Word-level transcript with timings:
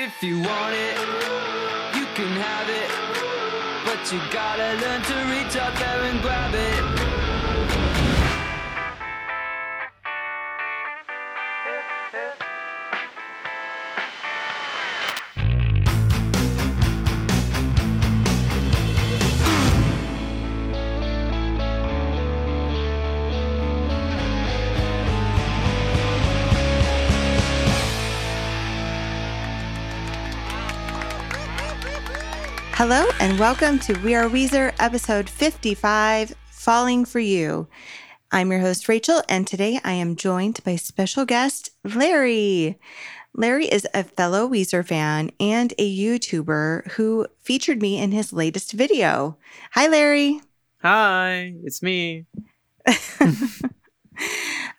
If 0.00 0.22
you 0.22 0.38
want 0.38 0.76
it, 0.76 0.96
you 1.96 2.06
can 2.14 2.28
have 2.28 2.68
it. 2.70 2.88
But 3.84 4.12
you 4.12 4.20
gotta 4.30 4.74
learn 4.80 5.02
to 5.02 5.14
reach 5.34 5.56
out 5.56 5.74
there 5.74 6.04
and 6.04 6.22
grab 6.22 6.54
it. 6.54 6.97
Hello 32.78 33.08
and 33.18 33.40
welcome 33.40 33.80
to 33.80 33.94
We 34.04 34.14
Are 34.14 34.28
Weezer 34.28 34.72
episode 34.78 35.28
55 35.28 36.32
Falling 36.48 37.04
for 37.04 37.18
You. 37.18 37.66
I'm 38.30 38.52
your 38.52 38.60
host, 38.60 38.88
Rachel, 38.88 39.20
and 39.28 39.48
today 39.48 39.80
I 39.82 39.94
am 39.94 40.14
joined 40.14 40.62
by 40.62 40.76
special 40.76 41.24
guest, 41.24 41.70
Larry. 41.82 42.78
Larry 43.34 43.66
is 43.66 43.84
a 43.92 44.04
fellow 44.04 44.48
Weezer 44.48 44.86
fan 44.86 45.32
and 45.40 45.74
a 45.76 45.98
YouTuber 45.98 46.92
who 46.92 47.26
featured 47.40 47.82
me 47.82 47.98
in 47.98 48.12
his 48.12 48.32
latest 48.32 48.70
video. 48.74 49.36
Hi, 49.72 49.88
Larry. 49.88 50.40
Hi, 50.80 51.54
it's 51.64 51.82
me. 51.82 52.26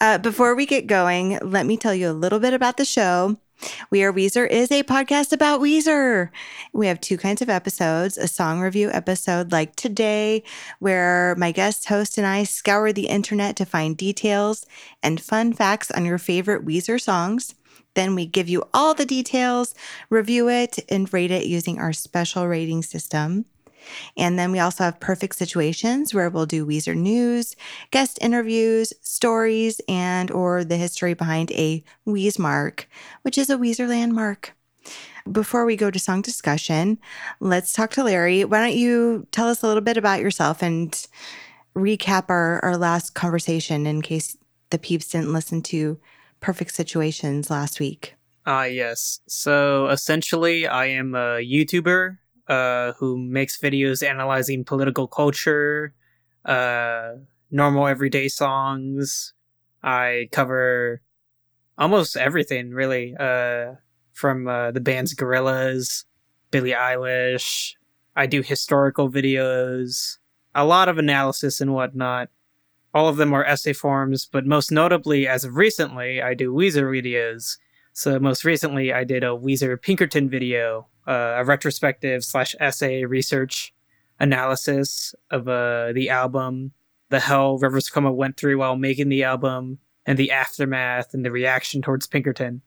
Uh, 0.01 0.17
before 0.17 0.55
we 0.55 0.65
get 0.65 0.87
going, 0.87 1.37
let 1.41 1.65
me 1.65 1.75
tell 1.75 1.93
you 1.93 2.09
a 2.09 2.13
little 2.13 2.39
bit 2.39 2.53
about 2.53 2.77
the 2.77 2.85
show. 2.85 3.37
We 3.89 4.03
Are 4.03 4.13
Weezer 4.13 4.47
is 4.47 4.71
a 4.71 4.83
podcast 4.83 5.31
about 5.31 5.61
Weezer. 5.61 6.29
We 6.73 6.87
have 6.87 7.01
two 7.01 7.17
kinds 7.17 7.41
of 7.41 7.49
episodes 7.49 8.17
a 8.17 8.27
song 8.27 8.61
review 8.61 8.89
episode 8.91 9.51
like 9.51 9.75
today, 9.75 10.43
where 10.79 11.35
my 11.37 11.51
guest 11.51 11.87
host 11.89 12.17
and 12.17 12.25
I 12.25 12.43
scour 12.43 12.93
the 12.93 13.07
internet 13.07 13.55
to 13.57 13.65
find 13.65 13.97
details 13.97 14.65
and 15.03 15.21
fun 15.21 15.53
facts 15.53 15.91
on 15.91 16.05
your 16.05 16.17
favorite 16.17 16.65
Weezer 16.65 17.01
songs. 17.01 17.55
Then 17.95 18.15
we 18.15 18.25
give 18.25 18.47
you 18.47 18.63
all 18.73 18.93
the 18.93 19.05
details, 19.05 19.73
review 20.09 20.49
it, 20.49 20.79
and 20.89 21.11
rate 21.11 21.31
it 21.31 21.45
using 21.45 21.79
our 21.79 21.93
special 21.93 22.47
rating 22.47 22.83
system. 22.83 23.45
And 24.17 24.37
then 24.37 24.51
we 24.51 24.59
also 24.59 24.83
have 24.83 24.99
perfect 24.99 25.35
situations 25.35 26.13
where 26.13 26.29
we'll 26.29 26.45
do 26.45 26.65
Weezer 26.65 26.95
news, 26.95 27.55
guest 27.91 28.19
interviews, 28.21 28.93
stories, 29.01 29.81
and 29.87 30.31
or 30.31 30.63
the 30.63 30.77
history 30.77 31.13
behind 31.13 31.51
a 31.51 31.83
Weez 32.07 32.39
mark, 32.39 32.87
which 33.23 33.37
is 33.37 33.49
a 33.49 33.57
Weezer 33.57 33.87
landmark. 33.87 34.53
Before 35.31 35.65
we 35.65 35.75
go 35.75 35.91
to 35.91 35.99
song 35.99 36.21
discussion, 36.21 36.97
let's 37.39 37.73
talk 37.73 37.91
to 37.91 38.03
Larry. 38.03 38.45
Why 38.45 38.61
don't 38.61 38.77
you 38.77 39.27
tell 39.31 39.47
us 39.47 39.61
a 39.61 39.67
little 39.67 39.81
bit 39.81 39.97
about 39.97 40.21
yourself 40.21 40.63
and 40.63 41.07
recap 41.75 42.25
our, 42.29 42.59
our 42.63 42.77
last 42.77 43.13
conversation 43.13 43.85
in 43.85 44.01
case 44.01 44.37
the 44.69 44.79
peeps 44.79 45.09
didn't 45.09 45.33
listen 45.33 45.61
to 45.63 45.99
Perfect 46.39 46.73
Situations 46.73 47.49
last 47.49 47.79
week? 47.79 48.15
Ah, 48.45 48.63
yes. 48.63 49.19
So 49.27 49.87
essentially, 49.89 50.65
I 50.65 50.87
am 50.87 51.13
a 51.13 51.37
YouTuber 51.37 52.17
uh, 52.49 52.93
who 52.93 53.17
makes 53.17 53.57
videos 53.57 54.05
analyzing 54.05 54.65
political 54.65 55.07
culture, 55.07 55.93
uh, 56.45 57.11
normal 57.51 57.87
everyday 57.87 58.27
songs. 58.27 59.33
I 59.83 60.27
cover 60.31 61.01
almost 61.77 62.17
everything, 62.17 62.71
really, 62.71 63.15
uh, 63.17 63.75
from 64.13 64.47
uh, 64.47 64.71
the 64.71 64.81
band's 64.81 65.15
Gorillaz, 65.15 66.05
Billie 66.51 66.71
Eilish. 66.71 67.75
I 68.15 68.25
do 68.25 68.41
historical 68.41 69.09
videos, 69.09 70.17
a 70.53 70.65
lot 70.65 70.89
of 70.89 70.97
analysis 70.97 71.61
and 71.61 71.73
whatnot. 71.73 72.29
All 72.93 73.07
of 73.07 73.17
them 73.17 73.33
are 73.33 73.45
essay 73.45 73.73
forms, 73.73 74.25
but 74.25 74.47
most 74.47 74.71
notably, 74.71 75.27
as 75.27 75.45
of 75.45 75.55
recently, 75.55 76.21
I 76.21 76.33
do 76.33 76.51
Weezer 76.51 76.89
videos. 76.89 77.57
So 77.93 78.19
most 78.19 78.43
recently, 78.43 78.91
I 78.91 79.03
did 79.03 79.23
a 79.23 79.27
Weezer 79.27 79.79
Pinkerton 79.79 80.27
video, 80.27 80.87
uh, 81.09 81.37
a 81.37 81.43
retrospective 81.43 82.23
slash 82.23 82.55
essay 82.59 83.03
research 83.03 83.73
analysis 84.19 85.15
of 85.31 85.47
uh, 85.47 85.91
the 85.93 86.09
album, 86.09 86.71
the 87.09 87.19
hell 87.19 87.57
Rivers 87.57 87.89
Cuomo 87.89 88.13
went 88.13 88.37
through 88.37 88.59
while 88.59 88.75
making 88.75 89.09
the 89.09 89.23
album, 89.23 89.79
and 90.05 90.17
the 90.17 90.31
aftermath 90.31 91.13
and 91.13 91.25
the 91.25 91.31
reaction 91.31 91.81
towards 91.81 92.07
Pinkerton. 92.07 92.61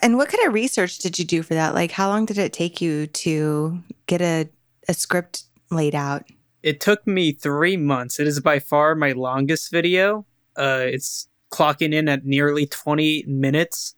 And 0.00 0.16
what 0.16 0.28
kind 0.28 0.46
of 0.46 0.54
research 0.54 0.98
did 0.98 1.18
you 1.18 1.24
do 1.24 1.42
for 1.42 1.54
that? 1.54 1.74
Like, 1.74 1.90
how 1.90 2.08
long 2.08 2.26
did 2.26 2.38
it 2.38 2.52
take 2.52 2.80
you 2.80 3.06
to 3.08 3.78
get 4.06 4.20
a, 4.20 4.48
a 4.88 4.94
script 4.94 5.44
laid 5.70 5.94
out? 5.94 6.24
It 6.62 6.80
took 6.80 7.04
me 7.06 7.32
three 7.32 7.76
months. 7.76 8.20
It 8.20 8.28
is 8.28 8.38
by 8.38 8.60
far 8.60 8.94
my 8.94 9.12
longest 9.12 9.72
video. 9.72 10.26
Uh, 10.56 10.82
it's 10.84 11.26
clocking 11.52 11.92
in 11.92 12.08
at 12.08 12.24
nearly 12.24 12.66
20 12.66 13.24
minutes. 13.26 13.94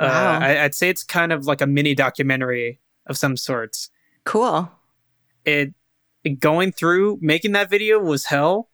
Wow. 0.00 0.34
Uh, 0.34 0.38
I, 0.40 0.64
I'd 0.64 0.74
say 0.74 0.88
it's 0.88 1.02
kind 1.02 1.32
of 1.32 1.46
like 1.46 1.60
a 1.60 1.66
mini 1.66 1.94
documentary 1.94 2.80
of 3.06 3.16
some 3.16 3.36
sorts. 3.36 3.90
Cool. 4.24 4.70
it 5.44 5.74
going 6.38 6.72
through 6.72 7.18
making 7.20 7.52
that 7.52 7.70
video 7.70 7.98
was 7.98 8.26
hell 8.26 8.68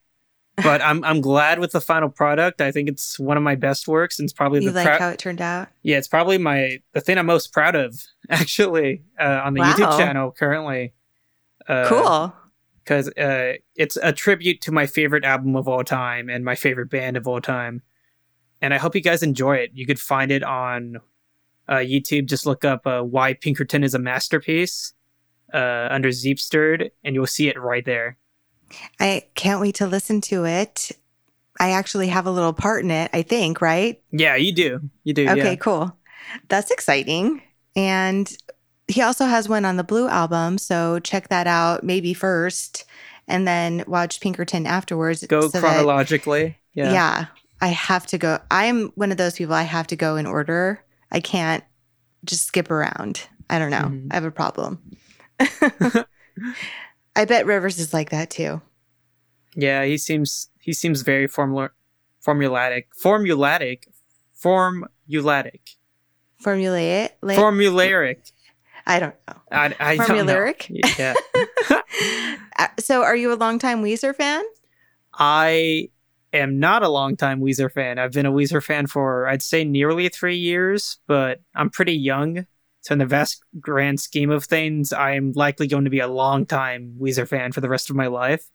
but 0.57 0.83
i'm 0.83 1.05
i'm 1.05 1.21
glad 1.21 1.59
with 1.61 1.71
the 1.71 1.81
final 1.81 2.09
product 2.09 2.61
i 2.61 2.73
think 2.73 2.89
it's 2.89 3.19
one 3.19 3.37
of 3.37 3.43
my 3.43 3.55
best 3.55 3.87
works 3.87 4.19
and 4.19 4.27
it's 4.27 4.33
probably 4.33 4.61
You 4.63 4.71
the 4.71 4.81
like 4.81 4.89
prou- 4.89 4.99
how 4.99 5.09
it 5.11 5.19
turned 5.19 5.41
out? 5.41 5.69
yeah 5.83 5.97
it's 5.97 6.09
probably 6.09 6.39
my 6.39 6.81
the 6.93 7.01
thing 7.01 7.19
i'm 7.19 7.27
most 7.27 7.53
proud 7.53 7.77
of 7.77 8.03
actually 8.31 9.05
uh, 9.21 9.43
on 9.45 9.55
the 9.55 9.61
youtube 9.61 9.97
channel 9.97 10.33
currently 10.33 10.93
uh, 11.69 11.89
cool. 11.89 12.35
because 12.83 13.09
uh, 13.11 13.55
it's 13.77 13.97
a 14.03 14.13
tribute 14.13 14.61
to 14.63 14.73
my 14.73 14.87
favorite 14.87 15.25
album 15.25 15.55
of 15.57 15.69
all 15.69 15.85
time 15.85 16.29
and 16.29 16.45
my 16.45 16.55
favorite 16.57 16.91
band 16.91 17.17
of 17.17 17.29
all 17.29 17.41
time 17.41 17.83
and 18.61 18.75
i 18.75 18.79
hope 18.79 18.95
you 18.95 19.01
guys 19.03 19.23
enjoy 19.23 19.55
it 19.57 19.71
you 19.73 19.87
could 19.87 20.01
find 20.01 20.33
it 20.33 20.43
on 20.43 20.97
uh, 21.69 21.75
youtube 21.77 22.27
just 22.27 22.47
look 22.47 22.65
up 22.65 22.87
uh, 22.87 23.03
why 23.03 23.35
pinkerton 23.35 23.83
is 23.85 23.95
a 23.95 23.99
masterpiece 23.99 24.93
uh, 25.55 25.89
under 25.91 26.09
zeepstirred 26.09 26.91
and 27.05 27.15
you'll 27.15 27.27
see 27.27 27.49
it 27.49 27.59
right 27.61 27.85
there 27.85 28.17
I 28.99 29.23
can't 29.37 29.61
wait 29.61 29.77
to 29.77 29.87
listen 29.87 30.21
to 30.23 30.45
it. 30.45 30.91
I 31.61 31.71
actually 31.71 32.09
have 32.09 32.27
a 32.27 32.33
little 32.33 32.53
part 32.53 32.83
in 32.83 32.91
it, 32.91 33.11
I 33.15 33.23
think, 33.23 33.61
right? 33.61 34.03
Yeah, 34.11 34.35
you 34.35 34.53
do. 34.53 34.91
You 35.05 35.15
do. 35.15 35.29
Okay, 35.29 35.51
Yeah. 35.51 35.55
cool. 35.55 35.97
That's 36.49 36.73
exciting. 36.73 37.43
And 37.77 38.31
he 38.89 39.03
also 39.03 39.27
has 39.27 39.49
one 39.49 39.65
on 39.65 39.77
the 39.77 39.85
Blue 39.85 40.09
album. 40.09 40.59
So 40.59 40.99
check 40.99 41.29
that 41.29 41.47
out 41.47 41.85
maybe 41.85 42.13
first 42.13 42.85
and 43.29 43.47
then 43.47 43.85
watch 43.87 44.21
Pinkerton 44.21 44.67
afterwards. 44.67 45.25
Go 45.29 45.43
so 45.43 45.49
that- 45.49 45.61
chronologically. 45.61 46.59
yeah. 46.75 46.93
yeah. 46.93 47.27
I 47.61 47.69
have 47.69 48.05
to 48.09 48.19
go. 48.19 48.41
I'm 48.51 48.89
one 48.97 49.13
of 49.13 49.17
those 49.17 49.35
people, 49.37 49.55
I 49.55 49.63
have 49.63 49.87
to 49.87 49.97
go 49.97 50.17
in 50.17 50.27
order. 50.27 50.83
I 51.13 51.21
can't 51.21 51.65
just 52.25 52.47
skip 52.47 52.71
around. 52.71 53.27
I 53.49 53.59
don't 53.59 53.71
know. 53.71 53.89
Mhm. 53.89 54.09
I 54.11 54.15
have 54.15 54.25
a 54.25 54.31
problem. 54.31 54.81
I 57.17 57.25
bet 57.25 57.47
Rivers 57.47 57.79
is 57.79 57.95
like 57.95 58.11
that 58.11 58.31
too. 58.31 58.61
Yeah, 59.55 59.85
he 59.85 59.97
seems 59.99 60.49
he 60.61 60.73
seems 60.73 61.03
very 61.03 61.27
formula 61.27 61.71
formulatic. 62.27 62.85
Formulatic. 63.03 63.85
Formulatic. 64.43 65.61
Formulaic. 66.45 67.11
Formularic. 67.23 68.33
I 68.87 69.01
don't 69.01 69.15
know. 69.27 69.35
I, 69.51 69.75
I 69.81 69.97
don't 69.97 70.27
know. 70.27 70.53
Yeah. 70.99 71.15
Uh, 72.59 72.69
So, 72.79 73.03
are 73.03 73.17
you 73.17 73.33
a 73.33 73.37
longtime 73.37 73.83
Weezer 73.83 74.15
fan? 74.17 74.43
I 75.13 75.91
am 76.37 76.59
not 76.59 76.83
a 76.83 76.89
longtime 76.89 77.41
Weezer 77.41 77.71
fan. 77.71 77.99
I've 77.99 78.13
been 78.13 78.27
a 78.27 78.33
Weezer 78.33 78.63
fan 78.63 78.87
for 78.87 79.27
I'd 79.27 79.43
say 79.43 79.65
nearly 79.65 80.09
three 80.09 80.37
years, 80.37 80.99
but 81.07 81.41
I'm 81.55 81.71
pretty 81.71 81.95
young. 81.95 82.47
So 82.81 82.93
in 82.93 82.99
the 82.99 83.07
vast 83.07 83.43
grand 83.61 84.01
scheme 84.01 84.31
of 84.31 84.45
things, 84.45 84.93
I'm 84.93 85.33
likely 85.33 85.67
going 85.67 85.85
to 85.85 85.91
be 85.91 85.99
a 85.99 86.09
longtime 86.09 86.97
Weezer 87.01 87.27
fan 87.27 87.53
for 87.53 87.61
the 87.61 87.69
rest 87.69 87.91
of 87.91 87.97
my 87.97 88.07
life. 88.07 88.49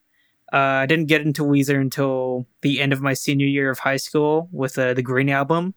Uh, 0.54 0.58
I 0.58 0.86
didn't 0.86 1.08
get 1.08 1.22
into 1.22 1.44
Weezer 1.44 1.80
until 1.80 2.46
the 2.62 2.82
end 2.82 2.94
of 2.94 3.02
my 3.02 3.14
senior 3.14 3.48
year 3.48 3.70
of 3.70 3.80
high 3.80 3.98
school 3.98 4.50
with 4.52 4.78
uh, 4.78 4.94
the 4.94 5.02
Green 5.02 5.30
album. 5.30 5.74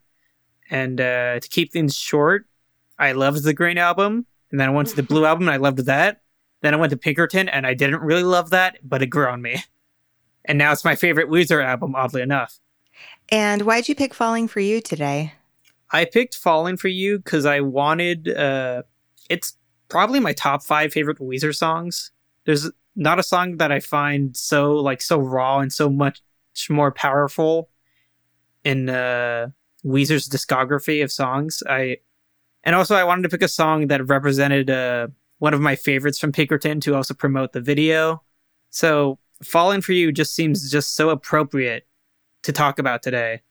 And 0.70 1.00
uh, 1.00 1.40
to 1.40 1.48
keep 1.48 1.72
things 1.72 1.96
short, 1.96 2.46
I 2.98 3.12
loved 3.12 3.42
the 3.44 3.54
Green 3.54 3.78
album, 3.78 4.26
and 4.50 4.60
then 4.60 4.68
I 4.68 4.72
went 4.72 4.88
to 4.88 4.96
the 4.96 5.02
Blue 5.02 5.26
album, 5.26 5.48
and 5.48 5.54
I 5.54 5.58
loved 5.58 5.78
that. 5.86 6.22
Then 6.62 6.74
I 6.74 6.76
went 6.76 6.90
to 6.90 6.96
Pinkerton, 6.96 7.48
and 7.48 7.66
I 7.66 7.74
didn't 7.74 8.00
really 8.00 8.22
love 8.22 8.50
that, 8.50 8.78
but 8.82 9.02
it 9.02 9.06
grew 9.06 9.26
on 9.26 9.42
me. 9.42 9.62
And 10.44 10.58
now 10.58 10.72
it's 10.72 10.84
my 10.84 10.94
favorite 10.94 11.28
Weezer 11.28 11.64
album, 11.64 11.94
oddly 11.94 12.22
enough. 12.22 12.58
And 13.30 13.62
why'd 13.62 13.88
you 13.88 13.94
pick 13.94 14.14
Falling 14.14 14.48
for 14.48 14.60
You 14.60 14.80
today? 14.80 15.32
I 15.90 16.04
picked 16.04 16.36
Falling 16.36 16.76
for 16.76 16.88
You 16.88 17.18
because 17.18 17.46
I 17.46 17.60
wanted. 17.60 18.28
Uh, 18.28 18.82
it's 19.30 19.56
probably 19.88 20.20
my 20.20 20.32
top 20.32 20.62
five 20.62 20.92
favorite 20.92 21.18
Weezer 21.18 21.54
songs. 21.54 22.10
There's 22.44 22.70
not 22.96 23.18
a 23.18 23.22
song 23.22 23.56
that 23.56 23.72
I 23.72 23.80
find 23.80 24.36
so 24.36 24.74
like 24.74 25.02
so 25.02 25.18
raw 25.18 25.58
and 25.58 25.72
so 25.72 25.88
much 25.88 26.22
more 26.68 26.92
powerful 26.92 27.70
in 28.64 28.88
uh, 28.88 29.48
Weezer's 29.84 30.28
discography 30.28 31.02
of 31.02 31.10
songs. 31.10 31.62
I 31.68 31.98
And 32.62 32.74
also, 32.74 32.94
I 32.94 33.04
wanted 33.04 33.22
to 33.22 33.28
pick 33.28 33.42
a 33.42 33.48
song 33.48 33.88
that 33.88 34.06
represented 34.08 34.70
uh, 34.70 35.08
one 35.38 35.54
of 35.54 35.60
my 35.60 35.76
favorites 35.76 36.18
from 36.18 36.32
Pinkerton 36.32 36.80
to 36.80 36.94
also 36.94 37.14
promote 37.14 37.52
the 37.52 37.60
video. 37.60 38.22
So, 38.70 39.18
Falling 39.44 39.80
for 39.80 39.92
You 39.92 40.12
just 40.12 40.34
seems 40.34 40.70
just 40.70 40.96
so 40.96 41.10
appropriate 41.10 41.86
to 42.42 42.52
talk 42.52 42.78
about 42.78 43.02
today. 43.02 43.42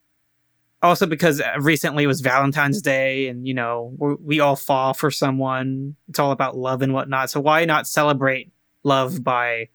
Also, 0.82 1.06
because 1.06 1.40
uh, 1.40 1.54
recently 1.60 2.06
was 2.06 2.22
Valentine's 2.22 2.82
Day, 2.82 3.28
and 3.28 3.48
you 3.48 3.54
know 3.54 3.96
we 4.22 4.40
all 4.40 4.56
fall 4.56 4.94
for 4.94 5.10
someone. 5.12 5.96
It's 6.10 6.20
all 6.20 6.32
about 6.32 6.58
love 6.58 6.82
and 6.82 6.94
whatnot. 6.94 7.30
So 7.30 7.40
why 7.40 7.66
not 7.66 7.88
celebrate 7.88 8.52
love 8.84 9.24
by 9.24 9.70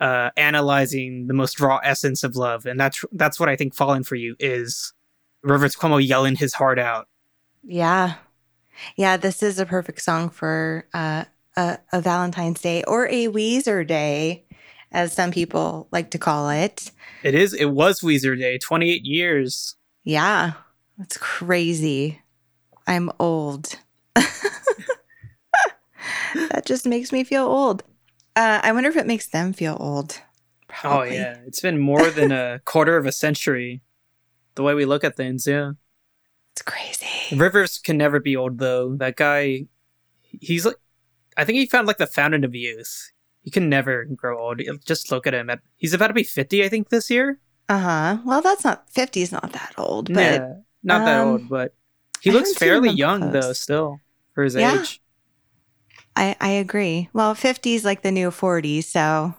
uh, 0.00 0.30
analyzing 0.36 1.26
the 1.26 1.34
most 1.34 1.60
raw 1.60 1.78
essence 1.82 2.22
of 2.22 2.36
love? 2.36 2.66
And 2.66 2.78
that's 2.78 3.04
that's 3.12 3.40
what 3.40 3.48
I 3.48 3.56
think 3.56 3.74
"Falling 3.74 4.04
for 4.04 4.14
You" 4.14 4.36
is. 4.38 4.92
Rivers 5.44 5.74
Cuomo 5.74 5.98
yelling 5.98 6.36
his 6.36 6.54
heart 6.54 6.78
out. 6.78 7.08
Yeah. 7.64 8.14
Yeah, 8.96 9.16
this 9.16 9.42
is 9.42 9.58
a 9.58 9.66
perfect 9.66 10.00
song 10.00 10.30
for 10.30 10.86
uh, 10.94 11.24
a, 11.56 11.78
a 11.92 12.00
Valentine's 12.00 12.60
Day 12.60 12.84
or 12.84 13.06
a 13.08 13.28
Weezer 13.28 13.86
Day, 13.86 14.44
as 14.92 15.12
some 15.12 15.30
people 15.30 15.88
like 15.90 16.10
to 16.10 16.18
call 16.18 16.50
it. 16.50 16.90
It 17.22 17.34
is. 17.34 17.54
It 17.54 17.66
was 17.66 18.00
Weezer 18.00 18.38
Day. 18.38 18.58
Twenty 18.58 18.90
eight 18.90 19.04
years. 19.04 19.76
Yeah, 20.04 20.52
that's 20.98 21.16
crazy. 21.16 22.20
I'm 22.86 23.10
old. 23.18 23.78
that 26.34 26.62
just 26.64 26.86
makes 26.86 27.12
me 27.12 27.24
feel 27.24 27.44
old. 27.44 27.82
Uh, 28.34 28.60
I 28.62 28.72
wonder 28.72 28.88
if 28.88 28.96
it 28.96 29.06
makes 29.06 29.28
them 29.28 29.52
feel 29.52 29.76
old. 29.78 30.20
Oh 30.84 31.02
yeah, 31.02 31.36
it's 31.46 31.60
been 31.60 31.78
more 31.78 32.10
than 32.10 32.32
a 32.32 32.58
quarter 32.64 32.96
of 32.96 33.06
a 33.06 33.12
century. 33.12 33.82
The 34.54 34.62
way 34.62 34.74
we 34.74 34.84
look 34.84 35.04
at 35.04 35.16
things, 35.16 35.46
yeah. 35.46 35.72
It's 36.52 36.62
crazy. 36.62 37.36
Rivers 37.36 37.78
can 37.78 37.96
never 37.96 38.20
be 38.20 38.36
old 38.36 38.58
though. 38.58 38.96
That 38.96 39.16
guy, 39.16 39.66
he's 40.22 40.66
like, 40.66 40.76
I 41.36 41.44
think 41.44 41.56
he 41.56 41.66
found 41.66 41.86
like 41.86 41.98
the 41.98 42.06
fountain 42.06 42.44
of 42.44 42.54
youth. 42.54 43.10
He 43.42 43.50
can 43.50 43.68
never 43.68 44.04
grow 44.04 44.38
old. 44.40 44.60
Just 44.84 45.10
look 45.10 45.26
at 45.26 45.34
him. 45.34 45.50
At, 45.50 45.60
he's 45.76 45.92
about 45.92 46.08
to 46.08 46.14
be 46.14 46.22
fifty, 46.22 46.64
I 46.64 46.68
think, 46.68 46.88
this 46.88 47.10
year. 47.10 47.38
Uh 47.68 47.78
huh. 47.78 48.18
Well, 48.24 48.40
that's 48.40 48.64
not 48.64 48.88
fifty. 48.90 49.22
Is 49.22 49.32
not 49.32 49.52
that 49.52 49.74
old, 49.76 50.12
but 50.12 50.20
yeah, 50.20 50.52
not 50.82 51.04
that 51.04 51.20
um, 51.20 51.28
old. 51.28 51.48
But 51.48 51.74
he 52.20 52.30
I 52.30 52.34
looks 52.34 52.54
fairly 52.54 52.90
young 52.90 53.20
close. 53.30 53.32
though, 53.32 53.52
still 53.52 54.00
for 54.34 54.44
his 54.44 54.54
Yeah. 54.54 54.80
age. 54.80 55.00
I 56.14 56.36
I 56.40 56.50
agree. 56.50 57.08
Well, 57.12 57.34
fifty 57.34 57.74
is 57.74 57.84
like 57.84 58.02
the 58.02 58.12
new 58.12 58.30
forty, 58.30 58.80
so 58.80 59.34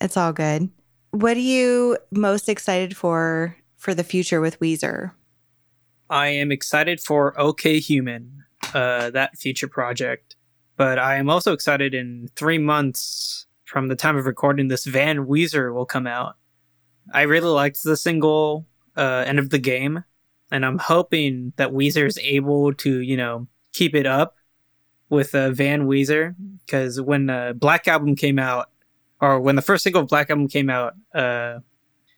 it's 0.00 0.16
all 0.16 0.32
good. 0.32 0.68
What 1.12 1.36
are 1.36 1.40
you 1.40 1.96
most 2.10 2.48
excited 2.48 2.96
for 2.96 3.56
for 3.76 3.94
the 3.94 4.04
future 4.04 4.40
with 4.40 4.60
Weezer? 4.60 5.12
I 6.10 6.28
am 6.28 6.50
excited 6.52 7.00
for 7.00 7.38
OK 7.40 7.78
Human, 7.78 8.44
uh, 8.74 9.10
that 9.10 9.36
future 9.38 9.68
project. 9.68 10.29
But 10.80 10.98
I 10.98 11.16
am 11.16 11.28
also 11.28 11.52
excited 11.52 11.92
in 11.92 12.30
three 12.36 12.56
months 12.56 13.44
from 13.66 13.88
the 13.88 13.94
time 13.94 14.16
of 14.16 14.24
recording 14.24 14.68
this, 14.68 14.86
Van 14.86 15.26
Weezer 15.26 15.74
will 15.74 15.84
come 15.84 16.06
out. 16.06 16.36
I 17.12 17.24
really 17.24 17.50
liked 17.50 17.84
the 17.84 17.98
single, 17.98 18.66
uh, 18.96 19.24
End 19.26 19.38
of 19.38 19.50
the 19.50 19.58
Game, 19.58 20.04
and 20.50 20.64
I'm 20.64 20.78
hoping 20.78 21.52
that 21.56 21.72
Weezer 21.72 22.06
is 22.06 22.18
able 22.22 22.72
to, 22.72 23.00
you 23.00 23.14
know, 23.14 23.46
keep 23.74 23.94
it 23.94 24.06
up 24.06 24.36
with 25.10 25.34
uh, 25.34 25.50
Van 25.50 25.86
Weezer. 25.86 26.34
Because 26.64 26.98
when 26.98 27.28
uh, 27.28 27.52
Black 27.52 27.86
Album 27.86 28.16
came 28.16 28.38
out, 28.38 28.70
or 29.20 29.38
when 29.38 29.56
the 29.56 29.62
first 29.62 29.84
single 29.84 30.00
of 30.00 30.08
Black 30.08 30.30
Album 30.30 30.48
came 30.48 30.70
out, 30.70 30.94
uh, 31.14 31.58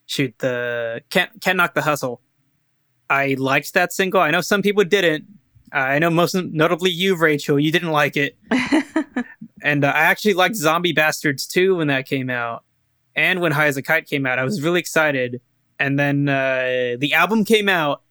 shoot, 0.07 0.39
the 0.39 1.03
Can't, 1.11 1.33
Can't 1.41 1.57
Knock 1.57 1.75
the 1.75 1.83
Hustle. 1.83 2.21
I 3.11 3.35
liked 3.41 3.75
that 3.75 3.93
single. 3.93 4.21
I 4.21 4.31
know 4.31 4.41
some 4.41 4.63
people 4.63 4.85
didn't. 4.85 5.25
Uh, 5.73 5.79
I 5.79 5.99
know 5.99 6.11
most 6.11 6.35
notably 6.35 6.91
you, 6.91 7.17
Rachel. 7.17 7.59
You 7.59 7.73
didn't 7.73 7.93
like 7.93 8.17
it, 8.17 8.37
and 9.63 9.85
uh, 9.85 9.89
I 9.89 10.03
actually 10.03 10.35
liked 10.35 10.57
Zombie 10.57 10.93
Bastards 10.93 11.47
too 11.47 11.77
when 11.77 11.87
that 11.87 12.07
came 12.07 12.29
out, 12.29 12.65
and 13.17 13.41
when 13.41 13.53
High 13.53 13.67
as 13.67 13.77
a 13.77 13.83
Kite 13.83 14.07
came 14.07 14.27
out. 14.27 14.39
I 14.39 14.45
was 14.45 14.63
really 14.63 14.81
excited, 14.81 15.41
and 15.79 15.99
then 15.99 16.29
uh, 16.29 16.97
the 16.99 17.13
album 17.15 17.45
came 17.45 17.69
out, 17.69 18.03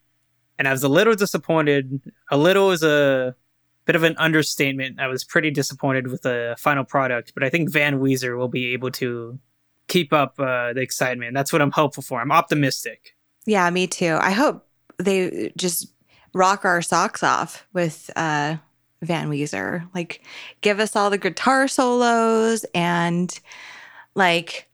and 0.58 0.68
I 0.68 0.72
was 0.72 0.84
a 0.84 0.90
little 0.90 1.14
disappointed. 1.14 2.02
A 2.32 2.38
little 2.38 2.72
is 2.72 2.82
a 2.84 3.36
bit 3.86 3.96
of 3.96 4.04
an 4.04 4.16
understatement. 4.18 5.00
I 5.00 5.08
was 5.08 5.24
pretty 5.24 5.52
disappointed 5.52 6.08
with 6.08 6.24
the 6.24 6.56
final 6.58 6.84
product, 6.84 7.34
but 7.34 7.44
I 7.44 7.50
think 7.50 7.72
Van 7.72 8.00
Weezer 8.00 8.38
will 8.38 8.48
be 8.48 8.74
able 8.74 8.92
to 8.92 9.38
keep 9.88 10.14
up 10.14 10.40
uh, 10.40 10.74
the 10.74 10.82
excitement. 10.82 11.34
That's 11.34 11.54
what 11.54 11.62
I'm 11.62 11.72
hopeful 11.72 12.02
for. 12.02 12.22
I'm 12.22 12.32
optimistic. 12.32 13.16
yeah, 13.46 13.70
me 13.70 13.88
too. 13.88 14.18
I 14.20 14.32
hope 14.32 14.68
they 14.98 15.52
just 15.58 15.94
rock 16.34 16.66
our 16.66 16.82
socks 16.82 17.24
off 17.24 17.66
with 17.74 18.10
uh, 18.16 18.58
Van 19.02 19.30
Weezer. 19.30 19.88
Like, 19.94 20.22
give 20.62 20.80
us 20.80 20.96
all 20.96 21.10
the 21.10 21.18
guitar 21.18 21.68
solos 21.68 22.66
and 22.74 23.38
like 24.16 24.68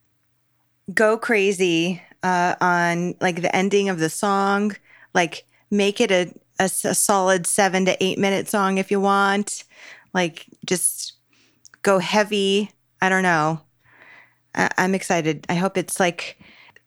go 0.94 1.18
crazy 1.18 2.01
uh, 2.24 2.56
on 2.62 3.15
like 3.21 3.42
the 3.42 3.56
ending 3.56 3.89
of 3.89 4.00
the 4.00 4.09
song. 4.09 4.75
Like, 5.13 5.45
make 5.71 6.00
it 6.01 6.12
a 6.12 6.33
a 6.59 6.68
solid 6.69 7.45
seven 7.45 7.86
to 7.86 8.04
eight 8.04 8.18
minute 8.18 8.48
song 8.48 8.80
if 8.80 8.89
you 8.89 9.00
want. 9.00 9.63
Like, 10.13 10.48
just 10.65 11.13
go 11.83 12.00
heavy. 12.00 12.71
I 13.00 13.09
don't 13.09 13.21
know. 13.21 13.62
I- 14.56 14.71
I'm 14.77 14.95
excited. 14.95 15.45
I 15.50 15.54
hope 15.56 15.77
it's 15.77 16.00
like 16.00 16.39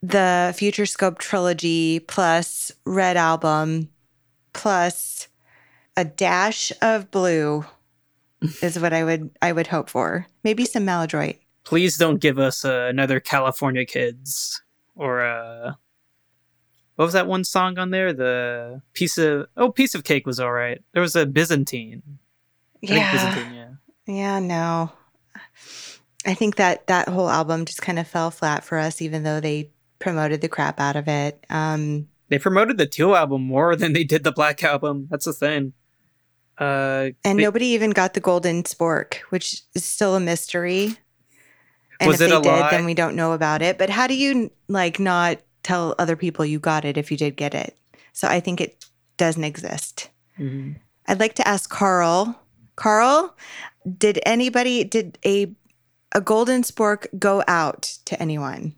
the 0.03 0.53
Future 0.57 0.87
Scope 0.87 1.19
trilogy 1.19 2.01
plus 2.01 2.73
Red 2.85 3.17
Album 3.17 3.89
plus 4.53 5.29
a 5.97 6.05
dash 6.05 6.73
of 6.83 7.11
blue 7.11 7.65
is 8.63 8.79
what 8.79 8.93
I 8.93 9.05
would 9.05 9.31
I 9.43 9.53
would 9.53 9.67
hope 9.67 9.91
for. 9.91 10.27
Maybe 10.45 10.65
some 10.65 10.85
maladroit. 10.85 11.37
please 11.65 11.97
don't 11.97 12.21
give 12.21 12.39
us 12.39 12.65
uh, 12.65 12.87
another 12.89 13.21
California 13.21 13.85
Kids 13.85 14.63
or 14.97 15.21
uh, 15.23 15.73
what 16.97 17.05
was 17.07 17.15
that 17.15 17.27
one 17.27 17.45
song 17.45 17.79
on 17.79 17.91
there? 17.91 18.13
The 18.13 18.83
piece 18.93 19.17
of 19.19 19.47
oh, 19.57 19.71
piece 19.71 19.95
of 19.95 20.05
cake 20.05 20.27
was 20.27 20.39
all 20.39 20.53
right. 20.53 20.83
There 20.93 21.03
was 21.03 21.17
a 21.17 21.27
Byzantine. 21.27 22.03
Yeah. 22.83 23.13
Byzantine, 23.13 23.55
yeah. 23.55 23.69
Yeah, 24.07 24.39
no. 24.41 24.93
I 26.27 26.35
think 26.35 26.57
that 26.57 26.87
that 26.89 27.09
whole 27.09 27.31
album 27.31 27.65
just 27.65 27.81
kind 27.81 27.99
of 27.99 28.07
fell 28.07 28.31
flat 28.31 28.65
for 28.65 28.77
us 28.77 29.01
even 29.01 29.23
though 29.23 29.41
they 29.41 29.71
promoted 29.99 30.41
the 30.41 30.49
crap 30.49 30.81
out 30.81 30.97
of 30.97 31.09
it. 31.09 31.45
Um 31.49 32.09
They 32.31 32.39
promoted 32.39 32.79
the 32.79 32.87
Teal 32.87 33.15
album 33.15 33.43
more 33.43 33.77
than 33.81 33.93
they 33.93 34.05
did 34.05 34.25
the 34.25 34.33
Black 34.33 34.65
album. 34.65 35.09
That's 35.11 35.27
the 35.27 35.33
thing. 35.35 35.75
Uh, 36.59 37.11
and 37.25 37.39
they- 37.39 37.43
nobody 37.43 37.67
even 37.67 37.91
got 37.91 38.15
the 38.15 38.21
golden 38.21 38.63
spork, 38.63 39.17
which 39.31 39.63
is 39.75 39.85
still 39.85 40.15
a 40.17 40.21
mystery. 40.21 40.97
And 42.01 42.09
Was 42.09 42.21
if 42.21 42.29
it 42.29 42.31
they 42.31 42.37
a 42.37 42.41
did, 42.41 42.49
lie? 42.49 42.71
then 42.71 42.85
we 42.87 42.95
don't 42.95 43.15
know 43.17 43.33
about 43.33 43.61
it. 43.61 43.77
But 43.77 43.91
how 43.91 44.07
do 44.07 44.15
you 44.17 44.51
like 44.69 44.99
not 44.99 45.39
tell 45.63 45.95
other 45.99 46.17
people 46.17 46.45
you 46.47 46.59
got 46.59 46.87
it 46.87 46.97
if 46.97 47.11
you 47.11 47.17
did 47.19 47.37
get 47.37 47.55
it? 47.55 47.77
So 48.15 48.27
I 48.27 48.41
think 48.41 48.61
it 48.61 48.87
doesn't 49.19 49.45
exist. 49.45 50.09
Mhm. 50.39 50.77
I'd 51.07 51.21
like 51.21 51.35
to 51.35 51.47
ask 51.47 51.69
Karl. 51.69 52.41
Karl, 52.77 53.37
did 53.99 54.19
anybody 54.25 54.85
did 54.85 55.19
a 55.27 55.55
a 56.15 56.21
golden 56.23 56.63
spork 56.63 57.07
go 57.19 57.43
out 57.47 57.83
to 58.07 58.21
anyone? 58.21 58.75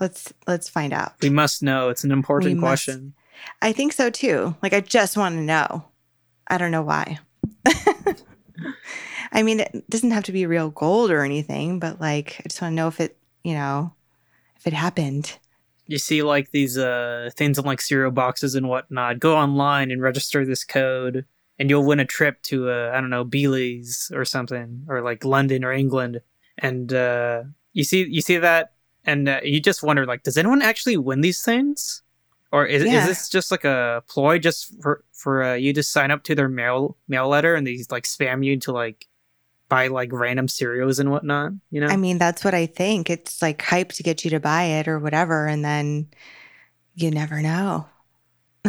Let's 0.00 0.32
let's 0.46 0.68
find 0.68 0.92
out. 0.92 1.14
we 1.22 1.30
must 1.30 1.62
know. 1.62 1.88
It's 1.88 2.04
an 2.04 2.10
important 2.10 2.50
We 2.54 2.60
must. 2.60 2.86
question. 2.86 3.14
I 3.62 3.72
think 3.72 3.92
so 3.92 4.10
too. 4.10 4.54
Like 4.62 4.72
I 4.72 4.80
just 4.80 5.16
want 5.16 5.36
to 5.36 5.40
know. 5.42 5.84
I 6.48 6.58
don't 6.58 6.70
know 6.70 6.82
why. 6.82 7.18
I 9.32 9.42
mean, 9.42 9.60
it 9.60 9.88
doesn't 9.90 10.12
have 10.12 10.24
to 10.24 10.32
be 10.32 10.46
real 10.46 10.70
gold 10.70 11.10
or 11.10 11.22
anything, 11.22 11.78
but 11.78 12.00
like 12.00 12.36
I 12.40 12.48
just 12.48 12.60
want 12.62 12.72
to 12.72 12.76
know 12.76 12.88
if 12.88 13.00
it, 13.00 13.16
you 13.42 13.54
know, 13.54 13.92
if 14.56 14.66
it 14.66 14.72
happened. 14.72 15.38
You 15.86 15.98
see, 15.98 16.22
like 16.22 16.50
these 16.50 16.78
uh 16.78 17.30
things 17.36 17.58
in 17.58 17.64
like 17.64 17.80
cereal 17.80 18.10
boxes 18.10 18.54
and 18.54 18.68
whatnot. 18.68 19.18
Go 19.18 19.36
online 19.36 19.90
and 19.90 20.00
register 20.00 20.46
this 20.46 20.64
code, 20.64 21.24
and 21.58 21.68
you'll 21.68 21.84
win 21.84 22.00
a 22.00 22.04
trip 22.04 22.40
to 22.44 22.70
uh, 22.70 22.92
I 22.94 23.00
don't 23.00 23.10
know 23.10 23.24
Belize 23.24 24.10
or 24.14 24.24
something, 24.24 24.84
or 24.88 25.02
like 25.02 25.24
London 25.24 25.64
or 25.64 25.72
England. 25.72 26.20
And 26.58 26.92
uh, 26.92 27.42
you 27.72 27.82
see, 27.82 28.06
you 28.08 28.20
see 28.22 28.36
that, 28.38 28.73
and 29.04 29.28
uh, 29.28 29.40
you 29.42 29.60
just 29.60 29.82
wonder, 29.82 30.06
like, 30.06 30.22
does 30.22 30.36
anyone 30.38 30.62
actually 30.62 30.96
win 30.96 31.20
these 31.20 31.42
things, 31.42 32.02
or 32.52 32.66
is, 32.66 32.84
Yeah. 32.84 33.00
is 33.02 33.06
this 33.06 33.28
just 33.28 33.50
like 33.50 33.64
a 33.64 34.02
ploy 34.08 34.38
just 34.38 34.72
for 34.82 35.04
for 35.12 35.42
uh, 35.42 35.54
you 35.54 35.72
to 35.72 35.82
sign 35.82 36.10
up 36.10 36.22
to 36.24 36.34
their 36.34 36.48
mail 36.48 36.96
mail 37.08 37.28
letter 37.28 37.54
and 37.54 37.66
they 37.66 37.78
like 37.90 38.04
spam 38.04 38.44
you 38.44 38.58
to 38.60 38.72
like 38.72 39.06
buy 39.68 39.88
like 39.88 40.12
random 40.12 40.48
cereals 40.48 40.98
and 40.98 41.10
whatnot? 41.10 41.52
You 41.70 41.80
know, 41.80 41.88
I 41.88 41.96
mean, 41.96 42.18
that's 42.18 42.44
what 42.44 42.54
I 42.54 42.66
think. 42.66 43.10
It's 43.10 43.40
like 43.42 43.60
hype 43.62 43.92
to 43.92 44.02
get 44.02 44.24
you 44.24 44.30
to 44.30 44.40
buy 44.40 44.64
it 44.64 44.88
or 44.88 44.98
whatever, 44.98 45.46
and 45.46 45.64
then 45.64 46.08
you 46.94 47.10
never 47.10 47.42
know. 47.42 47.86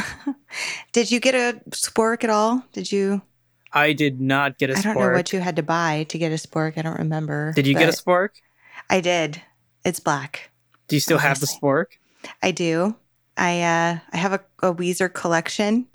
Did 0.92 1.12
you 1.12 1.20
get 1.20 1.36
a 1.36 1.62
spork 1.72 2.24
at 2.24 2.30
all? 2.30 2.64
Did 2.74 2.92
you? 2.92 3.22
I 3.72 3.92
did 3.92 4.22
not 4.22 4.58
get 4.58 4.70
a 4.70 4.78
I 4.78 4.82
don't 4.82 4.96
know 4.98 5.12
what 5.12 5.34
you 5.34 5.40
had 5.42 5.58
to 5.58 5.64
buy 5.64 6.06
to 6.10 6.18
get 6.18 6.32
a 6.32 6.36
spork. 6.36 6.78
I 6.78 6.82
don't 6.82 6.98
remember. 6.98 7.52
Did 7.56 7.68
you 7.68 7.74
get 7.74 7.90
a 7.90 7.92
spork? 7.92 8.30
I 8.90 9.02
did. 9.02 9.42
It's 9.86 10.00
black. 10.02 10.50
Do 10.88 10.96
you 10.96 11.00
still 11.00 11.20
have 11.20 11.40
the 11.40 11.46
spork? 11.48 11.86
I 12.44 12.52
do. 12.52 12.96
I 13.38 13.62
uh 13.62 14.00
I 14.12 14.18
have 14.18 14.34
a, 14.34 14.42
a 14.64 14.74
Weezer 14.74 15.14
collection 15.14 15.88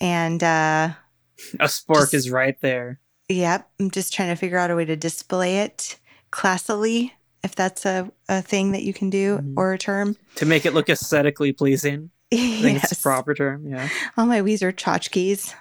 and 0.00 0.42
uh 0.42 0.90
A 1.60 1.64
spork 1.66 2.00
Just- 2.00 2.14
is 2.14 2.30
right 2.30 2.58
there. 2.60 2.98
Yep. 3.28 3.68
I'm 3.80 3.90
just 3.90 4.14
trying 4.14 4.28
to 4.30 4.36
figure 4.36 4.56
out 4.58 4.70
a 4.70 4.76
way 4.76 4.84
to 4.84 4.94
display 4.96 5.58
it 5.58 5.98
classily, 6.30 7.10
if 7.42 7.56
that's 7.56 7.84
a, 7.84 8.10
a 8.28 8.40
thing 8.40 8.70
that 8.72 8.82
you 8.84 8.94
can 8.94 9.10
do 9.10 9.38
Mhm. 9.38 9.54
or 9.56 9.72
a 9.72 9.78
term. 9.78 10.16
To 10.36 10.46
make 10.46 10.64
it 10.64 10.74
look 10.74 10.88
aesthetically 10.88 11.52
pleasing. 11.52 12.10
I 12.32 12.36
think 12.36 12.76
it's 12.76 12.84
yes. 12.84 12.90
the 12.90 13.02
proper 13.02 13.34
term. 13.34 13.66
Yeah. 13.66 13.88
All 14.16 14.26
my 14.26 14.40
Weezer 14.42 14.72
tchotchkes. 14.72 15.54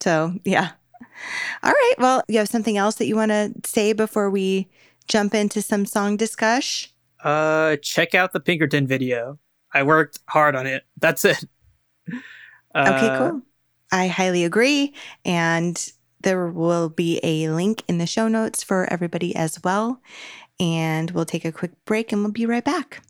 So, 0.00 0.34
yeah. 0.44 0.70
All 1.64 1.72
right. 1.72 1.94
Well, 1.98 2.22
you 2.28 2.38
have 2.38 2.48
something 2.48 2.76
else 2.76 2.94
that 2.96 3.06
you 3.06 3.16
want 3.16 3.30
to 3.32 3.52
say 3.66 3.92
before 3.92 4.30
we 4.30 4.68
jump 5.08 5.34
into 5.34 5.60
some 5.62 5.84
song 5.86 6.16
discuss? 6.16 6.88
Uh, 7.22 7.76
check 7.76 8.14
out 8.14 8.32
the 8.32 8.40
Pinkerton 8.40 8.86
video. 8.86 9.38
I 9.72 9.82
worked 9.82 10.18
hard 10.28 10.56
on 10.56 10.66
it. 10.66 10.84
That's 10.98 11.24
it. 11.24 11.44
Okay, 12.72 13.08
Uh, 13.08 13.18
cool. 13.18 13.42
I 13.90 14.06
highly 14.06 14.44
agree. 14.44 14.94
And 15.24 15.92
there 16.20 16.46
will 16.46 16.88
be 16.88 17.18
a 17.24 17.48
link 17.50 17.82
in 17.88 17.98
the 17.98 18.06
show 18.06 18.28
notes 18.28 18.62
for 18.62 18.86
everybody 18.92 19.34
as 19.34 19.58
well. 19.64 20.00
And 20.60 21.10
we'll 21.10 21.24
take 21.24 21.44
a 21.44 21.50
quick 21.50 21.72
break 21.86 22.12
and 22.12 22.22
we'll 22.22 22.30
be 22.30 22.46
right 22.46 22.64
back. 22.64 23.02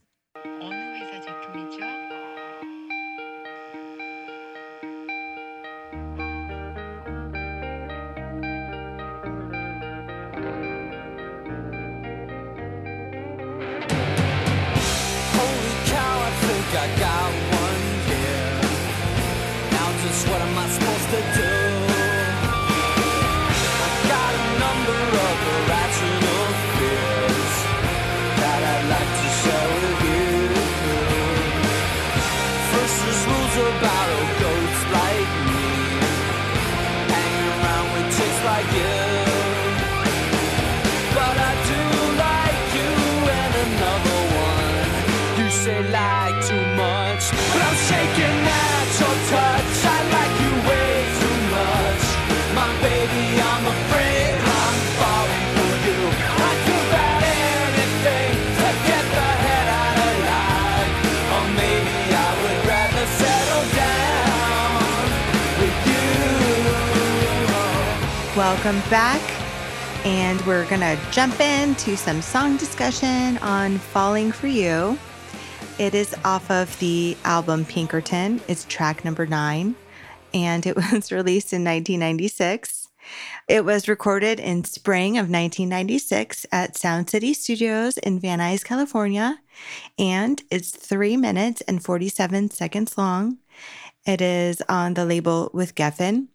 Welcome 68.62 68.90
back. 68.90 69.22
And 70.04 70.38
we're 70.42 70.66
going 70.66 70.82
to 70.82 70.98
jump 71.10 71.40
into 71.40 71.96
some 71.96 72.20
song 72.20 72.58
discussion 72.58 73.38
on 73.38 73.78
Falling 73.78 74.32
for 74.32 74.48
You. 74.48 74.98
It 75.78 75.94
is 75.94 76.14
off 76.26 76.50
of 76.50 76.78
the 76.78 77.16
album 77.24 77.64
Pinkerton. 77.64 78.38
It's 78.48 78.66
track 78.66 79.02
number 79.02 79.24
nine, 79.24 79.76
and 80.34 80.66
it 80.66 80.76
was 80.92 81.10
released 81.10 81.54
in 81.54 81.64
1996. 81.64 82.88
It 83.48 83.64
was 83.64 83.88
recorded 83.88 84.38
in 84.38 84.64
spring 84.64 85.12
of 85.12 85.30
1996 85.30 86.44
at 86.52 86.76
Sound 86.76 87.08
City 87.08 87.32
Studios 87.32 87.96
in 87.96 88.20
Van 88.20 88.40
Nuys, 88.40 88.62
California, 88.62 89.40
and 89.98 90.42
it's 90.50 90.70
three 90.70 91.16
minutes 91.16 91.62
and 91.62 91.82
47 91.82 92.50
seconds 92.50 92.98
long. 92.98 93.38
It 94.04 94.20
is 94.20 94.60
on 94.68 94.92
the 94.92 95.06
label 95.06 95.50
with 95.54 95.74
Geffen. 95.74 96.26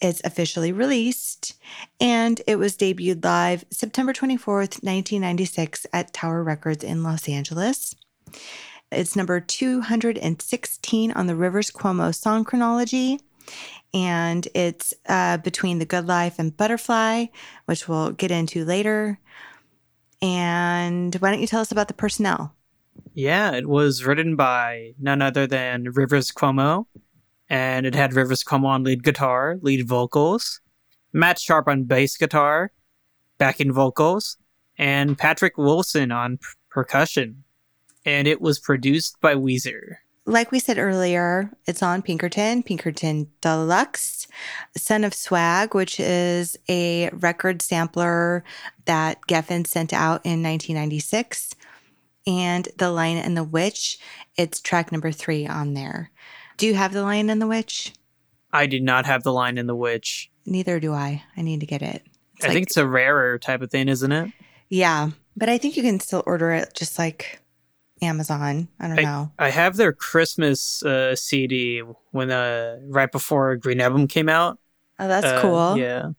It's 0.00 0.20
officially 0.24 0.72
released, 0.72 1.54
and 2.00 2.40
it 2.46 2.56
was 2.56 2.76
debuted 2.76 3.24
live 3.24 3.64
September 3.70 4.12
24th, 4.12 4.82
1996 4.82 5.86
at 5.92 6.12
Tower 6.12 6.42
Records 6.42 6.84
in 6.84 7.02
Los 7.02 7.28
Angeles. 7.28 7.94
It's 8.90 9.16
number 9.16 9.40
216 9.40 11.12
on 11.12 11.26
the 11.26 11.36
Rivers 11.36 11.70
Cuomo 11.70 12.14
song 12.14 12.44
chronology, 12.44 13.20
and 13.92 14.46
it's 14.54 14.94
uh, 15.08 15.38
between 15.38 15.78
The 15.78 15.84
Good 15.84 16.06
Life 16.06 16.38
and 16.38 16.56
Butterfly, 16.56 17.26
which 17.66 17.88
we'll 17.88 18.12
get 18.12 18.30
into 18.30 18.64
later. 18.64 19.18
And 20.22 21.14
why 21.16 21.30
don't 21.30 21.40
you 21.40 21.46
tell 21.46 21.60
us 21.60 21.72
about 21.72 21.88
the 21.88 21.94
personnel? 21.94 22.54
Yeah, 23.14 23.52
it 23.52 23.68
was 23.68 24.04
written 24.04 24.36
by 24.36 24.94
none 24.98 25.22
other 25.22 25.46
than 25.46 25.90
Rivers 25.92 26.32
Cuomo, 26.32 26.86
and 27.48 27.86
it 27.86 27.94
had 27.94 28.14
Rivers 28.14 28.44
Cuomo 28.44 28.66
on 28.66 28.84
lead 28.84 29.02
guitar, 29.02 29.58
lead 29.62 29.86
vocals, 29.86 30.60
Matt 31.12 31.38
Sharp 31.38 31.68
on 31.68 31.84
bass 31.84 32.16
guitar, 32.16 32.72
backing 33.38 33.72
vocals, 33.72 34.36
and 34.76 35.16
Patrick 35.16 35.56
Wilson 35.58 36.12
on 36.12 36.38
p- 36.38 36.44
percussion. 36.70 37.44
And 38.04 38.26
it 38.28 38.40
was 38.40 38.58
produced 38.58 39.20
by 39.20 39.34
Weezer. 39.34 39.96
like 40.26 40.52
we 40.52 40.58
said 40.58 40.78
earlier, 40.78 41.50
it's 41.66 41.82
on 41.82 42.02
Pinkerton, 42.02 42.62
Pinkerton 42.62 43.28
Deluxe, 43.40 44.26
Son 44.76 45.02
of 45.04 45.14
Swag, 45.14 45.74
which 45.74 45.98
is 45.98 46.58
a 46.68 47.08
record 47.10 47.62
sampler 47.62 48.44
that 48.84 49.18
Geffen 49.26 49.66
sent 49.66 49.92
out 49.94 50.20
in 50.24 50.42
1996. 50.42 51.54
And 52.26 52.68
The 52.76 52.90
Lion 52.90 53.16
and 53.16 53.36
the 53.38 53.42
Witch, 53.44 53.98
it's 54.36 54.60
track 54.60 54.92
number 54.92 55.10
three 55.12 55.46
on 55.46 55.72
there. 55.72 56.10
Do 56.58 56.66
you 56.66 56.74
have 56.74 56.92
The 56.92 57.02
Lion 57.02 57.30
and 57.30 57.40
the 57.40 57.46
Witch? 57.46 57.92
I 58.52 58.66
did 58.66 58.82
not 58.82 59.06
have 59.06 59.22
the 59.22 59.32
Lion 59.32 59.58
and 59.58 59.68
The 59.68 59.74
Witch. 59.76 60.30
Neither 60.46 60.80
do 60.80 60.92
I. 60.92 61.22
I 61.36 61.42
need 61.42 61.60
to 61.60 61.66
get 61.66 61.82
it. 61.82 62.02
It's 62.36 62.44
I 62.44 62.48
like- 62.48 62.54
think 62.54 62.66
it's 62.68 62.76
a 62.76 62.86
rarer 62.86 63.38
type 63.38 63.62
of 63.62 63.70
thing, 63.70 63.88
isn't 63.88 64.12
it? 64.12 64.32
yeah, 64.68 65.10
but 65.36 65.48
I 65.48 65.56
think 65.56 65.76
you 65.76 65.82
can 65.82 65.98
still 66.00 66.22
order 66.26 66.50
it 66.52 66.74
just 66.74 66.98
like 66.98 67.40
Amazon. 68.02 68.68
I 68.78 68.88
don't 68.88 69.02
know. 69.02 69.32
I 69.38 69.50
have 69.50 69.76
their 69.76 69.92
Christmas 69.92 70.82
uh, 70.82 71.14
CD 71.16 71.80
when 72.10 72.30
uh, 72.30 72.78
right 72.86 73.10
before 73.10 73.56
Green 73.56 73.80
Album 73.80 74.06
came 74.08 74.28
out. 74.28 74.58
Oh, 74.98 75.08
that's 75.08 75.26
Uh, 75.26 75.40
cool. 75.40 75.76
Yeah. 75.78 76.10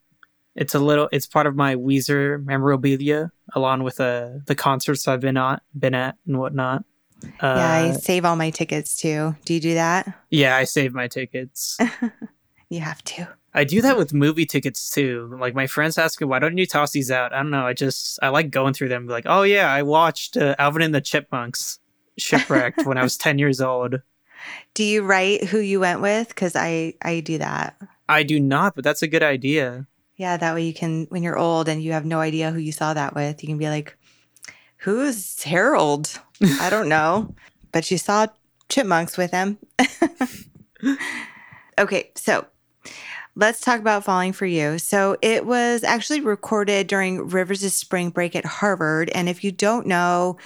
It's 0.56 0.74
a 0.76 0.80
little. 0.80 1.08
It's 1.12 1.28
part 1.28 1.48
of 1.48 1.56
my 1.56 1.76
Weezer 1.76 2.44
memorabilia, 2.44 3.32
along 3.54 3.84
with 3.84 4.00
uh, 4.02 4.40
the 4.46 4.56
concerts 4.56 5.08
I've 5.08 5.22
been 5.22 5.38
on, 5.38 5.60
been 5.78 5.94
at, 5.96 6.16
and 6.28 6.38
whatnot. 6.40 6.84
Uh, 7.24 7.28
yeah, 7.42 7.72
I 7.72 7.92
save 7.94 8.26
all 8.26 8.36
my 8.36 8.50
tickets 8.50 8.96
too. 8.96 9.36
Do 9.46 9.54
you 9.54 9.60
do 9.60 9.74
that? 9.74 10.14
yeah, 10.30 10.56
I 10.56 10.64
save 10.64 10.94
my 10.94 11.08
tickets. 11.08 11.78
You 12.72 12.82
have 12.82 13.04
to. 13.06 13.28
I 13.56 13.64
do 13.64 13.82
that 13.82 13.98
with 13.98 14.14
movie 14.14 14.46
tickets 14.46 14.92
too. 14.92 15.36
Like 15.40 15.56
my 15.56 15.66
friends 15.66 15.98
ask 15.98 16.22
me, 16.22 16.28
"Why 16.28 16.38
don't 16.38 16.58
you 16.60 16.68
toss 16.68 16.92
these 16.92 17.10
out?" 17.10 17.34
I 17.34 17.38
don't 17.38 17.50
know. 17.50 17.66
I 17.66 17.74
just 17.74 18.20
I 18.22 18.30
like 18.30 18.52
going 18.52 18.76
through 18.76 18.90
them. 18.90 19.08
Like, 19.08 19.26
oh 19.26 19.42
yeah, 19.42 19.74
I 19.74 19.82
watched 19.82 20.38
uh, 20.38 20.56
Alvin 20.60 20.84
and 20.84 20.94
the 20.94 21.02
Chipmunks 21.02 21.80
shipwrecked 22.16 22.86
when 22.86 23.00
I 23.00 23.04
was 23.04 23.18
ten 23.18 23.40
years 23.40 23.60
old. 23.60 24.02
Do 24.76 24.84
you 24.84 25.02
write 25.02 25.46
who 25.46 25.58
you 25.58 25.80
went 25.80 26.02
with? 26.02 26.28
Because 26.30 26.56
I 26.56 26.94
I 27.02 27.22
do 27.22 27.40
that. 27.40 27.76
I 28.08 28.22
do 28.22 28.40
not, 28.40 28.76
but 28.76 28.84
that's 28.84 29.02
a 29.02 29.08
good 29.08 29.24
idea. 29.24 29.88
Yeah, 30.16 30.38
that 30.38 30.54
way 30.54 30.64
you 30.68 30.74
can 30.74 31.08
when 31.10 31.24
you're 31.24 31.38
old 31.38 31.68
and 31.68 31.82
you 31.82 31.94
have 31.94 32.06
no 32.06 32.20
idea 32.20 32.52
who 32.52 32.60
you 32.60 32.72
saw 32.72 32.94
that 32.94 33.16
with, 33.16 33.42
you 33.42 33.48
can 33.48 33.58
be 33.58 33.68
like, 33.68 33.98
"Who's 34.80 35.44
Harold? 35.44 36.20
I 36.42 36.70
don't 36.70 36.90
know, 36.98 37.36
but 37.72 37.86
she 37.86 37.98
saw 37.98 38.28
chipmunks 38.70 39.18
with 39.18 39.32
him." 39.32 39.58
okay, 41.80 42.12
so 42.16 42.46
let's 43.36 43.62
talk 43.62 43.80
about 43.80 44.04
Falling 44.04 44.34
for 44.34 44.46
You. 44.46 44.78
So 44.78 45.18
it 45.22 45.46
was 45.46 45.84
actually 45.84 46.22
recorded 46.22 46.88
during 46.88 47.30
Rivers' 47.30 47.74
spring 47.74 48.10
break 48.10 48.36
at 48.36 48.46
Harvard, 48.46 49.10
and 49.12 49.30
if 49.30 49.44
you 49.44 49.52
don't 49.52 49.88
know, 49.88 50.38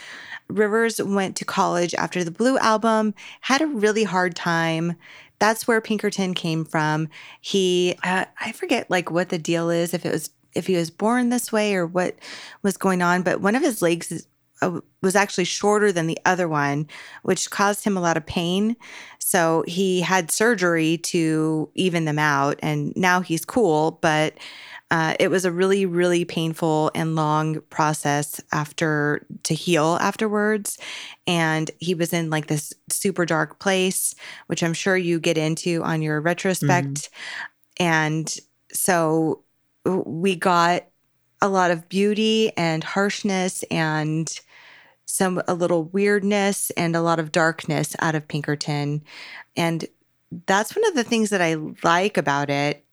Rivers 0.47 1.01
went 1.01 1.35
to 1.37 1.45
college 1.45 1.93
after 1.95 2.23
the 2.23 2.31
Blue 2.31 2.57
album, 2.59 3.13
had 3.41 3.61
a 3.61 3.67
really 3.67 4.03
hard 4.03 4.35
time. 4.35 4.95
That's 5.39 5.67
where 5.67 5.81
Pinkerton 5.81 6.33
came 6.33 6.63
from. 6.63 7.09
He, 7.41 7.95
uh, 8.03 8.25
I 8.39 8.51
forget 8.51 8.89
like 8.89 9.11
what 9.11 9.29
the 9.29 9.37
deal 9.37 9.69
is, 9.69 9.93
if 9.93 10.05
it 10.05 10.11
was, 10.11 10.29
if 10.55 10.67
he 10.67 10.75
was 10.75 10.89
born 10.89 11.29
this 11.29 11.51
way 11.51 11.75
or 11.75 11.85
what 11.85 12.15
was 12.61 12.77
going 12.77 13.01
on, 13.01 13.23
but 13.23 13.41
one 13.41 13.55
of 13.55 13.61
his 13.61 13.81
legs 13.81 14.11
is, 14.11 14.27
uh, 14.61 14.79
was 15.01 15.15
actually 15.15 15.43
shorter 15.43 15.91
than 15.91 16.07
the 16.07 16.19
other 16.25 16.47
one, 16.47 16.87
which 17.23 17.49
caused 17.49 17.83
him 17.83 17.97
a 17.97 18.01
lot 18.01 18.17
of 18.17 18.25
pain. 18.25 18.75
So 19.19 19.63
he 19.67 20.01
had 20.01 20.31
surgery 20.31 20.97
to 20.97 21.69
even 21.75 22.05
them 22.05 22.19
out, 22.19 22.59
and 22.61 22.93
now 22.95 23.21
he's 23.21 23.45
cool, 23.45 23.99
but 24.01 24.37
uh, 24.91 25.15
it 25.19 25.29
was 25.29 25.43
a 25.43 25.51
really, 25.51 25.87
really 25.87 26.23
painful 26.23 26.91
and 26.93 27.15
long 27.15 27.59
process 27.71 28.39
after 28.51 29.25
to 29.41 29.55
heal 29.55 29.97
afterwards. 29.99 30.77
And 31.25 31.71
he 31.79 31.95
was 31.95 32.13
in 32.13 32.29
like 32.29 32.45
this 32.45 32.73
super 32.89 33.25
dark 33.25 33.57
place, 33.57 34.13
which 34.45 34.61
I'm 34.61 34.73
sure 34.73 34.95
you 34.95 35.19
get 35.19 35.35
into 35.35 35.81
on 35.83 36.03
your 36.03 36.21
retrospect. 36.21 37.09
And 37.79 38.37
so 38.71 39.42
we 39.85 40.35
got 40.35 40.85
a 41.41 41.49
lot 41.49 41.71
of 41.71 41.89
beauty 41.89 42.51
and 42.55 42.83
harshness 42.83 43.63
and 43.63 44.39
some 45.05 45.41
a 45.47 45.53
little 45.53 45.83
weirdness 45.85 46.71
and 46.71 46.95
a 46.95 47.01
lot 47.01 47.19
of 47.19 47.31
darkness 47.31 47.95
out 47.99 48.15
of 48.15 48.27
Pinkerton. 48.27 49.03
And 49.55 49.85
that's 50.45 50.75
one 50.75 50.87
of 50.87 50.95
the 50.95 51.03
things 51.03 51.29
that 51.29 51.41
I 51.41 51.55
like 51.83 52.17
about 52.17 52.49
it. 52.49 52.85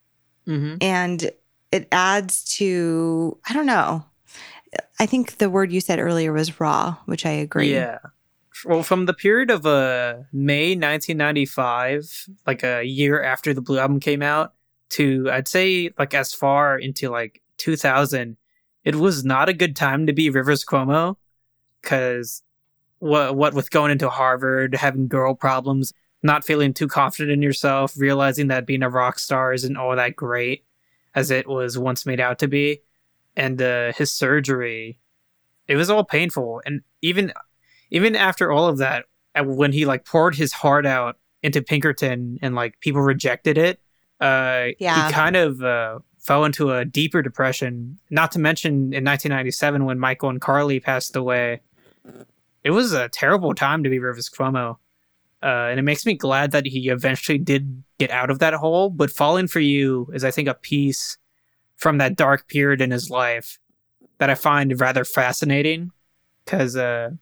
Mm-hmm. 0.47 0.77
And 0.81 1.31
it 1.73 1.89
adds 1.93 2.45
to, 2.57 3.39
I 3.49 3.55
don't 3.55 3.67
know. 3.67 4.05
I 4.99 5.07
think 5.07 5.39
the 5.39 5.51
word 5.51 5.73
you 5.73 5.81
said 5.81 5.99
earlier 5.99 6.33
was 6.33 6.61
raw, 6.61 6.97
which 7.07 7.25
I 7.25 7.31
agree. 7.31 7.73
Yeah. 7.73 7.99
Well, 8.65 8.83
from 8.83 9.07
the 9.07 9.15
period 9.15 9.51
of 9.51 9.65
uh, 9.65 10.19
May 10.33 10.71
1995, 10.71 12.29
like 12.47 12.63
a 12.63 12.85
year 12.85 13.23
after 13.23 13.55
the 13.55 13.63
Blue 13.63 13.79
Album 13.79 14.01
came 14.01 14.23
out, 14.23 14.55
to 14.91 15.29
I'd 15.31 15.49
say 15.49 15.91
like 15.99 16.15
as 16.15 16.33
far 16.33 16.79
into 16.79 17.09
like 17.09 17.41
2000, 17.59 18.37
it 18.85 18.97
was 18.97 19.25
not 19.25 19.49
a 19.49 19.55
good 19.55 19.77
time 19.77 20.07
to 20.07 20.13
be 20.13 20.31
Rivers 20.31 20.65
Cuomo 20.65 21.17
because 21.81 22.43
what 22.99 23.37
what 23.37 23.55
with 23.55 23.71
going 23.71 23.91
into 23.91 24.09
Harvard, 24.09 24.75
having 24.75 25.09
girl 25.09 25.35
problems, 25.35 25.93
not 26.23 26.45
feeling 26.45 26.73
too 26.73 26.89
confident 26.89 27.33
in 27.33 27.43
yourself, 27.43 27.95
realizing 27.97 28.49
that 28.49 28.67
being 28.67 28.83
a 28.83 28.91
rock 28.91 29.19
star 29.19 29.53
isn't 29.53 29.77
all 29.77 29.97
that 29.97 30.17
great 30.17 30.65
as 31.15 31.31
it 31.31 31.49
was 31.49 31.77
once 31.77 32.07
made 32.07 32.21
out 32.21 32.39
to 32.39 32.47
be, 32.47 32.81
and 33.37 33.61
uh, 33.61 33.93
his 33.95 34.13
surgery, 34.13 34.99
it 35.67 35.77
was 35.77 35.91
all 35.91 36.05
painful, 36.05 36.63
and 36.65 36.83
even 37.03 37.33
even 37.91 38.15
after 38.15 38.53
all 38.53 38.69
of 38.69 38.79
that, 38.79 39.07
when 39.43 39.73
he 39.73 39.87
like 39.87 40.05
poured 40.05 40.35
his 40.35 40.53
heart 40.53 40.87
out 40.87 41.17
into 41.43 41.63
Pinkerton 41.63 42.39
and 42.43 42.55
like 42.55 42.79
people 42.81 43.01
rejected 43.01 43.59
it, 43.59 43.81
uh, 44.21 44.69
Yeah. 44.79 45.07
he 45.07 45.13
kind 45.13 45.37
of 45.37 45.63
uh, 45.63 45.99
fell 46.19 46.45
into 46.45 46.73
a 46.73 46.85
deeper 46.85 47.23
depression. 47.23 47.99
Not 48.11 48.33
to 48.33 48.39
mention 48.39 48.93
in 48.93 49.05
1997 49.05 49.85
when 49.85 49.99
Mykel 49.99 50.31
and 50.31 50.41
Carli 50.41 50.83
passed 50.83 51.17
away, 51.17 51.61
it 52.63 52.71
was 52.71 52.93
a 52.93 53.09
terrible 53.09 53.55
time 53.55 53.83
to 53.85 53.91
be 53.91 53.99
Rivers 53.99 54.29
Cuomo. 54.29 54.77
Uh, 55.43 55.69
and 55.71 55.79
it 55.81 55.83
makes 55.85 56.05
me 56.05 56.15
glad 56.15 56.51
that 56.53 56.67
he 56.67 56.91
eventually 56.91 57.39
did 57.39 57.83
get 57.99 58.11
out 58.11 58.29
of 58.31 58.41
that 58.41 58.53
hole. 58.53 58.91
But 58.91 59.11
Falling 59.11 59.49
for 59.49 59.61
You 59.61 60.11
is, 60.13 60.23
I 60.23 60.31
think, 60.31 60.49
a 60.49 60.55
piece 60.55 61.17
from 61.77 61.97
that 61.97 62.15
dark 62.15 62.47
period 62.47 62.83
in 62.83 62.91
his 62.91 63.09
life 63.09 63.59
that 64.19 64.29
I 64.29 64.35
find 64.35 64.79
rather 64.79 65.03
fascinating 65.03 65.93
because 66.45 66.77
uh, 66.77 67.13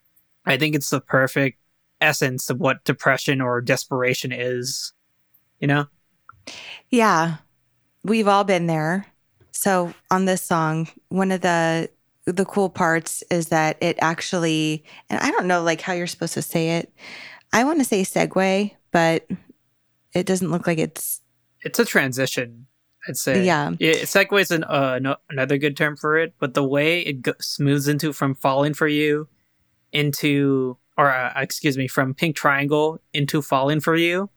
I 0.45 0.57
think 0.57 0.75
it's 0.75 0.91
the 0.91 1.01
perfect 1.01 1.61
essence 2.01 2.51
of 2.51 2.59
what 2.59 2.83
depression 2.83 3.41
or 3.41 3.61
desperation 3.61 4.33
is. 4.33 4.93
You 5.61 5.69
know? 5.69 5.87
Yeah. 6.91 7.37
We've 8.05 8.29
all 8.29 8.45
been 8.45 8.67
there. 8.67 9.07
So 9.53 9.93
on 10.11 10.25
this 10.25 10.43
song, 10.43 10.89
one 11.09 11.33
of 11.33 11.41
the 11.41 11.91
the 12.27 12.45
cool 12.45 12.69
parts 12.69 13.23
is 13.31 13.49
that 13.49 13.79
it 13.83 13.97
actually 14.03 14.85
and 15.09 15.19
I 15.21 15.31
don't 15.31 15.47
know 15.47 15.63
like 15.63 15.81
how 15.81 15.95
you're 15.95 16.07
supposed 16.07 16.35
to 16.35 16.43
say 16.43 16.77
it. 16.79 16.93
I 17.53 17.65
want 17.65 17.79
to 17.79 17.85
say 17.85 18.03
segue, 18.03 18.71
but 18.93 19.27
it 20.13 20.27
doesn't 20.27 20.51
look 20.51 20.67
like 20.67 20.79
it's 20.79 21.21
It's 21.63 21.79
a 21.79 21.85
transition, 21.85 22.67
I'd 23.09 23.17
say. 23.17 23.45
yeah. 23.45 23.73
Yeah, 23.79 23.95
segue 23.95 24.41
is 24.41 24.51
an, 24.51 24.65
uh, 24.65 24.99
no, 25.01 25.17
another 25.31 25.57
good 25.59 25.77
term 25.77 25.97
for 25.97 26.19
it, 26.19 26.35
but 26.39 26.53
the 26.55 26.63
way 26.65 27.01
it 27.01 27.23
go- 27.23 27.33
smooths 27.41 27.89
into 27.89 28.13
from 28.13 28.35
falling 28.35 28.75
for 28.75 28.87
you 28.87 29.29
into, 29.93 30.77
or 30.97 31.11
uh, 31.11 31.33
excuse 31.41 31.79
me, 31.79 31.89
from 31.89 32.13
Pink 32.15 32.37
Triangle 32.37 33.01
into 33.15 33.41
falling 33.43 33.81
for 33.81 33.97
you. 33.97 34.29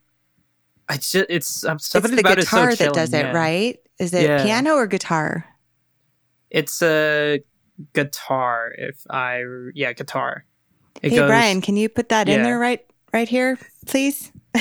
It's 0.92 1.12
just, 1.12 1.26
it's 1.30 1.66
um, 1.66 1.78
It's 1.78 1.90
the 1.92 2.00
about 2.20 2.38
it 2.40 2.48
so 2.48 2.58
guitar 2.58 2.76
that 2.76 2.94
does 2.94 3.14
it, 3.14 3.26
yeah. 3.26 3.32
right? 3.32 3.80
Is 4.00 4.14
it 4.14 4.24
Yeah. 4.24 4.44
piano 4.44 4.76
or 4.76 4.88
guitar? 4.88 5.46
It's 6.50 6.82
a 6.82 7.42
guitar. 7.94 8.74
If 8.78 9.06
I, 9.10 9.44
yeah, 9.74 9.94
guitar. 9.94 10.46
It 11.02 11.12
hey 11.12 11.18
goes, 11.18 11.28
Brian, 11.28 11.62
can 11.62 11.78
you 11.78 11.90
put 11.90 12.10
that 12.10 12.28
in 12.30 12.44
there 12.44 12.60
right 12.60 12.86
right 13.14 13.28
here, 13.30 13.58
please? 13.86 14.32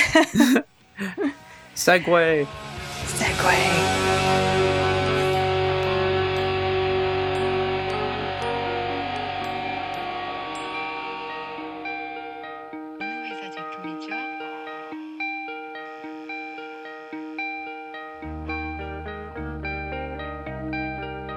segue. 1.75 2.47
Segue. 3.07 4.20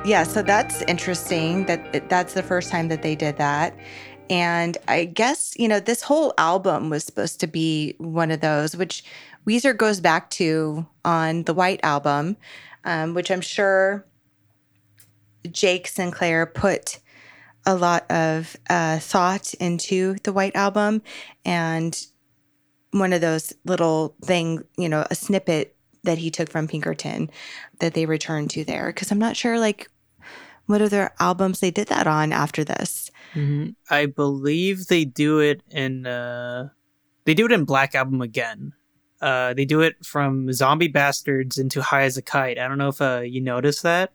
Yeah, 0.06 0.24
so 0.24 0.42
that's 0.42 0.82
interesting 0.82 1.66
that 1.68 2.10
that's 2.10 2.34
the 2.34 2.44
first 2.44 2.70
time 2.70 2.90
that 2.90 3.04
they 3.04 3.16
did 3.16 3.38
that. 3.38 3.74
And 4.30 4.78
I 4.90 5.06
guess, 5.06 5.54
you 5.58 5.70
know, 5.70 5.80
this 5.80 6.02
whole 6.02 6.34
album 6.38 6.90
was 6.90 7.06
supposed 7.06 7.40
to 7.40 7.48
be 7.48 7.96
one 8.00 8.30
of 8.30 8.42
those, 8.42 8.76
which 8.76 9.06
Weezer 9.48 9.76
goes 9.76 10.02
back 10.02 10.30
to 10.32 10.86
on 11.06 11.44
the 11.44 11.54
White 11.54 11.80
Album, 11.84 12.36
um, 12.84 13.14
which 13.14 13.32
I'm 13.32 13.40
sure 13.40 14.06
Jake 15.50 15.88
Sinclair 15.88 16.48
put 16.48 17.00
a 17.66 17.74
lot 17.74 18.10
of 18.12 18.58
uh, 18.70 19.00
thought 19.00 19.54
into 19.54 20.18
the 20.24 20.34
White 20.34 20.56
Album. 20.58 21.02
And 21.46 21.98
one 22.92 23.14
of 23.14 23.22
those 23.22 23.54
little 23.64 24.16
thing, 24.22 24.64
you 24.78 24.90
know, 24.90 25.06
a 25.10 25.16
snippet 25.16 25.78
that 26.04 26.18
he 26.18 26.30
took 26.30 26.50
from 26.50 26.68
Pinkerton 26.68 27.30
that 27.80 27.94
they 27.94 28.06
returned 28.06 28.50
to 28.52 28.66
there. 28.66 28.92
Cause 28.92 29.10
I'm 29.10 29.20
not 29.20 29.38
sure 29.38 29.60
like 29.60 29.90
what 30.66 30.82
other 30.82 31.12
albums 31.20 31.60
they 31.60 31.72
did 31.72 31.88
that 31.88 32.08
on 32.08 32.32
after 32.32 32.64
this. 32.64 33.12
Mhm. 33.34 33.76
I 33.90 34.06
believe 34.06 34.88
they 34.88 35.06
do 35.06 35.40
it 35.40 35.62
in 35.70 36.06
uh 36.06 36.70
they 37.26 37.34
do 37.34 37.46
it 37.46 37.52
in 37.52 37.66
Black 37.66 37.96
Album 37.96 38.22
again. 38.22 38.74
Uh 39.22 39.54
they 39.54 39.66
do 39.66 39.82
it 39.82 40.06
from 40.06 40.52
Zombie 40.54 40.88
Bastards 40.88 41.58
into 41.58 41.82
High 41.82 42.04
as 42.04 42.18
a 42.18 42.22
Kite. 42.22 42.58
I 42.60 42.68
don't 42.68 42.78
know 42.78 42.90
if 42.90 43.02
uh 43.02 43.22
you 43.26 43.42
noticed 43.42 43.84
that. 43.84 44.14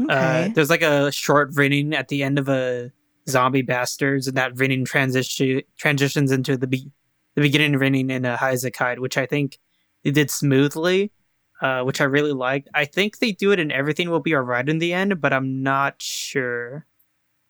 Okay. 0.00 0.12
Uh 0.46 0.48
there's 0.54 0.70
like 0.70 0.82
a 0.82 1.10
short 1.10 1.50
rinning 1.54 1.94
at 1.94 2.08
the 2.08 2.22
end 2.22 2.38
of 2.38 2.48
a 2.48 2.92
Zombie 3.28 3.62
Bastards 3.62 4.26
and 4.28 4.36
that 4.36 4.56
rinning 4.56 4.84
transition 4.84 5.62
transitions 5.76 6.30
into 6.32 6.56
the 6.56 6.66
be- 6.66 6.90
the 7.34 7.40
beginning 7.42 7.72
rinning 7.76 8.10
in 8.10 8.24
a 8.24 8.36
High 8.36 8.52
as 8.52 8.64
a 8.64 8.70
Kite, 8.70 9.00
which 9.00 9.16
I 9.18 9.26
think 9.26 9.58
they 10.04 10.10
did 10.10 10.30
smoothly. 10.30 11.12
Uh, 11.60 11.82
which 11.82 12.00
I 12.00 12.04
really 12.04 12.32
liked. 12.32 12.68
I 12.72 12.84
think 12.84 13.18
they 13.18 13.32
do 13.32 13.50
it 13.50 13.58
and 13.58 13.72
Everything 13.72 14.10
Will 14.10 14.20
Be 14.20 14.36
Alright 14.36 14.68
in 14.68 14.78
the 14.78 14.92
end, 14.92 15.20
but 15.20 15.32
I'm 15.32 15.64
not 15.64 16.00
sure. 16.00 16.86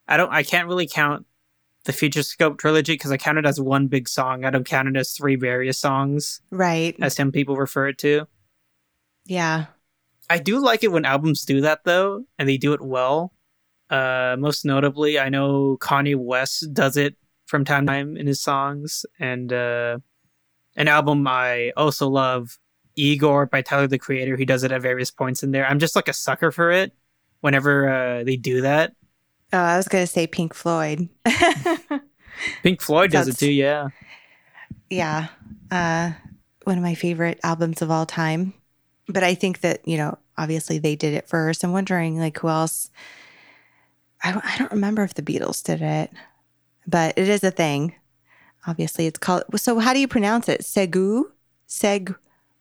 I 0.06 0.16
don't. 0.16 0.32
I 0.32 0.42
can't 0.42 0.66
really 0.66 0.88
count 0.88 1.26
the 1.84 1.92
Future 1.92 2.22
Scope 2.22 2.58
trilogy 2.58 2.94
because 2.94 3.10
I 3.10 3.16
count 3.16 3.38
it 3.38 3.46
as 3.46 3.60
one 3.60 3.86
big 3.86 4.08
song. 4.08 4.44
I 4.44 4.50
don't 4.50 4.64
count 4.64 4.88
it 4.88 4.96
as 4.96 5.12
three 5.12 5.36
various 5.36 5.78
songs, 5.78 6.40
right. 6.50 6.96
as 7.00 7.14
some 7.14 7.32
people 7.32 7.56
refer 7.56 7.88
it 7.88 7.98
to. 7.98 8.26
Yeah. 9.26 9.66
I 10.30 10.38
do 10.38 10.58
like 10.58 10.84
it 10.84 10.92
when 10.92 11.04
albums 11.04 11.44
do 11.44 11.60
that 11.62 11.84
though, 11.84 12.24
and 12.38 12.48
they 12.48 12.58
do 12.58 12.72
it 12.72 12.82
well. 12.82 13.32
Uh, 13.90 14.36
most 14.38 14.64
notably, 14.64 15.18
I 15.18 15.28
know 15.30 15.78
Kanye 15.80 16.16
West 16.16 16.72
does 16.74 16.96
it 16.96 17.16
from 17.46 17.64
time 17.64 17.86
to 17.86 17.92
time 17.92 18.16
in 18.16 18.26
his 18.26 18.40
songs, 18.40 19.06
and 19.18 19.50
uh, 19.52 19.98
an 20.76 20.88
album 20.88 21.26
I 21.26 21.72
also 21.76 22.08
love, 22.08 22.58
Igor 22.98 23.46
by 23.46 23.62
Tyler 23.62 23.86
the 23.86 23.98
Creator. 23.98 24.36
He 24.36 24.44
does 24.44 24.64
it 24.64 24.72
at 24.72 24.82
various 24.82 25.10
points 25.10 25.42
in 25.42 25.52
there. 25.52 25.66
I'm 25.66 25.78
just 25.78 25.96
like 25.96 26.08
a 26.08 26.12
sucker 26.12 26.50
for 26.50 26.70
it. 26.70 26.92
Whenever 27.40 27.88
uh, 27.88 28.24
they 28.24 28.36
do 28.36 28.62
that, 28.62 28.92
Oh, 29.52 29.58
I 29.58 29.76
was 29.76 29.88
going 29.88 30.02
to 30.02 30.06
say 30.10 30.26
Pink 30.26 30.52
Floyd. 30.52 31.08
Pink 32.62 32.82
Floyd 32.82 33.10
does 33.10 33.28
it 33.28 33.38
too. 33.38 33.50
Yeah. 33.50 33.88
yeah. 34.90 35.28
Uh, 35.70 36.12
one 36.64 36.76
of 36.76 36.82
my 36.82 36.94
favorite 36.94 37.40
albums 37.42 37.80
of 37.80 37.90
all 37.90 38.04
time. 38.04 38.52
But 39.08 39.24
I 39.24 39.34
think 39.34 39.60
that, 39.60 39.86
you 39.88 39.96
know, 39.96 40.18
obviously 40.36 40.78
they 40.78 40.96
did 40.96 41.14
it 41.14 41.28
first. 41.28 41.64
I'm 41.64 41.72
wondering 41.72 42.18
like 42.18 42.38
who 42.38 42.48
else. 42.48 42.90
I 44.22 44.32
don't, 44.32 44.44
I 44.44 44.58
don't 44.58 44.72
remember 44.72 45.02
if 45.02 45.14
the 45.14 45.22
Beatles 45.22 45.62
did 45.62 45.80
it, 45.80 46.10
but 46.86 47.16
it 47.16 47.28
is 47.28 47.42
a 47.42 47.50
thing. 47.50 47.94
Obviously, 48.66 49.06
it's 49.06 49.18
called. 49.18 49.44
So, 49.56 49.78
how 49.78 49.94
do 49.94 50.00
you 50.00 50.08
pronounce 50.08 50.48
it? 50.48 50.64
Segu? 50.64 51.30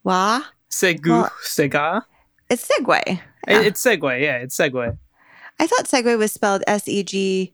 Segwa? 0.07 0.43
Segu 0.69 1.09
Well- 1.11 1.31
Sega. 1.43 2.01
It's 2.49 2.67
Segway. 2.67 3.19
Yeah. 3.47 3.61
It's 3.61 3.83
Segway. 3.83 4.21
Yeah, 4.21 4.37
it's 4.37 4.55
Segway. 4.57 4.97
I 5.59 5.67
thought 5.67 5.85
Segway 5.85 6.17
was 6.17 6.31
spelled 6.31 6.63
S 6.67 6.87
E 6.87 7.03
G 7.03 7.53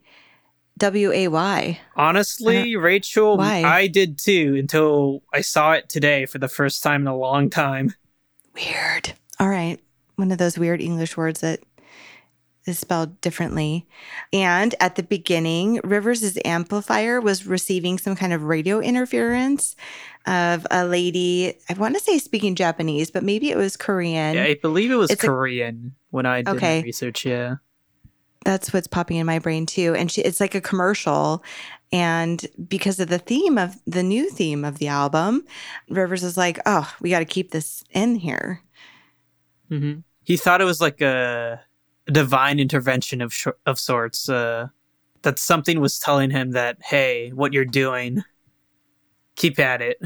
W 0.77 1.11
A 1.11 1.27
Y. 1.29 1.79
Honestly, 1.95 2.75
uh-huh. 2.75 2.81
Rachel, 2.81 3.37
why? 3.37 3.63
I 3.63 3.87
did 3.87 4.17
too 4.17 4.55
until 4.57 5.23
I 5.33 5.41
saw 5.41 5.73
it 5.73 5.89
today 5.89 6.25
for 6.25 6.37
the 6.37 6.47
first 6.47 6.83
time 6.83 7.01
in 7.01 7.07
a 7.07 7.15
long 7.15 7.49
time. 7.49 7.95
Weird. 8.53 9.13
All 9.39 9.49
right. 9.49 9.79
One 10.15 10.31
of 10.31 10.37
those 10.37 10.57
weird 10.59 10.81
English 10.81 11.17
words 11.17 11.41
that 11.41 11.59
is 12.65 12.79
spelled 12.79 13.19
differently. 13.21 13.85
And 14.31 14.73
at 14.79 14.95
the 14.95 15.03
beginning, 15.03 15.79
Rivers' 15.83 16.37
amplifier 16.45 17.19
was 17.19 17.45
receiving 17.45 17.97
some 17.97 18.15
kind 18.15 18.33
of 18.33 18.43
radio 18.43 18.79
interference 18.79 19.75
of 20.25 20.65
a 20.71 20.85
lady, 20.85 21.55
I 21.69 21.73
want 21.73 21.95
to 21.95 21.99
say 22.01 22.17
speaking 22.17 22.55
Japanese, 22.55 23.11
but 23.11 23.23
maybe 23.23 23.51
it 23.51 23.57
was 23.57 23.75
Korean. 23.75 24.35
Yeah, 24.35 24.43
I 24.45 24.55
believe 24.55 24.91
it 24.91 24.95
was 24.95 25.11
It's 25.11 25.23
a- 25.23 25.27
Korean 25.27 25.95
when 26.11 26.25
I 26.25 26.43
did 26.43 26.55
Okay. 26.55 26.81
research. 26.83 27.25
Yeah. 27.25 27.55
That's 28.45 28.73
what's 28.73 28.87
popping 28.87 29.17
in 29.17 29.25
my 29.25 29.39
brain 29.39 29.65
too. 29.65 29.95
And 29.95 30.11
she, 30.11 30.21
it's 30.21 30.39
like 30.39 30.55
a 30.55 30.61
commercial. 30.61 31.43
And 31.91 32.45
because 32.67 32.99
of 32.99 33.07
the 33.07 33.19
theme 33.19 33.57
of 33.57 33.75
the 33.85 34.03
new 34.03 34.29
theme 34.29 34.65
of 34.65 34.79
the 34.79 34.87
album, 34.87 35.45
Rivers 35.89 36.23
is 36.23 36.35
like, 36.37 36.59
oh, 36.65 36.91
we 37.01 37.09
got 37.09 37.19
to 37.19 37.25
keep 37.25 37.51
this 37.51 37.83
in 37.91 38.15
here. 38.15 38.61
hmm 39.69 39.99
He 40.23 40.37
thought 40.37 40.59
it 40.61 40.65
was 40.65 40.81
like 40.81 41.01
a 41.01 41.61
divine 42.05 42.59
intervention 42.59 43.21
of 43.21 43.33
sh- 43.33 43.47
of 43.65 43.79
sorts. 43.79 44.29
Uh, 44.29 44.67
that 45.23 45.39
something 45.39 45.79
was 45.79 45.99
telling 45.99 46.29
him 46.29 46.51
that, 46.51 46.77
hey, 46.83 47.29
what 47.29 47.53
you're 47.53 47.65
doing, 47.65 48.23
keep 49.35 49.57
at 49.57 49.81
it. 49.81 49.99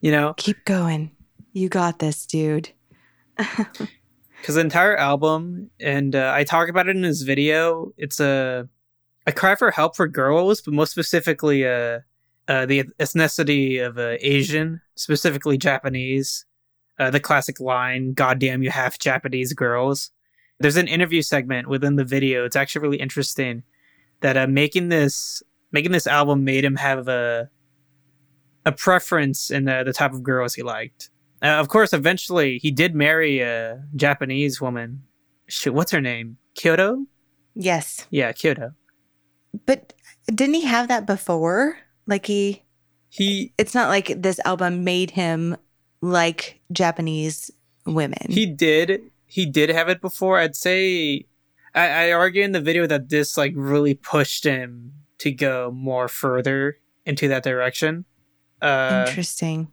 You 0.00 0.12
know, 0.12 0.34
Keep 0.36 0.64
going. 0.64 1.10
You 1.52 1.68
got 1.68 1.98
this, 1.98 2.24
dude. 2.24 2.70
because 3.36 4.54
the 4.54 4.60
entire 4.60 4.96
album, 4.96 5.70
and 5.78 6.16
uh, 6.16 6.32
I 6.34 6.44
talk 6.44 6.68
about 6.68 6.88
it 6.88 6.96
in 6.96 7.02
this 7.02 7.22
video. 7.22 7.92
It's 7.98 8.20
a 8.20 8.68
a 9.26 9.32
cry 9.32 9.54
for 9.54 9.70
help 9.70 9.96
for 9.96 10.08
girls, 10.08 10.62
but 10.62 10.72
most 10.72 10.90
specifically, 10.90 11.66
uh, 11.66 12.00
uh 12.48 12.66
the 12.66 12.84
ethnicity 12.98 13.84
of 13.84 13.98
uh, 13.98 14.16
Asian, 14.20 14.80
specifically 14.94 15.58
Japanese. 15.58 16.46
Uh, 16.98 17.10
the 17.10 17.20
classic 17.20 17.60
line, 17.60 18.12
"Goddamn, 18.12 18.62
you, 18.62 18.70
half 18.70 18.98
Japanese 18.98 19.52
girls." 19.52 20.10
There's 20.60 20.76
an 20.76 20.88
interview 20.88 21.22
segment 21.22 21.68
within 21.68 21.96
the 21.96 22.04
video. 22.04 22.44
It's 22.44 22.56
actually 22.56 22.82
really 22.82 22.98
interesting 23.00 23.62
that 24.20 24.36
uh, 24.36 24.46
making 24.46 24.90
this 24.90 25.42
making 25.72 25.92
this 25.92 26.06
album 26.06 26.44
made 26.44 26.64
him 26.64 26.76
have 26.76 27.08
a 27.08 27.48
a 28.66 28.72
preference 28.72 29.50
in 29.50 29.64
the, 29.64 29.82
the 29.84 29.92
type 29.92 30.12
of 30.12 30.22
girls 30.22 30.54
he 30.54 30.62
liked. 30.62 31.08
Uh, 31.42 31.46
of 31.46 31.68
course, 31.68 31.94
eventually 31.94 32.58
he 32.58 32.70
did 32.70 32.94
marry 32.94 33.40
a 33.40 33.82
Japanese 33.96 34.60
woman. 34.60 35.02
Shit, 35.48 35.72
what's 35.72 35.90
her 35.92 36.00
name? 36.00 36.36
Kyoko? 36.54 37.06
Yes. 37.54 38.06
Yeah, 38.10 38.32
Kyoko. 38.32 38.74
But 39.64 39.94
didn't 40.26 40.54
he 40.54 40.64
have 40.66 40.88
that 40.88 41.06
before? 41.06 41.78
Like 42.06 42.26
he, 42.26 42.62
He 43.08 43.54
it's 43.56 43.74
not 43.74 43.88
like 43.88 44.20
this 44.20 44.38
album 44.44 44.84
made 44.84 45.10
him 45.12 45.56
like 46.02 46.60
Japanese 46.70 47.50
women. 47.86 48.26
he 48.28 48.44
did 48.46 49.00
he 49.30 49.46
did 49.46 49.70
have 49.70 49.88
it 49.88 50.00
before. 50.00 50.38
I'd 50.38 50.56
say 50.56 51.26
I, 51.74 52.08
I 52.08 52.12
argue 52.12 52.42
in 52.42 52.52
the 52.52 52.60
video 52.60 52.86
that 52.86 53.08
this 53.08 53.36
like 53.36 53.52
really 53.54 53.94
pushed 53.94 54.44
him 54.44 54.92
to 55.18 55.30
go 55.30 55.70
more 55.70 56.08
further 56.08 56.78
into 57.06 57.28
that 57.28 57.42
direction. 57.42 58.04
Uh, 58.60 59.04
Interesting. 59.08 59.68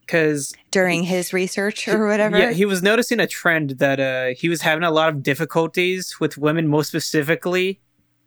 because 0.00 0.52
During 0.70 1.04
his 1.04 1.32
research 1.32 1.88
or 1.88 2.06
whatever. 2.06 2.38
Yeah, 2.38 2.52
he 2.52 2.64
was 2.64 2.82
noticing 2.82 3.20
a 3.20 3.26
trend 3.26 3.70
that 3.78 4.00
uh, 4.00 4.34
he 4.38 4.48
was 4.48 4.62
having 4.62 4.84
a 4.84 4.90
lot 4.90 5.10
of 5.10 5.22
difficulties 5.22 6.18
with 6.20 6.36
women, 6.36 6.68
most 6.68 6.88
specifically 6.88 7.80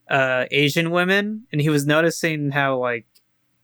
uh, 0.10 0.46
Asian 0.52 0.92
women, 0.92 1.48
and 1.52 1.62
he 1.62 1.70
was 1.70 1.86
noticing 1.86 2.52
how 2.52 2.78
like 2.78 3.06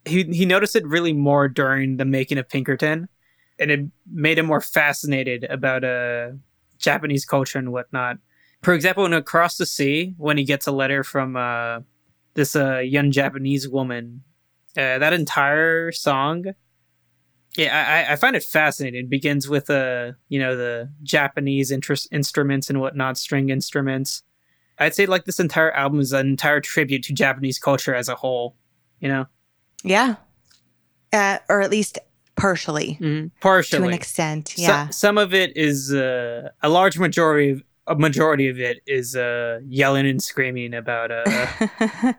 he 0.06 0.24
he 0.24 0.46
noticed 0.46 0.76
it 0.76 0.86
really 0.86 1.14
more 1.14 1.48
during 1.48 1.98
the 1.98 2.06
making 2.06 2.38
of 2.38 2.48
Pinkerton, 2.50 3.08
and 3.60 3.72
it 3.72 3.82
made 4.10 4.38
him 4.38 4.46
more 4.46 4.62
fascinated 4.62 5.46
about 5.46 5.84
uh, 5.84 6.32
Japanese 6.78 7.26
culture 7.26 7.60
and 7.60 7.72
whatnot. 7.72 8.18
For 8.64 8.74
example, 8.74 9.06
in 9.06 9.14
Across 9.14 9.58
the 9.58 9.66
Sea, 9.66 10.14
when 10.18 10.38
he 10.38 10.44
gets 10.44 10.68
a 10.68 10.72
letter 10.72 11.04
from 11.04 11.36
uh, 11.36 11.82
this 12.34 12.56
uh, 12.56 12.80
young 12.80 13.12
Japanese 13.12 13.68
woman, 13.68 14.24
uh, 14.76 14.98
that 15.00 15.14
entire 15.14 15.92
song 15.92 16.46
yeah, 17.58 18.06
I, 18.08 18.14
I 18.14 18.16
find 18.16 18.36
it 18.36 18.44
fascinating. 18.44 19.06
It 19.06 19.10
begins 19.10 19.50
with 19.50 19.70
uh, 19.70 20.12
you 20.30 20.40
know, 20.40 20.56
the 20.56 20.92
Japanese 21.02 21.72
interest 21.72 22.08
instruments 22.12 22.70
and 22.70 22.80
whatnot, 22.80 23.18
string 23.18 23.50
instruments. 23.50 24.22
I'd 24.78 24.94
say 24.94 25.08
like 25.08 25.26
this 25.26 25.40
entire 25.40 25.72
album 25.72 26.00
is 26.00 26.14
an 26.14 26.28
entire 26.28 26.62
tribute 26.62 27.04
to 27.06 27.14
Japanese 27.14 27.58
culture 27.58 27.96
as 27.96 28.10
a 28.10 28.16
whole. 28.16 28.56
You 29.00 29.10
know, 29.10 29.26
yeah. 29.84 30.16
Uh, 31.12 31.40
or 31.50 31.62
at 31.62 31.72
least 31.72 31.98
partially 32.38 32.98
mm-hmm. 33.02 33.78
to 33.78 33.84
an 33.84 33.94
extent. 33.94 34.50
So- 34.50 34.62
Yeah. 34.62 34.90
some 34.90 35.18
of 35.18 35.34
it 35.34 35.56
is 35.58 35.94
uh, 35.94 36.50
a 36.62 36.70
large 36.70 36.98
majority. 36.98 37.52
Of, 37.52 37.64
a 37.90 37.96
majority 37.96 38.50
of 38.50 38.60
it 38.60 38.82
is 38.86 39.16
uh, 39.16 39.62
yelling 39.66 40.06
and 40.06 40.22
screaming 40.22 40.74
about 40.74 41.10
uh, 41.10 41.26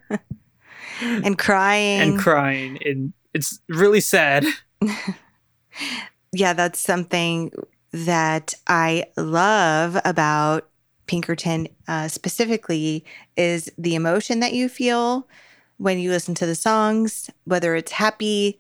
and 1.03 1.39
crying. 1.39 2.01
and 2.01 2.19
crying, 2.19 2.79
and 2.87 3.13
it's 3.35 3.61
really 3.69 4.01
sad. 4.01 4.47
yeah, 6.33 6.55
that's 6.55 6.81
something 6.81 7.53
that 7.93 8.55
I 8.67 9.05
love 9.17 10.01
about 10.05 10.69
Pinkerton 11.07 11.69
uh, 11.87 12.09
specifically 12.09 13.05
is 13.37 13.71
the 13.77 13.95
emotion 13.95 14.41
that 14.41 14.53
you 14.53 14.69
feel 14.69 15.29
when 15.79 15.99
you 15.99 16.11
listen 16.11 16.35
to 16.37 16.47
the 16.47 16.55
songs, 16.55 17.31
whether 17.45 17.75
it's 17.75 17.93
happy, 17.93 18.59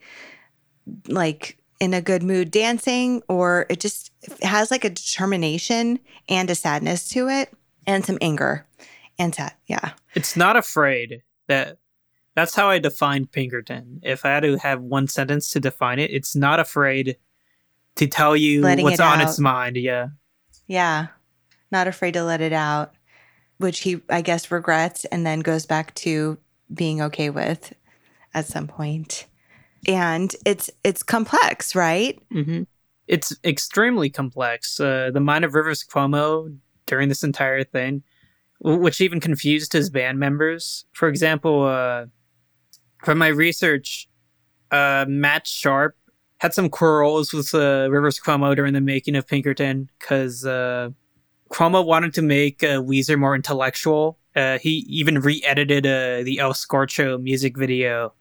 like 1.06 1.58
in 1.80 1.94
a 1.94 2.00
good 2.02 2.22
mood 2.22 2.50
dancing, 2.50 3.22
or 3.28 3.66
it 3.68 3.80
just 3.80 4.10
has 4.42 4.70
like 4.70 4.84
a 4.84 4.90
determination 4.90 5.98
and 6.28 6.50
a 6.50 6.54
sadness 6.54 7.08
to 7.10 7.28
it 7.28 7.52
and 7.86 8.04
some 8.04 8.18
anger 8.20 8.66
and 9.18 9.34
sad. 9.34 9.52
Yeah. 9.66 9.92
it's 10.14 10.36
not 10.36 10.56
afraid 10.56 11.22
that 11.46 11.78
that's 12.34 12.54
how 12.54 12.68
I 12.68 12.78
define 12.78 13.26
Pinkerton. 13.26 14.00
If 14.04 14.24
I 14.24 14.28
had 14.28 14.44
to 14.44 14.56
have 14.58 14.80
one 14.80 15.08
sentence 15.08 15.50
to 15.50 15.60
define 15.60 15.98
it, 15.98 16.10
it's 16.12 16.36
not 16.36 16.60
afraid 16.60 17.16
to 17.96 18.06
tell 18.06 18.36
you 18.36 18.60
Letting 18.62 18.84
what's 18.84 19.00
it 19.00 19.02
on 19.02 19.20
out. 19.20 19.28
its 19.28 19.40
mind. 19.40 19.76
Yeah. 19.76 20.08
Yeah. 20.68 21.08
Not 21.72 21.88
afraid 21.88 22.14
to 22.14 22.22
let 22.22 22.40
it 22.40 22.52
out, 22.52 22.94
which 23.56 23.80
he, 23.80 24.00
I 24.08 24.20
guess, 24.20 24.52
regrets 24.52 25.04
and 25.06 25.26
then 25.26 25.40
goes 25.40 25.66
back 25.66 25.94
to 25.96 26.38
being 26.72 27.02
okay 27.02 27.28
with 27.28 27.72
at 28.34 28.46
some 28.46 28.68
point. 28.68 29.26
And 29.86 30.34
it's 30.44 30.70
it's 30.84 31.02
complex, 31.02 31.74
right? 31.74 32.20
hmm 32.30 32.62
It's 33.06 33.34
extremely 33.44 34.10
complex. 34.10 34.80
Uh, 34.80 35.10
the 35.12 35.20
mind 35.20 35.44
of 35.44 35.54
Rivers 35.54 35.84
Cuomo 35.84 36.56
during 36.86 37.08
this 37.08 37.22
entire 37.22 37.64
thing, 37.64 38.02
which 38.60 39.00
even 39.00 39.20
confused 39.20 39.72
his 39.72 39.90
band 39.90 40.18
members. 40.18 40.84
For 40.92 41.08
example, 41.08 41.64
uh, 41.64 42.06
from 43.04 43.18
my 43.18 43.28
research, 43.28 44.08
uh, 44.70 45.04
Matt 45.08 45.46
Sharp 45.46 45.96
had 46.38 46.54
some 46.54 46.68
quarrels 46.68 47.32
with 47.32 47.54
uh, 47.54 47.88
Rivers 47.90 48.20
Cuomo 48.20 48.54
during 48.54 48.72
the 48.72 48.80
making 48.80 49.16
of 49.16 49.26
Pinkerton 49.26 49.90
because 49.98 50.46
uh, 50.46 50.90
Cuomo 51.50 51.84
wanted 51.84 52.14
to 52.14 52.22
make 52.22 52.62
uh, 52.62 52.80
Weezer 52.80 53.18
more 53.18 53.34
intellectual. 53.34 54.18
Uh, 54.36 54.58
he 54.58 54.84
even 54.88 55.20
re-edited 55.20 55.84
uh, 55.86 56.22
the 56.22 56.38
El 56.38 56.52
Scorcho 56.52 57.20
music 57.20 57.56
video 57.56 58.12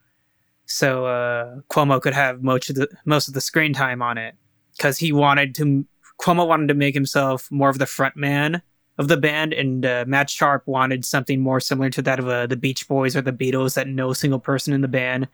so 0.67 1.05
uh, 1.05 1.55
Cuomo 1.71 2.01
could 2.01 2.13
have 2.13 2.43
most 2.43 2.69
of 2.69 2.75
the 2.75 2.87
most 3.05 3.27
of 3.27 3.33
the 3.33 3.41
screen 3.41 3.73
time 3.73 4.01
on 4.01 4.17
it 4.17 4.35
because 4.75 4.97
he 4.97 5.11
wanted 5.11 5.55
to. 5.55 5.85
Cuomo 6.21 6.47
wanted 6.47 6.67
to 6.67 6.73
make 6.73 6.93
himself 6.93 7.49
more 7.51 7.69
of 7.69 7.77
the 7.77 7.85
front 7.85 8.15
man 8.15 8.61
of 8.97 9.07
the 9.07 9.17
band, 9.17 9.53
and 9.53 9.85
uh, 9.85 10.03
Matt 10.07 10.29
Sharp 10.29 10.63
wanted 10.65 11.05
something 11.05 11.39
more 11.39 11.59
similar 11.59 11.89
to 11.91 12.01
that 12.01 12.19
of 12.19 12.27
uh, 12.27 12.47
the 12.47 12.57
Beach 12.57 12.87
Boys 12.87 13.15
or 13.15 13.21
the 13.21 13.31
Beatles, 13.31 13.75
that 13.75 13.87
no 13.87 14.13
single 14.13 14.39
person 14.39 14.73
in 14.73 14.81
the 14.81 14.87
band 14.87 15.27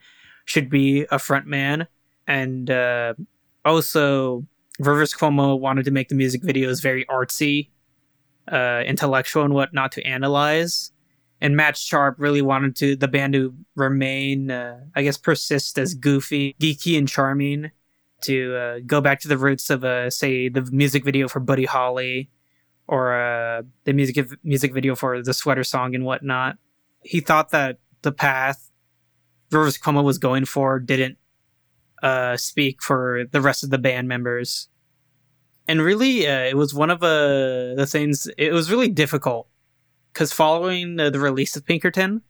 should 0.46 0.70
be 0.70 1.06
a 1.10 1.18
front 1.18 1.48
man. 1.48 1.88
And 2.28 2.70
uh, 2.70 3.14
also, 3.64 4.46
Rivers 4.80 5.14
Cuomo 5.14 5.58
wanted 5.58 5.86
to 5.86 5.92
make 5.92 6.10
the 6.10 6.16
music 6.16 6.44
videos 6.44 6.82
very 6.82 7.06
artsy, 7.06 7.70
uh, 8.52 8.84
intellectual, 8.86 9.44
and 9.44 9.54
whatnot 9.54 9.94
to 9.94 10.04
analyze 10.04 10.92
and 11.44 11.58
Matt 11.58 11.76
Sharp 11.76 12.16
really 12.20 12.42
wanted 12.42 12.74
to 12.78 12.96
the 12.96 13.10
band 13.10 13.34
to 13.34 13.54
remain, 13.76 14.50
uh, 14.50 14.80
I 14.96 15.04
guess, 15.04 15.18
persist 15.18 15.78
as 15.78 15.94
goofy, 15.94 16.56
geeky, 16.60 16.98
and 16.98 17.08
charming. 17.08 17.70
To 18.22 18.56
uh, 18.56 18.80
go 18.86 19.02
back 19.02 19.20
to 19.20 19.28
the 19.28 19.38
roots 19.38 19.70
of, 19.70 19.84
uh, 19.84 20.10
say, 20.10 20.48
the 20.48 20.62
music 20.72 21.04
video 21.04 21.28
for 21.28 21.42
Buddy 21.42 21.66
Holly, 21.66 22.30
or 22.88 23.22
uh, 23.22 23.64
the 23.84 23.92
music 23.92 24.26
music 24.46 24.74
video 24.74 24.96
for 24.96 25.22
the 25.22 25.34
Sweater 25.34 25.66
Song 25.66 25.94
and 25.94 26.06
whatnot. 26.06 26.58
He 27.02 27.20
thought 27.20 27.50
that 27.50 27.80
the 28.02 28.14
path 28.14 28.72
Rivers 29.52 29.78
Cuomo 29.78 30.02
was 30.02 30.18
going 30.18 30.46
for 30.46 30.80
didn't 30.80 31.18
uh, 32.02 32.38
speak 32.38 32.82
for 32.82 33.26
the 33.30 33.42
rest 33.42 33.66
of 33.66 33.70
the 33.70 33.78
band 33.78 34.08
members, 34.08 34.70
and 35.68 35.82
really, 35.82 36.26
uh, 36.26 36.44
it 36.44 36.56
was 36.56 36.74
one 36.74 36.90
of 36.90 37.02
the 37.02 37.86
things. 37.90 38.30
It 38.38 38.54
was 38.54 38.72
really 38.72 38.88
difficult 38.88 39.50
because 40.14 40.32
following 40.32 41.00
uh, 41.00 41.10
the 41.10 41.20
release 41.20 41.56
of 41.56 41.66
Pinkerton, 41.66 42.22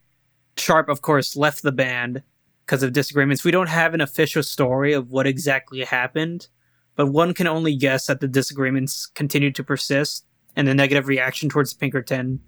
Sharp, 0.56 0.88
of 0.88 1.02
course, 1.02 1.36
left 1.36 1.62
the 1.62 1.72
band 1.72 2.22
because 2.64 2.82
of 2.82 2.92
disagreements. 2.92 3.44
We 3.44 3.50
don't 3.50 3.68
have 3.68 3.92
an 3.92 4.00
official 4.00 4.42
story 4.42 4.94
of 4.94 5.10
what 5.10 5.26
exactly 5.26 5.84
happened, 5.84 6.48
but 6.96 7.08
one 7.08 7.34
can 7.34 7.46
only 7.46 7.76
guess 7.76 8.06
that 8.06 8.20
the 8.20 8.28
disagreements 8.28 9.06
continued 9.06 9.54
to 9.56 9.64
persist 9.64 10.24
and 10.56 10.66
the 10.66 10.74
negative 10.74 11.08
reaction 11.08 11.48
towards 11.48 11.74
Pinkerton 11.74 12.40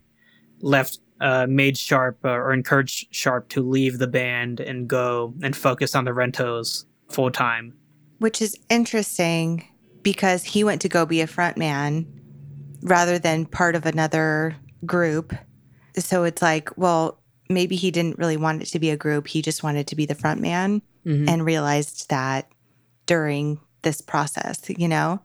left 0.61 1.01
uh, 1.21 1.47
made 1.49 1.77
Sharp 1.77 2.19
uh, 2.25 2.31
or 2.31 2.53
encouraged 2.53 3.15
Sharp 3.15 3.49
to 3.51 3.63
leave 3.63 3.99
the 3.99 4.07
band 4.07 4.61
and 4.61 4.89
go 4.89 5.35
and 5.43 5.55
focus 5.55 5.95
on 5.95 6.05
the 6.05 6.15
Rentals 6.15 6.87
full 7.09 7.31
time. 7.31 7.75
Which 8.19 8.41
is 8.41 8.57
interesting 8.71 9.69
because 10.03 10.45
he 10.45 10.65
went 10.65 10.81
to 10.83 10.89
go 10.89 11.05
be 11.05 11.21
a 11.21 11.27
frontman 11.27 12.07
rather 12.83 13.19
than 13.19 13.45
part 13.45 13.75
of 13.75 13.85
another 13.85 14.57
group. 14.85 15.35
So 15.99 16.25
it's 16.25 16.43
like, 16.43 16.77
well, 16.77 17.19
maybe 17.49 17.77
he 17.77 17.91
didn't 17.91 18.19
really 18.19 18.37
want 18.37 18.63
it 18.63 18.67
to 18.67 18.79
be 18.79 18.91
a 18.91 18.97
group. 18.97 19.29
He 19.29 19.41
just 19.43 19.63
wanted 19.63 19.87
to 19.89 19.97
be 19.97 20.05
the 20.07 20.15
frontman 20.15 20.83
Mhm. 21.07 21.29
and 21.29 21.45
realized 21.45 22.11
that 22.11 22.49
during 23.07 23.61
this 23.83 24.01
process, 24.01 24.61
you 24.69 24.89
know? 24.89 25.21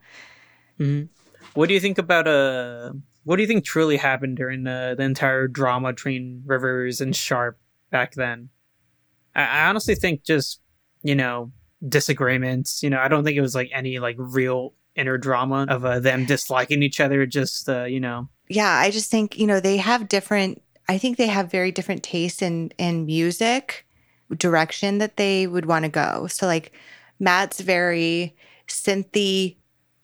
Mhm. 0.79 1.09
What 1.55 1.67
do 1.67 1.73
you 1.73 1.79
think 1.79 1.97
about 1.97 2.27
uh? 2.27 2.93
What 3.23 3.35
do 3.35 3.43
you 3.43 3.47
think 3.47 3.63
truly 3.65 3.97
happened 3.97 4.37
during 4.37 4.63
the, 4.63 4.95
the 4.97 5.03
entire 5.03 5.47
drama 5.47 5.93
between 5.93 6.41
Rivers 6.45 7.01
and 7.01 7.15
Sharp 7.15 7.59
back 7.91 8.13
then? 8.15 8.49
I, 9.35 9.43
I 9.43 9.67
honestly 9.69 9.95
think 9.95 10.23
just 10.23 10.59
you 11.03 11.15
know 11.15 11.51
disagreements. 11.87 12.81
You 12.83 12.89
know, 12.89 12.99
I 12.99 13.07
don't 13.07 13.23
think 13.23 13.37
it 13.37 13.41
was 13.41 13.55
like 13.55 13.69
any 13.73 13.99
like 13.99 14.15
real 14.17 14.73
inner 14.95 15.17
drama 15.17 15.65
of 15.69 15.85
uh, 15.85 15.99
them 15.99 16.25
disliking 16.25 16.83
each 16.83 16.99
other. 16.99 17.25
Just 17.25 17.67
uh, 17.69 17.83
you 17.83 17.99
know, 17.99 18.29
yeah, 18.51 18.71
I 18.71 18.91
just 18.91 19.09
think, 19.11 19.37
you 19.37 19.47
know, 19.47 19.59
they 19.59 19.77
have 19.77 20.07
different 20.09 20.61
I 20.89 20.97
think 20.97 21.17
they 21.17 21.27
have 21.27 21.49
very 21.51 21.71
different 21.71 22.03
tastes 22.03 22.41
in 22.41 22.71
in 22.77 23.05
music 23.05 23.85
direction 24.37 24.97
that 24.99 25.17
they 25.17 25.47
would 25.47 25.65
want 25.65 25.85
to 25.85 25.89
go. 25.89 26.27
So 26.27 26.45
like 26.47 26.71
Matt's 27.19 27.59
very 27.61 28.35
synthy, 28.67 29.57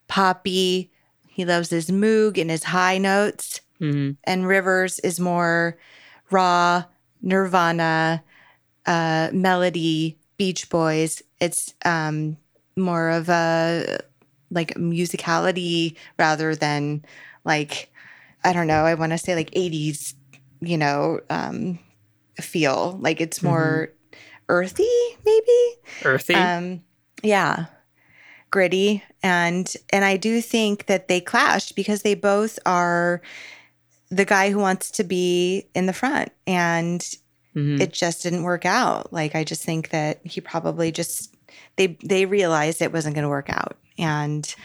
poppy. 0.07 0.91
He 1.27 1.45
loves 1.45 1.69
his 1.69 1.89
moog 1.89 2.39
and 2.39 2.49
his 2.49 2.63
high 2.63 2.97
notes. 2.97 3.61
hmm 3.79 4.11
And 4.23 4.47
Rivers 4.47 4.99
is 4.99 5.19
more 5.19 5.77
raw, 6.31 6.85
Nirvana, 7.21 8.23
uh, 8.85 9.29
melody, 9.33 10.17
Beach 10.37 10.69
Boys. 10.69 11.21
It's 11.39 11.73
um, 11.85 12.37
more 12.75 13.09
of 13.09 13.29
a 13.29 13.99
like 14.51 14.73
musicality 14.75 15.95
rather 16.17 16.55
than 16.55 17.03
like 17.43 17.91
I 18.47 18.53
don't 18.53 18.67
know. 18.67 18.83
I 18.85 18.93
want 18.93 19.11
to 19.11 19.17
say 19.17 19.35
like 19.35 19.51
'80s, 19.51 20.13
you 20.61 20.77
know, 20.77 21.19
um, 21.29 21.79
feel 22.39 22.97
like 23.01 23.19
it's 23.19 23.43
more 23.43 23.89
earthy, 24.47 24.87
maybe. 25.25 25.75
earthy. 26.03 26.35
Um, 26.35 26.83
yeah, 27.23 27.65
gritty, 28.49 29.03
and 29.21 29.71
and 29.91 30.05
I 30.05 30.17
do 30.17 30.41
think 30.41 30.85
that 30.85 31.07
they 31.09 31.19
clashed 31.19 31.75
because 31.75 32.03
they 32.03 32.15
both 32.15 32.57
are 32.65 33.21
the 34.09 34.23
guy 34.25 34.49
who 34.51 34.59
wants 34.59 34.91
to 34.91 35.03
be 35.03 35.67
in 35.75 35.85
the 35.85 35.93
front, 35.93 36.31
and 36.45 37.01
Mhm. 37.55 37.81
it 37.81 37.91
just 37.91 38.23
didn't 38.23 38.43
work 38.43 38.65
out. 38.65 39.11
Like 39.11 39.35
I 39.35 39.43
just 39.43 39.63
think 39.63 39.89
that 39.89 40.21
he 40.23 40.39
probably 40.39 40.91
just 40.91 41.35
they 41.75 41.97
they 42.01 42.25
realized 42.25 42.81
it 42.81 42.93
wasn't 42.93 43.15
going 43.15 43.23
to 43.23 43.29
work 43.29 43.49
out, 43.49 43.75
and 43.97 44.55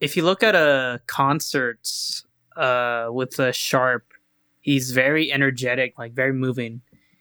if 0.00 0.16
you 0.16 0.22
look 0.24 0.42
at 0.42 0.54
a 0.54 1.02
concerts 1.06 2.24
uh 2.56 3.08
with 3.10 3.38
uh, 3.38 3.52
sharp 3.52 4.06
he's 4.60 4.90
very 4.90 5.32
energetic 5.32 5.98
like 5.98 6.12
very 6.12 6.32
moving 6.32 6.80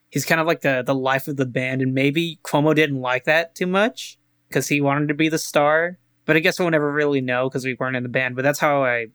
he's 0.10 0.26
kind 0.26 0.42
of 0.42 0.48
like 0.48 0.62
the 0.62 0.84
the 0.86 0.96
life 0.96 1.28
of 1.28 1.38
the 1.38 1.46
band 1.46 1.82
and 1.82 1.94
maybe 1.94 2.40
cuomo 2.44 2.74
didn't 2.74 3.02
like 3.02 3.26
that 3.26 3.56
too 3.56 3.68
much 3.68 4.18
because 4.48 4.68
he 4.68 4.82
wanted 4.82 5.08
to 5.08 5.14
be 5.14 5.30
the 5.30 5.38
star 5.38 5.98
but 6.26 6.36
i 6.36 6.40
guess 6.40 6.60
we'll 6.60 6.70
never 6.70 6.92
really 6.92 7.22
know 7.22 7.50
because 7.50 7.66
we 7.66 7.76
weren't 7.80 7.96
in 7.96 8.04
the 8.04 8.10
band 8.10 8.36
but 8.36 8.42
that's 8.42 8.60
how 8.60 8.84
i 8.84 9.08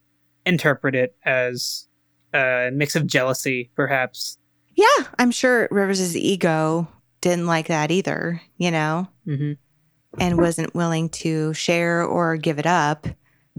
interpret 0.47 0.95
it 0.95 1.17
as 1.25 1.89
a 2.33 2.71
mix 2.73 2.97
of 2.97 3.07
jealousy 3.07 3.71
perhaps 3.75 4.39
yeah, 4.75 5.07
I'm 5.19 5.31
sure 5.31 5.69
Rivers's 5.71 6.17
ego 6.17 6.89
didn't 7.21 7.47
like 7.47 7.69
that 7.69 7.91
either. 7.91 8.41
You 8.57 8.71
know. 8.71 9.09
mm-hmm. 9.27 9.53
and 10.19 10.39
wasn't 10.39 10.75
willing 10.75 11.09
to 11.09 11.53
share 11.55 12.05
or 12.05 12.37
give 12.37 12.59
it 12.59 12.67
up. 12.67 13.07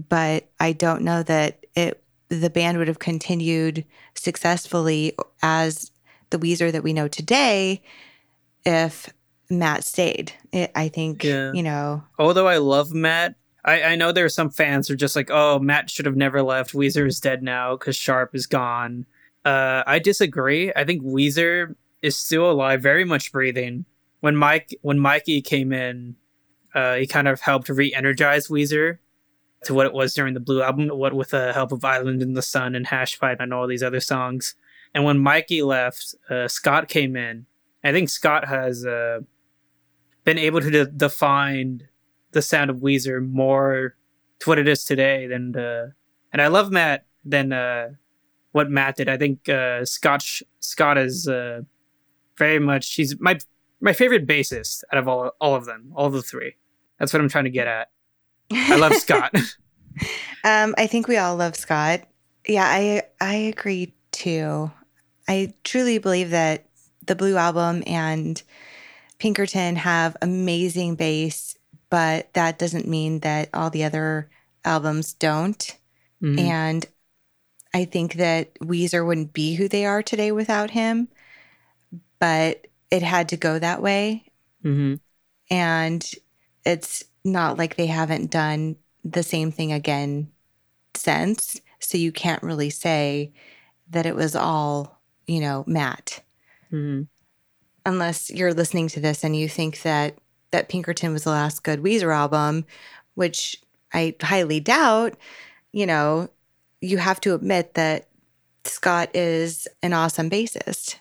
But 0.08 0.48
I 0.60 0.72
don't 0.72 1.02
know 1.02 1.22
that 1.22 1.64
it 1.74 2.02
the 2.28 2.50
band 2.50 2.78
would 2.78 2.88
have 2.88 2.98
continued 2.98 3.84
successfully 4.14 5.14
as 5.42 5.90
the 6.30 6.38
Weezer 6.38 6.72
that 6.72 6.82
we 6.82 6.92
know 6.92 7.08
today 7.08 7.82
if 8.64 9.08
Matt 9.48 9.84
stayed. 9.84 10.32
It, 10.52 10.72
I 10.74 10.88
think 10.88 11.22
Yeah. 11.24 11.52
you 11.52 11.62
know. 11.62 12.02
although 12.18 12.48
i 12.48 12.56
love 12.56 12.92
matt 12.92 13.36
I, 13.64 13.82
I 13.82 13.94
know 13.96 14.12
there 14.12 14.24
are 14.24 14.28
some 14.28 14.50
fans 14.50 14.86
who 14.86 14.94
are 14.94 14.96
just 14.96 15.16
like, 15.16 15.28
oh, 15.28 15.58
Matt 15.58 15.90
should 15.90 16.06
have 16.06 16.14
never 16.14 16.40
left. 16.40 16.72
Weezer 16.72 17.04
is 17.04 17.18
dead 17.18 17.42
now 17.42 17.74
because 17.76 17.96
Sharp 17.96 18.32
is 18.32 18.46
gone. 18.46 19.06
Uh, 19.44 19.82
I 19.84 19.98
disagree. 19.98 20.72
I 20.76 20.84
think 20.84 21.02
Weezer 21.02 21.74
is 22.00 22.16
still 22.16 22.48
alive, 22.48 22.80
very 22.80 23.04
much 23.04 23.32
breathing. 23.32 23.84
When 24.20 24.36
Mike 24.36 24.72
when 24.82 25.00
Mikey 25.00 25.42
came 25.42 25.72
in, 25.72 26.14
uh, 26.76 26.94
he 26.94 27.08
kind 27.08 27.26
of 27.26 27.40
helped 27.40 27.68
re-energize 27.68 28.46
Weezer 28.46 28.98
to 29.66 29.74
what 29.74 29.86
it 29.86 29.92
was 29.92 30.14
during 30.14 30.34
the 30.34 30.40
Blue 30.40 30.62
album. 30.62 30.88
What 30.88 31.14
with 31.14 31.30
the 31.30 31.52
help 31.52 31.72
of 31.72 31.84
Island 31.84 32.22
in 32.22 32.34
the 32.34 32.42
Sun 32.42 32.74
and 32.74 32.86
Hash 32.86 33.18
Pipe 33.18 33.38
and 33.40 33.52
all 33.52 33.66
these 33.66 33.82
other 33.82 34.00
songs. 34.00 34.54
And 34.94 35.04
when 35.04 35.18
Mikey 35.18 35.62
left, 35.62 36.14
uh, 36.30 36.48
Scott 36.48 36.88
came 36.88 37.16
in. 37.16 37.46
I 37.84 37.92
think 37.92 38.08
Scott 38.08 38.48
has 38.48 38.84
uh, 38.84 39.20
been 40.24 40.38
able 40.38 40.60
to 40.60 40.70
de- 40.70 40.86
define 40.86 41.88
the 42.32 42.42
sound 42.42 42.70
of 42.70 42.78
Weezer 42.78 43.26
more 43.26 43.96
to 44.40 44.48
what 44.48 44.58
it 44.58 44.68
is 44.68 44.84
today 44.84 45.26
than 45.26 45.56
uh, 45.56 45.88
and 46.32 46.42
I 46.42 46.48
love 46.48 46.70
Matt 46.70 47.06
than 47.24 47.52
uh, 47.52 47.90
what 48.52 48.70
Matt 48.70 48.96
did. 48.96 49.08
I 49.08 49.16
think 49.16 49.48
uh, 49.48 49.84
Scott 49.84 50.22
Sh- 50.22 50.42
Scott 50.60 50.98
is 50.98 51.28
uh, 51.28 51.62
very 52.36 52.58
much 52.58 52.94
he's 52.94 53.18
my 53.20 53.38
my 53.80 53.92
favorite 53.92 54.26
bassist 54.26 54.82
out 54.92 54.98
of 54.98 55.08
all 55.08 55.32
all 55.40 55.54
of 55.54 55.64
them, 55.64 55.92
all 55.94 56.10
the 56.10 56.22
three. 56.22 56.56
That's 56.98 57.12
what 57.12 57.22
I'm 57.22 57.28
trying 57.28 57.44
to 57.44 57.50
get 57.50 57.66
at. 57.66 57.90
I 58.52 58.76
love 58.76 58.94
Scott. 58.94 59.34
um, 60.44 60.74
I 60.78 60.86
think 60.86 61.08
we 61.08 61.16
all 61.16 61.36
love 61.36 61.56
Scott. 61.56 62.02
Yeah, 62.46 62.64
I 62.64 63.02
I 63.20 63.34
agree 63.34 63.94
too. 64.12 64.70
I 65.28 65.54
truly 65.64 65.98
believe 65.98 66.30
that 66.30 66.66
the 67.04 67.16
Blue 67.16 67.36
album 67.36 67.82
and 67.86 68.40
Pinkerton 69.18 69.76
have 69.76 70.16
amazing 70.22 70.94
bass, 70.94 71.56
but 71.90 72.32
that 72.34 72.58
doesn't 72.58 72.86
mean 72.86 73.20
that 73.20 73.48
all 73.54 73.70
the 73.70 73.84
other 73.84 74.28
albums 74.64 75.14
don't. 75.14 75.76
Mhm. 76.22 76.40
And 76.40 76.86
I 77.74 77.84
think 77.84 78.14
that 78.14 78.54
Weezer 78.60 79.06
wouldn't 79.06 79.32
be 79.32 79.54
who 79.54 79.68
they 79.68 79.84
are 79.84 80.02
today 80.02 80.32
without 80.32 80.70
him, 80.70 81.08
but 82.18 82.66
it 82.90 83.02
had 83.02 83.28
to 83.30 83.36
go 83.36 83.58
that 83.58 83.82
way. 83.82 84.24
Mhm. 84.64 85.00
And 85.50 86.10
it's 86.64 87.04
not 87.26 87.58
like 87.58 87.76
they 87.76 87.86
haven't 87.86 88.30
done 88.30 88.76
the 89.04 89.22
same 89.22 89.50
thing 89.50 89.72
again 89.72 90.30
since. 90.94 91.60
So 91.80 91.98
you 91.98 92.12
can't 92.12 92.42
really 92.42 92.70
say 92.70 93.32
that 93.90 94.06
it 94.06 94.14
was 94.14 94.34
all, 94.34 95.00
you 95.26 95.40
know, 95.40 95.64
Matt, 95.66 96.22
Mhm. 96.72 97.08
unless 97.84 98.30
you're 98.30 98.54
listening 98.54 98.88
to 98.88 99.00
this 99.00 99.22
and 99.22 99.36
you 99.36 99.48
think 99.48 99.82
that 99.82 100.18
that 100.52 100.68
Pinkerton 100.68 101.12
was 101.12 101.24
the 101.24 101.30
last 101.30 101.64
good 101.64 101.80
Weezer 101.80 102.14
album, 102.14 102.64
which 103.14 103.60
I 103.92 104.14
highly 104.22 104.60
doubt. 104.60 105.16
You 105.72 105.86
know, 105.86 106.30
you 106.80 106.98
have 106.98 107.20
to 107.22 107.34
admit 107.34 107.74
that 107.74 108.08
Scott 108.64 109.14
is 109.14 109.68
an 109.82 109.92
awesome 109.92 110.30
bassist. 110.30 110.96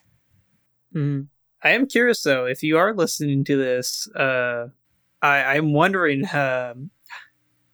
Mhm. 0.94 1.28
I 1.64 1.72
am 1.72 1.88
curious 1.88 2.22
though, 2.24 2.46
if 2.46 2.64
you 2.64 2.78
are 2.78 2.94
listening 2.94 3.44
to 3.46 3.56
this, 3.56 4.08
uh, 4.16 4.70
I, 5.26 5.56
I'm 5.56 5.74
wondering 5.74 6.26
um, 6.34 6.90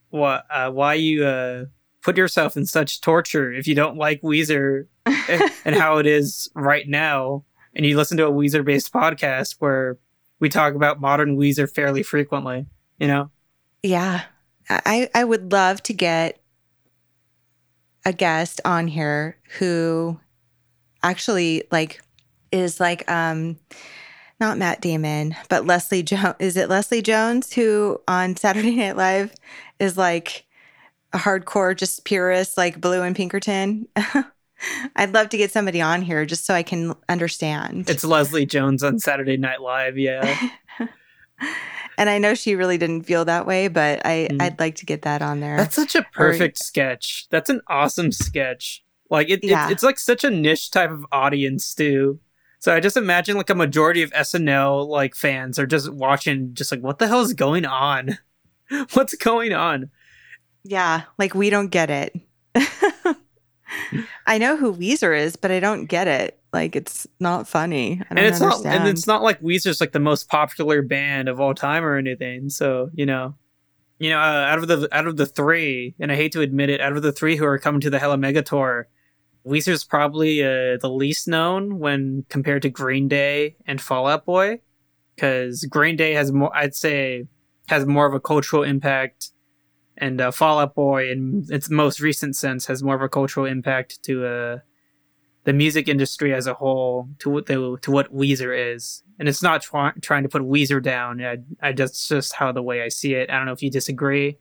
what 0.09 0.45
uh, 0.49 0.71
why 0.71 0.95
you 0.95 1.25
uh, 1.25 1.65
put 2.01 2.17
yourself 2.17 2.57
in 2.57 2.65
such 2.65 3.01
torture 3.01 3.51
if 3.51 3.67
you 3.67 3.75
don't 3.75 3.97
like 3.97 4.21
Weezer 4.21 4.87
and 5.65 5.75
how 5.75 5.97
it 5.97 6.05
is 6.05 6.49
right 6.55 6.87
now, 6.87 7.43
and 7.75 7.85
you 7.85 7.97
listen 7.97 8.17
to 8.17 8.27
a 8.27 8.31
Weezer 8.31 8.63
based 8.63 8.93
podcast 8.93 9.57
where 9.59 9.97
we 10.39 10.49
talk 10.49 10.73
about 10.75 11.01
modern 11.01 11.37
Weezer 11.37 11.71
fairly 11.71 12.03
frequently. 12.03 12.65
You 12.99 13.07
know, 13.07 13.31
Yeah. 13.83 14.23
I, 14.69 15.09
I 15.13 15.23
would 15.23 15.51
love 15.51 15.83
to 15.83 15.93
get 15.93 16.39
a 18.05 18.13
guest 18.13 18.61
on 18.63 18.87
here 18.87 19.37
who 19.59 20.19
actually 21.03 21.63
like 21.71 22.01
is 22.51 22.79
like 22.79 23.09
um 23.11 23.57
not 24.41 24.57
Matt 24.57 24.81
Damon, 24.81 25.35
but 25.49 25.65
Leslie 25.65 26.03
Jones. 26.03 26.35
Is 26.39 26.57
it 26.57 26.67
Leslie 26.67 27.01
Jones 27.01 27.53
who 27.53 28.01
on 28.07 28.35
Saturday 28.35 28.75
Night 28.75 28.97
Live 28.97 29.33
is 29.79 29.95
like 29.97 30.45
a 31.13 31.17
hardcore, 31.19 31.77
just 31.77 32.03
purist, 32.03 32.57
like 32.57 32.81
Blue 32.81 33.01
and 33.03 33.15
Pinkerton? 33.15 33.87
I'd 34.95 35.13
love 35.13 35.29
to 35.29 35.37
get 35.37 35.51
somebody 35.51 35.81
on 35.81 36.01
here 36.01 36.25
just 36.25 36.45
so 36.45 36.53
I 36.53 36.63
can 36.63 36.93
understand. 37.07 37.89
it's 37.89 38.03
Leslie 38.03 38.45
Jones 38.45 38.83
on 38.83 38.99
Saturday 38.99 39.37
Night 39.37 39.61
Live. 39.61 39.97
Yeah, 39.97 40.49
and 41.97 42.09
I 42.09 42.17
know 42.17 42.33
she 42.35 42.55
really 42.55 42.77
didn't 42.77 43.03
feel 43.03 43.25
that 43.25 43.45
way, 43.47 43.67
but 43.67 44.05
I, 44.05 44.27
Mm. 44.31 44.41
I'd 44.41 44.59
like 44.59 44.75
to 44.75 44.85
get 44.85 45.03
that 45.03 45.21
on 45.21 45.39
there. 45.39 45.57
that's 45.57 45.75
such 45.75 45.95
a 45.95 46.03
perfect 46.13 46.57
sketch. 46.59 47.27
That's 47.29 47.49
an 47.49 47.61
awesome 47.67 48.11
sketch. 48.11 48.83
Like 49.09 49.29
it, 49.29 49.43
Yeah. 49.43 49.67
it 49.69 49.73
it's 49.73 49.83
like 49.83 49.99
such 49.99 50.23
a 50.23 50.29
niche 50.29 50.71
type 50.71 50.89
of 50.91 51.05
audience 51.11 51.73
too. 51.75 52.19
So 52.61 52.73
I 52.75 52.79
just 52.79 52.95
imagine 52.95 53.37
like 53.37 53.49
a 53.49 53.55
majority 53.55 54.03
of 54.03 54.11
SNL 54.11 54.87
like 54.87 55.15
fans 55.15 55.57
are 55.57 55.65
just 55.65 55.91
watching, 55.91 56.53
just 56.53 56.71
like 56.71 56.81
what 56.81 56.99
the 56.99 57.07
hell 57.07 57.21
is 57.21 57.33
going 57.33 57.65
on? 57.65 58.19
What's 58.93 59.15
going 59.15 59.51
on? 59.51 59.89
Yeah, 60.63 61.01
like 61.17 61.33
we 61.33 61.49
don't 61.49 61.69
get 61.69 61.89
it. 61.89 62.15
I 64.27 64.37
know 64.37 64.57
who 64.57 64.75
Weezer 64.75 65.19
is, 65.19 65.35
but 65.35 65.49
I 65.49 65.59
don't 65.59 65.87
get 65.87 66.07
it. 66.07 66.39
Like 66.53 66.75
it's 66.75 67.07
not 67.19 67.47
funny. 67.47 67.93
I 67.93 68.13
don't 68.13 68.19
and 68.19 68.27
it's 68.27 68.41
understand. 68.41 68.75
not 68.75 68.75
and 68.75 68.89
it's 68.89 69.07
not 69.07 69.23
like 69.23 69.41
Weezer's 69.41 69.81
like 69.81 69.91
the 69.91 69.99
most 69.99 70.29
popular 70.29 70.83
band 70.83 71.29
of 71.29 71.39
all 71.39 71.55
time 71.55 71.83
or 71.83 71.97
anything. 71.97 72.49
So 72.49 72.91
you 72.93 73.07
know, 73.07 73.33
you 73.97 74.11
know, 74.11 74.19
uh, 74.19 74.45
out 74.47 74.59
of 74.59 74.67
the 74.67 74.87
out 74.91 75.07
of 75.07 75.17
the 75.17 75.25
three, 75.25 75.95
and 75.99 76.11
I 76.11 76.15
hate 76.15 76.33
to 76.33 76.41
admit 76.41 76.69
it, 76.69 76.79
out 76.79 76.95
of 76.95 77.01
the 77.01 77.11
three 77.11 77.37
who 77.37 77.45
are 77.45 77.57
coming 77.57 77.81
to 77.81 77.89
the 77.89 77.97
Hella 77.97 78.17
Mega 78.17 78.43
Tour, 78.43 78.87
Weezer's 79.45 79.83
probably 79.83 80.43
uh, 80.43 80.77
the 80.81 80.89
least 80.89 81.27
known 81.27 81.79
when 81.79 82.25
compared 82.29 82.61
to 82.61 82.69
Green 82.69 83.07
Day 83.07 83.55
and 83.65 83.81
Fall 83.81 84.07
Out 84.07 84.25
Boy, 84.25 84.61
because 85.15 85.65
Green 85.65 85.95
Day 85.95 86.13
has 86.13 86.31
more, 86.31 86.55
I'd 86.55 86.75
say, 86.75 87.27
has 87.67 87.85
more 87.85 88.05
of 88.05 88.13
a 88.13 88.19
cultural 88.19 88.63
impact. 88.63 89.31
And 89.97 90.21
uh, 90.21 90.31
Fall 90.31 90.59
Out 90.59 90.75
Boy, 90.75 91.11
in 91.11 91.45
its 91.49 91.69
most 91.69 91.99
recent 91.99 92.35
sense, 92.35 92.65
has 92.67 92.81
more 92.81 92.95
of 92.95 93.01
a 93.01 93.09
cultural 93.09 93.45
impact 93.45 94.01
to 94.03 94.25
uh, 94.25 94.57
the 95.43 95.53
music 95.53 95.87
industry 95.87 96.33
as 96.33 96.47
a 96.47 96.53
whole 96.53 97.09
to 97.19 97.29
what 97.29 97.47
to 97.47 97.91
what 97.91 98.13
Weezer 98.13 98.73
is, 98.75 99.03
and 99.19 99.27
it's 99.27 99.41
not 99.41 99.61
try- 99.61 99.93
trying 100.01 100.23
to 100.23 100.29
put 100.29 100.43
Weezer 100.43 100.81
down. 100.81 101.23
I, 101.23 101.37
I 101.61 101.71
that's 101.71 102.07
just 102.07 102.33
how 102.33 102.51
the 102.51 102.61
way 102.61 102.81
I 102.81 102.89
see 102.89 103.15
it. 103.15 103.29
I 103.29 103.37
don't 103.37 103.45
know 103.45 103.51
if 103.51 103.63
you 103.63 103.71
disagree. 103.71 104.37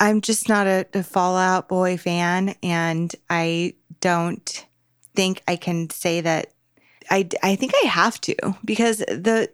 I'm 0.00 0.20
just 0.20 0.48
not 0.48 0.66
a, 0.66 0.86
a 0.94 1.02
Fall 1.02 1.36
Out 1.36 1.68
Boy 1.68 1.96
fan, 1.96 2.54
and 2.62 3.14
I 3.30 3.74
don't 4.02 4.66
think 5.16 5.42
I 5.48 5.56
can 5.56 5.88
say 5.88 6.20
that. 6.20 6.52
I 7.10 7.26
I 7.42 7.56
think 7.56 7.72
I 7.82 7.86
have 7.86 8.20
to 8.22 8.36
because 8.64 8.98
the 8.98 9.48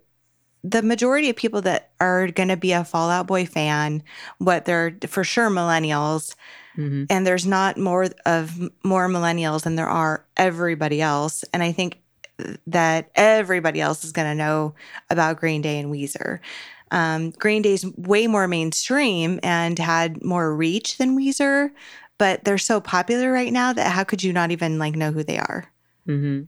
the 0.65 0.83
majority 0.83 1.31
of 1.31 1.37
people 1.37 1.63
that 1.63 1.93
are 2.01 2.27
going 2.27 2.49
to 2.49 2.57
be 2.57 2.73
a 2.73 2.85
Fall 2.85 3.11
Out 3.11 3.29
Boy 3.29 3.47
fan, 3.47 4.03
what 4.39 4.65
they're 4.65 4.97
for 5.07 5.23
sure 5.23 5.49
millennials, 5.51 6.35
Mm-hmm. 6.77 7.05
and 7.11 7.27
there's 7.27 7.45
not 7.45 7.77
more 7.77 8.07
of 8.25 8.57
more 8.85 9.09
millennials 9.09 9.63
than 9.63 9.75
there 9.75 9.89
are 9.89 10.25
everybody 10.37 11.03
else 11.03 11.43
and 11.53 11.61
i 11.61 11.73
think 11.73 12.01
that 12.69 13.11
everybody 13.17 13.81
else 13.81 14.05
is 14.05 14.13
going 14.13 14.29
to 14.29 14.35
know 14.37 14.77
about 15.11 15.39
green 15.41 15.61
day 15.61 15.81
and 15.81 15.93
weezer 15.93 16.39
um, 16.93 17.31
green 17.33 17.63
day's 17.63 17.85
way 17.97 18.29
more 18.29 18.47
mainstream 18.47 19.41
and 19.43 19.77
had 19.81 20.23
more 20.23 20.55
reach 20.55 20.99
than 20.99 21.19
weezer 21.19 21.71
but 22.19 22.45
they're 22.45 22.59
so 22.59 22.81
popular 22.81 23.33
right 23.33 23.53
now 23.53 23.73
that 23.73 23.91
how 23.93 24.05
could 24.05 24.23
you 24.23 24.33
not 24.33 24.51
even 24.51 24.79
like 24.79 24.95
know 24.97 25.13
who 25.13 25.23
they 25.23 25.39
are 25.39 25.65
Mm-hmm. 26.07 26.45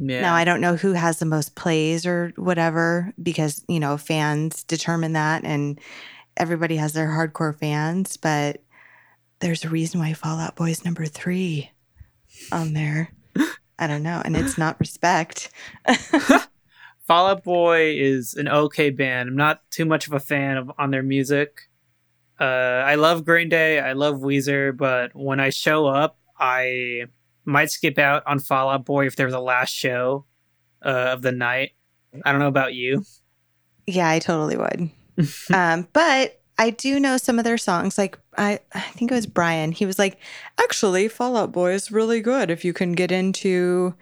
Yeah. 0.00 0.20
now 0.20 0.34
i 0.34 0.44
don't 0.44 0.60
know 0.60 0.76
who 0.76 0.92
has 0.92 1.18
the 1.18 1.26
most 1.26 1.54
plays 1.56 2.06
or 2.06 2.32
whatever 2.36 3.12
because 3.22 3.64
you 3.68 3.80
know 3.80 3.96
fans 3.96 4.62
determine 4.64 5.14
that 5.14 5.44
and 5.44 5.80
everybody 6.36 6.76
has 6.76 6.92
their 6.92 7.08
hardcore 7.08 7.58
fans 7.58 8.16
but 8.16 8.62
there's 9.40 9.64
a 9.64 9.68
reason 9.68 9.98
why 10.00 10.12
fall 10.12 10.38
out 10.38 10.54
boy 10.56 10.70
is 10.70 10.84
number 10.84 11.04
three 11.04 11.70
on 12.52 12.74
there 12.74 13.12
i 13.78 13.86
don't 13.88 14.02
know 14.04 14.22
and 14.24 14.36
it's 14.36 14.56
not 14.58 14.78
respect 14.80 15.50
Fall 17.06 17.26
Out 17.28 17.42
Boy 17.42 17.98
is 17.98 18.34
an 18.34 18.48
okay 18.48 18.90
band. 18.90 19.30
I'm 19.30 19.34
not 19.36 19.62
too 19.70 19.86
much 19.86 20.06
of 20.06 20.12
a 20.12 20.20
fan 20.20 20.58
of 20.58 20.70
on 20.78 20.90
their 20.90 21.02
music. 21.02 21.67
Uh, 22.40 22.44
I 22.44 22.94
love 22.94 23.24
Green 23.24 23.48
Day. 23.48 23.80
I 23.80 23.92
love 23.94 24.16
Weezer, 24.16 24.76
but 24.76 25.14
when 25.14 25.40
I 25.40 25.50
show 25.50 25.86
up, 25.86 26.18
I 26.38 27.06
might 27.44 27.70
skip 27.70 27.98
out 27.98 28.22
on 28.26 28.38
Fall 28.38 28.68
Out 28.70 28.84
Boy 28.84 29.06
if 29.06 29.16
they're 29.16 29.30
the 29.30 29.40
last 29.40 29.70
show 29.74 30.24
uh, 30.84 30.88
of 31.12 31.22
the 31.22 31.32
night. 31.32 31.72
I 32.24 32.30
don't 32.32 32.40
know 32.40 32.46
about 32.48 32.74
you. 32.74 33.04
yeah 33.86 34.08
i 34.08 34.18
totally 34.18 34.56
would 34.56 34.90
um, 35.54 35.88
but 35.94 36.40
i 36.58 36.68
do 36.70 37.00
know 37.00 37.16
some 37.16 37.38
of 37.38 37.44
their 37.44 37.56
songs 37.58 37.96
like 37.96 38.18
I, 38.36 38.60
I 38.72 38.80
think 38.80 39.10
it 39.10 39.14
was 39.14 39.26
brian 39.26 39.72
he 39.72 39.86
was 39.86 39.98
like 39.98 40.18
actually 40.60 41.08
fall 41.08 41.36
out 41.38 41.52
boy 41.52 41.72
is 41.72 41.90
really 41.90 42.20
good 42.20 42.50
if 42.50 42.64
you 42.66 42.72
can 42.74 42.92
get 42.92 43.10
into 43.10 43.94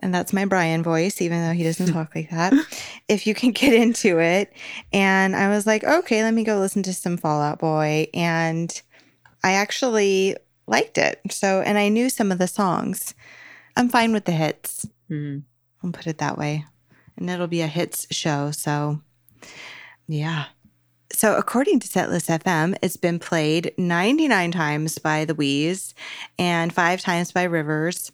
and 0.00 0.14
that's 0.14 0.32
my 0.32 0.44
brian 0.44 0.82
voice 0.82 1.20
even 1.20 1.42
though 1.42 1.52
he 1.52 1.64
doesn't 1.64 1.92
talk 1.92 2.14
like 2.14 2.30
that 2.30 2.52
if 3.08 3.26
you 3.26 3.34
can 3.34 3.50
get 3.52 3.72
into 3.72 4.18
it 4.20 4.52
and 4.92 5.34
i 5.36 5.48
was 5.48 5.66
like 5.66 5.84
okay 5.84 6.22
let 6.22 6.34
me 6.34 6.44
go 6.44 6.58
listen 6.58 6.82
to 6.82 6.92
some 6.94 7.16
fall 7.16 7.40
out 7.40 7.58
boy 7.58 8.06
and 8.14 8.82
i 9.42 9.52
actually 9.52 10.36
liked 10.66 10.98
it 10.98 11.20
so 11.30 11.60
and 11.62 11.78
i 11.78 11.88
knew 11.88 12.08
some 12.10 12.30
of 12.30 12.38
the 12.38 12.46
songs 12.48 13.14
i'm 13.76 13.88
fine 13.88 14.12
with 14.12 14.24
the 14.24 14.32
hits 14.32 14.86
Mhm. 15.10 15.44
I'll 15.82 15.90
put 15.92 16.06
it 16.06 16.18
that 16.18 16.36
way. 16.36 16.64
And 17.16 17.30
it'll 17.30 17.46
be 17.46 17.62
a 17.62 17.66
hits 17.66 18.06
show. 18.10 18.50
So, 18.50 19.00
yeah. 20.06 20.46
So, 21.12 21.36
according 21.36 21.80
to 21.80 21.88
Setlist 21.88 22.28
FM, 22.42 22.76
it's 22.82 22.96
been 22.98 23.18
played 23.18 23.72
99 23.78 24.52
times 24.52 24.98
by 24.98 25.24
the 25.24 25.34
Wheeze 25.34 25.94
and 26.38 26.72
five 26.74 27.00
times 27.00 27.32
by 27.32 27.44
Rivers, 27.44 28.12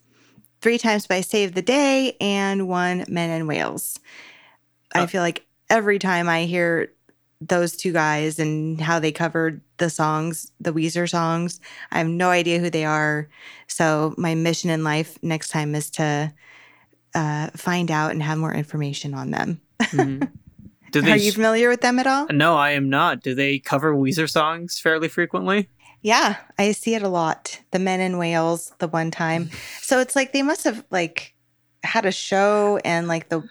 three 0.65 0.79
times 0.79 1.07
by 1.07 1.21
Save 1.21 1.53
the 1.55 1.61
Day, 1.61 2.17
and 2.23 2.67
one 2.67 3.05
Men 3.07 3.29
in 3.29 3.47
Wales. 3.47 4.01
I 4.95 5.03
Oh. 5.03 5.07
feel 5.07 5.21
like 5.21 5.45
every 5.69 5.99
time 5.99 6.27
I 6.27 6.45
hear 6.47 6.91
those 7.43 7.77
two 7.77 7.93
guys 7.93 8.39
and 8.39 8.81
how 8.81 8.99
they 8.99 9.13
covered 9.13 9.61
the 9.77 9.91
songs, 9.91 10.51
the 10.59 10.73
Weezer 10.73 11.07
songs, 11.07 11.61
I 11.93 11.99
have 11.99 12.07
no 12.09 12.31
idea 12.31 12.61
who 12.61 12.71
they 12.71 12.87
are. 12.87 13.29
So, 13.67 14.15
my 14.17 14.35
mission 14.35 14.71
in 14.71 14.83
life 14.85 15.19
next 15.23 15.51
time 15.51 15.75
is 15.75 15.91
to 15.91 16.33
uh, 17.15 17.49
find 17.55 17.91
out 17.91 18.13
and 18.13 18.23
have 18.23 18.39
more 18.39 18.55
information 18.55 19.13
on 19.13 19.33
them. 19.33 19.61
Mhm. 19.81 20.29
Do 20.93 21.03
Are 21.03 21.17
you 21.17 21.31
familiar 21.33 21.69
with 21.69 21.83
them 21.83 21.99
at 21.99 22.07
all? 22.07 22.27
no, 22.31 22.57
I 22.57 22.71
am 22.71 22.89
not. 22.89 23.21
Do 23.21 23.35
they 23.35 23.59
cover 23.59 23.95
Weezer 23.95 24.31
songs 24.31 24.79
fairly 24.81 25.09
frequently? 25.09 25.69
Yeah, 26.05 26.37
I 26.59 26.73
see 26.73 26.95
it 26.95 27.03
a 27.03 27.09
lot. 27.09 27.61
The 27.71 27.79
Men 27.79 28.03
in 28.03 28.19
Wales, 28.19 28.75
the 28.79 28.89
one 28.89 29.11
time. 29.11 29.51
So 29.81 30.01
it's 30.01 30.17
like 30.17 30.33
they 30.33 30.43
must 30.43 30.65
have 30.65 30.83
like 30.91 31.35
had 31.83 32.07
a 32.07 32.13
show 32.13 32.81
and 32.87 33.07
like 33.07 33.29
the 33.29 33.47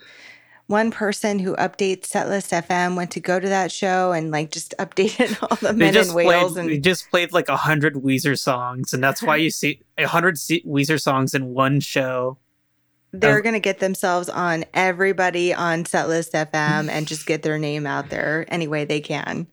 one 0.65 0.89
person 0.89 1.37
who 1.37 1.55
updates 1.57 2.07
Setlist 2.07 2.51
FM 2.51 2.95
went 2.95 3.11
to 3.11 3.19
go 3.19 3.39
to 3.39 3.47
that 3.49 3.71
show 3.71 4.11
and 4.11 4.31
like 4.31 4.51
just 4.51 4.73
updated 4.79 5.37
all 5.41 5.57
the 5.57 5.73
Men 5.73 5.95
in 5.95 6.13
Wales 6.13 6.53
played. 6.53 6.69
They 6.69 6.79
just 6.79 7.09
played 7.11 7.33
like 7.33 7.49
a 7.49 7.57
hundred 7.57 7.95
Weezer 7.95 8.37
songs, 8.37 8.93
and 8.93 9.03
that's 9.03 9.21
why 9.21 9.35
you 9.37 9.49
see 9.51 9.81
a 9.97 10.07
hundred 10.07 10.35
Weezer 10.35 10.99
songs 10.99 11.35
in 11.35 11.53
one 11.53 11.79
show. 11.79 12.37
they're 13.11 13.37
um, 13.37 13.43
going 13.43 13.53
to 13.53 13.59
get 13.59 13.79
themselves 13.79 14.27
on 14.29 14.65
everybody 14.73 15.53
on 15.53 15.83
Setlist 15.83 16.31
FM 16.33 16.89
and 16.89 17.07
just 17.07 17.25
get 17.27 17.43
their 17.43 17.59
name 17.59 17.85
out 17.85 18.09
there 18.09 18.45
any 18.47 18.67
way 18.67 18.85
they 18.85 19.01
can. 19.01 19.47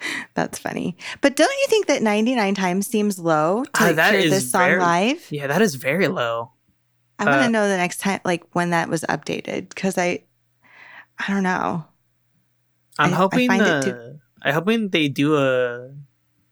That's 0.34 0.58
funny. 0.58 0.96
But 1.20 1.36
don't 1.36 1.50
you 1.50 1.66
think 1.68 1.86
that 1.86 2.02
99 2.02 2.54
times 2.54 2.86
seems 2.86 3.18
low 3.18 3.64
to 3.64 3.92
that 3.94 4.14
hear 4.14 4.30
this 4.30 4.50
song 4.50 4.62
very- 4.68 4.80
live? 4.80 5.26
Yeah, 5.30 5.46
that 5.46 5.62
is 5.62 5.74
very 5.74 6.08
low. 6.08 6.52
I 7.18 7.24
want 7.24 7.40
to 7.40 7.46
uh, 7.46 7.48
know 7.48 7.68
the 7.68 7.76
next 7.76 7.98
time, 7.98 8.20
like 8.24 8.44
when 8.54 8.70
that 8.70 8.88
was 8.88 9.02
updated, 9.08 9.70
because 9.70 9.98
I, 9.98 10.22
I 11.18 11.32
don't 11.32 11.42
know. 11.42 11.84
I'm 12.98 13.10
I- 13.10 13.12
I 13.12 13.16
hoping. 13.16 13.50
it 13.50 13.60
uh, 13.60 13.82
too- 13.82 14.18
I'm 14.42 14.54
hoping 14.54 14.88
they 14.90 15.08
do 15.08 15.36
a 15.36 15.90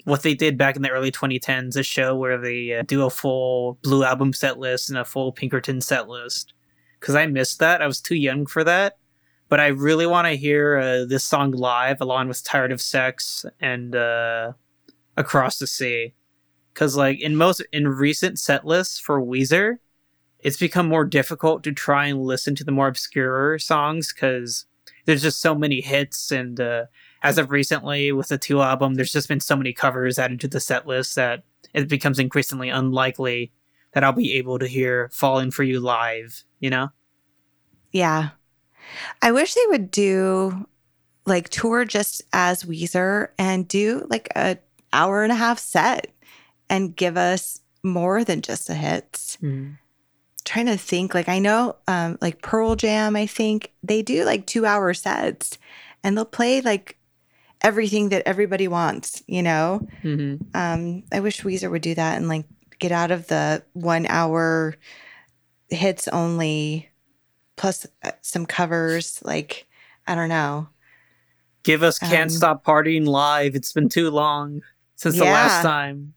what 0.05 0.23
they 0.23 0.35
did 0.35 0.57
back 0.57 0.77
in 0.77 0.83
the 0.83 0.91
early 0.91 1.11
2010s, 1.11 1.77
a 1.77 1.83
show 1.83 2.17
where 2.17 2.39
they 2.39 2.75
uh, 2.75 2.83
do 2.83 3.05
a 3.05 3.11
full 3.11 3.79
Blue 3.83 4.05
Album 4.05 4.33
set 4.33 4.59
list 4.59 4.89
and 4.89 4.97
a 4.99 5.05
full 5.05 5.33
Pinkerton 5.33 5.81
set 5.81 6.09
list. 6.09 6.53
Because 7.01 7.15
I 7.17 7.27
missed 7.27 7.59
that. 7.59 7.83
I 7.83 7.87
was 7.87 8.01
too 8.01 8.15
young 8.15 8.47
for 8.47 8.63
that. 8.65 8.99
But 9.49 9.61
I 9.61 9.69
really 9.69 10.07
want 10.07 10.27
to 10.27 10.37
hear 10.37 10.77
uh, 10.77 11.05
this 11.05 11.23
song 11.25 11.53
live, 11.53 12.01
along 12.01 12.29
with 12.29 12.43
"Tired 12.45 12.73
of 12.73 12.81
Sex" 12.81 13.47
and 13.61 13.95
uh, 13.95 14.53
"Across 15.17 15.59
the 15.59 15.67
Sea." 15.67 16.15
Because 16.73 16.97
like 16.97 17.21
in 17.21 17.37
most 17.37 17.63
in 17.73 17.89
recent 17.89 18.39
set 18.39 18.67
lists 18.67 18.99
for 18.99 19.21
Weezer, 19.21 19.79
it's 20.41 20.59
become 20.59 20.89
more 20.89 21.05
difficult 21.05 21.63
to 21.65 21.73
try 21.73 22.07
and 22.07 22.23
listen 22.23 22.55
to 22.57 22.65
the 22.65 22.73
more 22.73 22.89
obscure 22.89 23.59
songs 23.59 24.13
because 24.13 24.67
there's 25.05 25.23
just 25.23 25.41
so 25.41 25.55
many 25.55 25.81
hits 25.81 26.31
and 26.31 26.61
uh, 26.61 26.85
as 27.23 27.39
of 27.39 27.51
recently 27.51 28.13
with 28.13 28.29
the 28.29 28.39
Teal 28.39 28.63
Album 28.63 28.95
there's 28.95 29.13
just 29.13 29.29
been 29.29 29.41
so 29.41 29.57
many 29.57 29.73
covers 29.73 30.19
added 30.19 30.41
to 30.41 30.49
the 30.49 30.61
set 30.61 30.87
list 30.87 31.15
that 31.17 31.43
it 31.75 31.89
becomes 31.89 32.19
increasingly 32.19 32.69
unlikely 32.69 33.51
that 33.93 34.05
i'll 34.05 34.13
be 34.13 34.35
able 34.35 34.59
to 34.59 34.69
hear 34.69 35.09
falling 35.13 35.51
for 35.51 35.63
you 35.65 35.81
live 35.81 36.45
you 36.61 36.71
know 36.71 36.91
Yeah. 37.93 38.31
I 39.23 39.33
wish 39.33 39.55
they 39.55 39.67
would 39.69 39.91
do 39.91 40.67
like 41.25 41.49
tour 41.49 41.85
just 41.85 42.23
as 42.33 42.65
Weezer 42.65 43.29
and 43.39 43.67
do 43.67 44.07
like 44.09 44.29
a 44.37 44.59
hour 44.93 45.23
and 45.23 45.33
a 45.33 45.37
half 45.37 45.59
set 45.59 46.09
and 46.69 46.95
give 46.95 47.17
us 47.17 47.61
more 47.83 48.25
than 48.25 48.41
just 48.43 48.67
the 48.69 48.75
hits. 48.75 49.37
Trying 50.45 50.67
to 50.67 50.77
think 50.77 51.13
like 51.15 51.29
I 51.29 51.41
know 51.41 51.77
um 51.89 52.19
like 52.21 52.41
Pearl 52.43 52.77
Jam 52.77 53.17
I 53.17 53.27
think 53.27 53.73
they 53.83 54.03
do 54.03 54.25
like 54.25 54.47
2 54.47 54.65
hour 54.65 54.95
sets 54.95 55.59
and 56.05 56.17
they'll 56.17 56.25
play 56.25 56.61
like 56.61 56.97
everything 57.63 58.11
that 58.11 58.23
everybody 58.27 58.69
wants, 58.69 59.23
you 59.27 59.43
know? 59.43 59.89
hmm 60.03 60.37
Um, 60.55 61.03
I 61.11 61.19
wish 61.21 61.43
Weezer 61.43 61.71
would 61.71 61.83
do 61.83 61.95
that 61.97 62.17
and 62.19 62.29
like 62.29 62.45
get 62.79 62.93
out 62.93 63.11
of 63.11 63.27
the 63.27 63.65
one 63.73 64.07
hour 64.07 64.77
hits 65.69 66.07
only 66.09 66.89
plus 67.57 67.87
uh, 68.03 68.13
some 68.23 68.47
covers. 68.47 69.21
Like, 69.25 69.67
I 70.07 70.15
don't 70.15 70.29
know. 70.29 70.69
Give 71.63 71.83
us 71.83 71.99
"Can't 71.99 72.31
Um, 72.31 72.37
Stop 72.37 72.65
Partying" 72.65 73.07
live. 73.07 73.55
It's 73.55 73.73
been 73.73 73.89
too 73.89 74.11
long 74.11 74.63
since 74.95 75.17
the 75.19 75.25
last 75.25 75.59
Yeah. 75.65 75.71
time. 75.71 76.15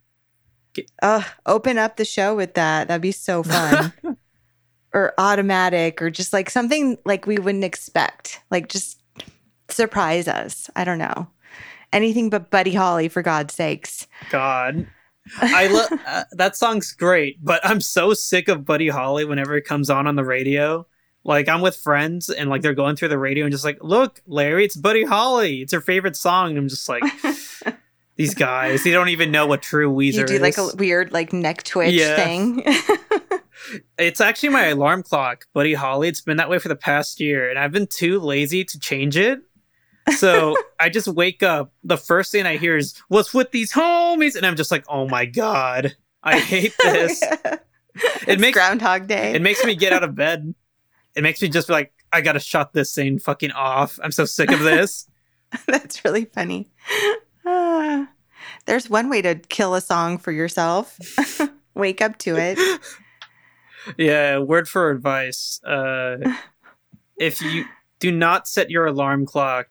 Uh, 1.02 1.24
open 1.46 1.78
up 1.78 1.98
the 1.98 2.06
show 2.06 2.36
with 2.36 2.54
that. 2.54 2.88
That'd 2.88 3.02
be 3.02 3.12
so 3.12 3.42
fun. 3.44 3.92
or 4.94 5.14
automatic 5.18 6.02
or 6.02 6.10
just 6.10 6.34
like 6.34 6.50
something 6.50 6.98
like 7.06 7.26
we 7.28 7.38
wouldn't 7.38 7.64
expect. 7.64 8.42
Like 8.52 8.70
just 8.70 9.02
surprise 9.70 10.28
us. 10.28 10.70
I 10.76 10.84
don't 10.84 10.98
know. 11.00 11.28
Anything 11.92 12.30
but 12.30 12.50
Buddy 12.52 12.74
Holly 12.74 13.08
for 13.08 13.22
God's 13.22 13.54
sakes. 13.54 14.08
God. 14.30 14.88
I 15.42 15.68
love 15.68 16.00
uh, 16.08 16.24
that 16.32 16.56
song's 16.56 16.92
great, 16.92 17.44
but 17.44 17.64
I'm 17.64 17.82
so 17.82 18.14
sick 18.16 18.48
of 18.48 18.66
Buddy 18.66 18.88
Holly 18.90 19.26
whenever 19.26 19.56
it 19.56 19.66
comes 19.66 19.90
on 19.90 20.08
on 20.08 20.16
the 20.16 20.24
radio. 20.24 20.88
Like 21.24 21.50
I'm 21.50 21.62
with 21.62 21.76
friends 21.76 22.30
and 22.30 22.50
like 22.50 22.62
they're 22.62 22.74
going 22.74 22.96
through 22.96 23.10
the 23.10 23.18
radio 23.20 23.46
and 23.46 23.52
just 23.52 23.66
like, 23.66 23.78
look, 23.84 24.22
Larry, 24.26 24.66
it's 24.66 24.76
Buddy 24.76 25.04
Holly. 25.04 25.62
It's 25.62 25.74
her 25.74 25.82
favorite 25.82 26.16
song. 26.16 26.50
And 26.52 26.58
I'm 26.58 26.70
just 26.70 26.88
like, 26.90 27.04
these 28.16 28.34
guys, 28.34 28.84
they 28.84 28.92
don't 28.92 29.10
even 29.10 29.30
know 29.32 29.46
what 29.46 29.62
true 29.62 29.92
Weezer 29.92 30.08
is. 30.10 30.18
you 30.18 30.26
do 30.26 30.34
is. 30.36 30.42
like 30.42 30.58
a 30.58 30.76
weird 30.78 31.12
like 31.12 31.34
neck 31.34 31.64
twitch 31.64 31.94
Yeah. 31.94 32.16
thing. 32.16 32.66
It's 34.00 34.22
actually 34.22 34.50
my 34.50 34.68
alarm 34.68 35.04
clock, 35.04 35.46
Buddy 35.54 35.74
Holly. 35.76 36.08
It's 36.08 36.22
been 36.22 36.38
that 36.38 36.50
way 36.50 36.58
for 36.58 36.70
the 36.70 36.76
past 36.76 37.20
year, 37.20 37.50
and 37.50 37.60
I've 37.60 37.72
been 37.74 37.86
too 37.86 38.20
lazy 38.20 38.64
to 38.64 38.80
change 38.80 39.16
it. 39.16 39.42
So 40.16 40.56
I 40.80 40.90
just 40.90 41.08
wake 41.08 41.44
up. 41.44 41.72
The 41.84 41.98
first 41.98 42.32
thing 42.32 42.48
I 42.48 42.58
hear 42.58 42.78
is 42.78 43.00
"What's 43.10 43.32
with 43.34 43.52
these 43.52 43.72
homies?" 43.74 44.36
and 44.36 44.46
I'm 44.46 44.56
just 44.56 44.72
like, 44.72 44.86
"Oh 44.88 45.08
my 45.08 45.26
god, 45.26 45.96
I 46.24 46.40
hate 46.40 46.74
oh, 46.84 46.92
this." 46.94 47.22
it 48.28 48.40
makes- 48.40 48.58
Groundhog 48.58 49.08
Day. 49.08 49.34
it 49.34 49.42
makes 49.42 49.64
me 49.64 49.76
get 49.76 49.94
out 49.94 50.04
of 50.04 50.16
bed. 50.16 50.56
It 51.20 51.22
makes 51.22 51.42
me 51.42 51.50
just 51.50 51.68
be 51.68 51.74
like, 51.74 51.92
"I 52.14 52.22
gotta 52.22 52.40
shut 52.40 52.72
this 52.72 52.96
thing 52.96 53.20
fucking 53.20 53.52
off." 53.52 54.00
I'm 54.02 54.14
so 54.14 54.24
sick 54.24 54.50
of 54.52 54.62
this. 54.62 55.06
That's 55.66 56.06
really 56.06 56.24
funny. 56.24 56.72
Ah, 57.46 58.08
there's 58.68 58.90
one 58.90 59.10
way 59.10 59.22
to 59.22 59.36
kill 59.36 59.76
a 59.76 59.82
song 59.82 60.18
for 60.18 60.32
yourself. 60.32 60.98
Wake 61.74 62.02
up 62.02 62.18
to 62.20 62.38
it. 62.38 62.58
yeah. 63.98 64.38
Word 64.38 64.70
for 64.70 64.92
advice: 64.92 65.62
uh, 65.66 66.20
if 67.18 67.42
you 67.42 67.66
do 68.00 68.14
not 68.14 68.48
set 68.48 68.72
your 68.72 68.86
alarm 68.86 69.26
clock 69.26 69.68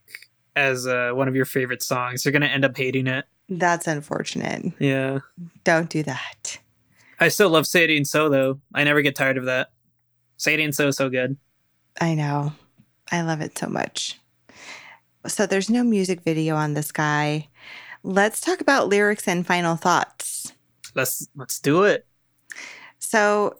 as 0.54 0.86
uh, 0.86 1.12
one 1.14 1.28
of 1.28 1.34
your 1.34 1.46
favorite 1.46 1.82
songs, 1.82 2.26
you're 2.26 2.32
gonna 2.32 2.44
end 2.44 2.66
up 2.66 2.76
hating 2.76 3.06
it. 3.06 3.24
That's 3.48 3.86
unfortunate. 3.86 4.74
Yeah. 4.78 5.20
Don't 5.64 5.88
do 5.88 6.02
that. 6.02 6.58
I 7.18 7.28
still 7.28 7.48
love 7.48 7.66
Say 7.66 7.84
It 7.84 7.90
Ain't 7.90 8.06
So 8.06 8.28
though. 8.28 8.60
I 8.74 8.84
never 8.84 9.00
get 9.00 9.16
tired 9.16 9.38
of 9.38 9.46
that. 9.46 9.70
Say 10.38 10.54
It 10.54 10.60
Ain't 10.60 10.74
So 10.74 10.90
so 10.90 11.10
good. 11.10 11.36
I 12.00 12.14
know. 12.14 12.52
I 13.10 13.22
love 13.22 13.40
it 13.40 13.58
so 13.58 13.68
much. 13.68 14.18
So 15.26 15.46
there's 15.46 15.68
no 15.68 15.82
music 15.82 16.22
video 16.22 16.54
on 16.54 16.74
this 16.74 16.92
guy. 16.92 17.48
Let's 18.04 18.40
talk 18.40 18.60
about 18.60 18.88
lyrics 18.88 19.26
and 19.26 19.46
final 19.46 19.76
thoughts. 19.76 20.52
Let's 20.94 21.28
let's 21.36 21.58
do 21.58 21.82
it. 21.82 22.06
So 22.98 23.58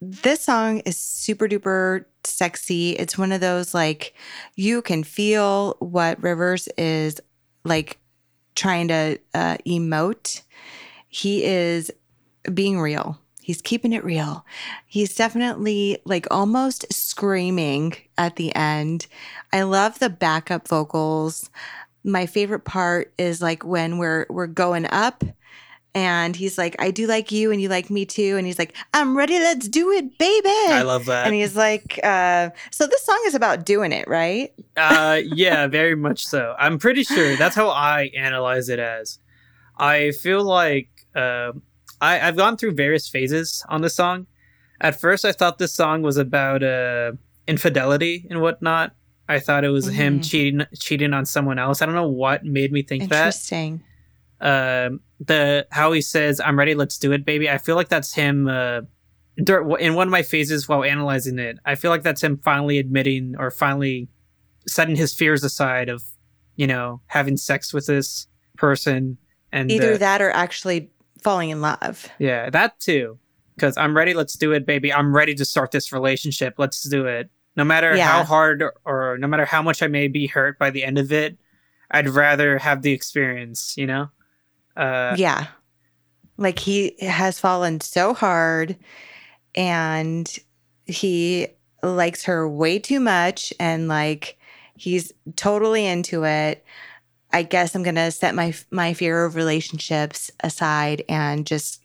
this 0.00 0.40
song 0.40 0.80
is 0.80 0.96
super 0.96 1.48
duper 1.48 2.06
sexy. 2.24 2.92
It's 2.92 3.18
one 3.18 3.32
of 3.32 3.40
those 3.40 3.74
like 3.74 4.14
you 4.54 4.82
can 4.82 5.04
feel 5.04 5.76
what 5.80 6.22
Rivers 6.22 6.66
is 6.78 7.20
like 7.64 7.98
trying 8.54 8.88
to 8.88 9.18
uh, 9.34 9.58
emote. 9.66 10.42
He 11.08 11.44
is 11.44 11.90
being 12.52 12.80
real. 12.80 13.18
He's 13.46 13.62
keeping 13.62 13.92
it 13.92 14.02
real. 14.02 14.44
He's 14.88 15.14
definitely 15.14 15.98
like 16.04 16.26
almost 16.32 16.92
screaming 16.92 17.94
at 18.18 18.34
the 18.34 18.52
end. 18.56 19.06
I 19.52 19.62
love 19.62 20.00
the 20.00 20.10
backup 20.10 20.66
vocals. 20.66 21.48
My 22.02 22.26
favorite 22.26 22.64
part 22.64 23.14
is 23.18 23.40
like 23.40 23.64
when 23.64 23.98
we're 23.98 24.26
we're 24.30 24.48
going 24.48 24.86
up 24.86 25.22
and 25.94 26.34
he's 26.34 26.58
like, 26.58 26.74
I 26.80 26.90
do 26.90 27.06
like 27.06 27.30
you 27.30 27.52
and 27.52 27.62
you 27.62 27.68
like 27.68 27.88
me 27.88 28.04
too. 28.04 28.36
And 28.36 28.48
he's 28.48 28.58
like, 28.58 28.74
I'm 28.92 29.16
ready, 29.16 29.38
let's 29.38 29.68
do 29.68 29.92
it, 29.92 30.18
baby. 30.18 30.48
I 30.48 30.82
love 30.82 31.04
that. 31.06 31.24
and 31.26 31.32
he's 31.32 31.54
like, 31.54 32.00
uh, 32.02 32.50
so 32.72 32.88
this 32.88 33.04
song 33.04 33.22
is 33.26 33.36
about 33.36 33.64
doing 33.64 33.92
it, 33.92 34.08
right? 34.08 34.52
uh 34.76 35.20
yeah, 35.24 35.68
very 35.68 35.94
much 35.94 36.26
so. 36.26 36.56
I'm 36.58 36.80
pretty 36.80 37.04
sure 37.04 37.36
that's 37.36 37.54
how 37.54 37.68
I 37.68 38.10
analyze 38.16 38.68
it 38.70 38.80
as. 38.80 39.20
I 39.78 40.10
feel 40.10 40.42
like 40.42 40.88
uh, 41.14 41.52
I, 42.00 42.20
I've 42.20 42.36
gone 42.36 42.56
through 42.56 42.72
various 42.74 43.08
phases 43.08 43.64
on 43.68 43.80
this 43.82 43.94
song. 43.94 44.26
At 44.80 45.00
first 45.00 45.24
I 45.24 45.32
thought 45.32 45.58
this 45.58 45.72
song 45.74 46.02
was 46.02 46.16
about 46.16 46.62
uh 46.62 47.12
infidelity 47.46 48.26
and 48.30 48.40
whatnot. 48.40 48.94
I 49.28 49.38
thought 49.40 49.64
it 49.64 49.70
was 49.70 49.86
him 49.88 50.20
Mhm. 50.20 50.30
cheating 50.30 50.66
cheating 50.78 51.12
on 51.14 51.24
someone 51.26 51.58
else. 51.58 51.80
I 51.82 51.86
don't 51.86 51.94
know 51.94 52.08
what 52.08 52.44
made 52.44 52.72
me 52.72 52.82
think 52.82 53.08
that. 53.10 53.26
Interesting. 53.26 53.82
um 54.40 55.00
the 55.18 55.66
how 55.70 55.92
he 55.92 56.02
says 56.02 56.42
i'm 56.44 56.58
ready 56.58 56.74
let's 56.74 56.98
do 56.98 57.10
it 57.12 57.24
baby 57.24 57.48
i 57.48 57.56
feel 57.56 57.74
like 57.74 57.88
that's 57.88 58.12
him 58.12 58.46
uh 58.46 58.82
in 59.38 59.94
one 59.94 60.06
of 60.08 60.12
my 60.12 60.20
phases 60.22 60.68
while 60.68 60.84
analyzing 60.84 61.38
it 61.38 61.58
i 61.64 61.74
feel 61.74 61.90
like 61.90 62.02
that's 62.02 62.22
him 62.22 62.36
finally 62.36 62.76
admitting 62.76 63.34
or 63.38 63.50
finally 63.50 64.08
setting 64.68 64.94
his 64.94 65.14
fears 65.14 65.42
aside 65.42 65.88
of 65.88 66.04
you 66.54 66.66
know 66.66 67.00
having 67.06 67.38
sex 67.38 67.72
with 67.72 67.86
this 67.86 68.26
person 68.58 69.16
and 69.52 69.70
Either 69.70 69.94
uh, 69.94 69.98
that 69.98 70.20
or 70.20 70.30
actually 70.32 70.90
falling 71.22 71.50
in 71.50 71.60
love. 71.60 72.08
yeah 72.18 72.50
that 72.50 72.78
too 72.80 73.18
because 73.54 73.76
i'm 73.76 73.96
ready 73.96 74.12
let's 74.14 74.34
do 74.34 74.52
it 74.52 74.66
baby 74.66 74.92
i'm 74.92 75.14
ready 75.14 75.34
to 75.34 75.44
start 75.44 75.70
this 75.70 75.92
relationship 75.92 76.54
let's 76.58 76.82
do 76.88 77.06
it 77.06 77.30
no 77.56 77.64
matter 77.64 77.96
Yeah. 77.96 78.06
how 78.10 78.22
hard 78.24 78.62
or, 78.62 78.74
or 78.84 79.18
no 79.18 79.26
matter 79.26 79.44
how 79.46 79.62
much 79.62 79.82
i 79.82 79.86
may 79.86 80.08
be 80.08 80.26
hurt 80.26 80.58
by 80.58 80.70
the 80.70 80.84
end 80.84 80.98
of 80.98 81.10
it 81.12 81.36
i'd 81.90 82.08
rather 82.08 82.58
have 82.58 82.82
the 82.82 82.92
experience 82.92 83.74
you 83.76 83.86
know 83.86 84.08
uh 84.76 85.14
yeah. 85.18 85.46
Like 86.38 86.58
he 86.58 86.94
has 87.00 87.40
fallen 87.40 87.80
so 87.80 88.12
hard 88.12 88.76
and 89.54 90.30
he 90.84 91.48
likes 91.82 92.24
her 92.24 92.46
way 92.46 92.78
too 92.78 93.00
much 93.00 93.54
and 93.58 93.88
like 93.88 94.38
he's 94.76 95.12
totally 95.36 95.86
into 95.86 96.24
it. 96.26 96.62
I 97.36 97.42
guess 97.42 97.74
I'm 97.74 97.82
going 97.82 97.96
to 97.96 98.10
set 98.10 98.34
my 98.34 98.54
my 98.70 98.94
fear 98.94 99.24
of 99.26 99.34
relationships 99.36 100.30
aside 100.42 101.04
and 101.08 101.46
just 101.46 101.82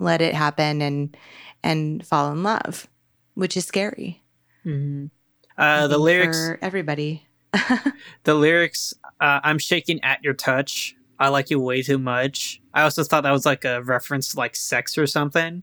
let 0.00 0.20
it 0.20 0.34
happen 0.34 0.82
and 0.82 1.16
and 1.62 2.04
fall 2.04 2.32
in 2.32 2.42
love, 2.42 2.88
which 3.34 3.56
is 3.56 3.64
scary. 3.64 4.22
Mhm. 4.66 5.10
Uh, 5.56 5.86
the 5.86 5.98
lyrics, 5.98 6.36
for 6.36 6.58
everybody. 6.62 7.22
the 8.24 8.34
lyrics. 8.34 8.92
Uh, 9.20 9.40
I'm 9.44 9.58
shaking 9.58 10.02
at 10.02 10.22
your 10.24 10.34
touch. 10.34 10.96
I 11.18 11.28
like 11.28 11.50
you 11.50 11.60
way 11.60 11.82
too 11.82 11.98
much. 11.98 12.60
I 12.74 12.82
also 12.82 13.02
thought 13.04 13.22
that 13.22 13.32
was 13.32 13.46
like 13.46 13.64
a 13.64 13.82
reference 13.82 14.28
to 14.32 14.36
like 14.38 14.54
sex 14.56 14.96
or 14.98 15.06
something. 15.06 15.62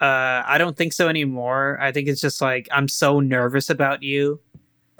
Uh, 0.00 0.42
I 0.46 0.58
don't 0.58 0.76
think 0.76 0.92
so 0.92 1.08
anymore. 1.08 1.78
I 1.80 1.92
think 1.92 2.08
it's 2.08 2.20
just 2.20 2.40
like 2.40 2.68
I'm 2.72 2.88
so 2.88 3.20
nervous 3.20 3.70
about 3.70 4.02
you, 4.02 4.40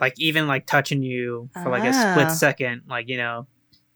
like 0.00 0.14
even 0.18 0.46
like 0.46 0.66
touching 0.66 1.02
you 1.02 1.48
for 1.62 1.70
like 1.70 1.84
a 1.84 1.92
Ah. 1.94 2.12
split 2.12 2.30
second, 2.32 2.82
like 2.88 3.08
you 3.08 3.16
know, 3.16 3.46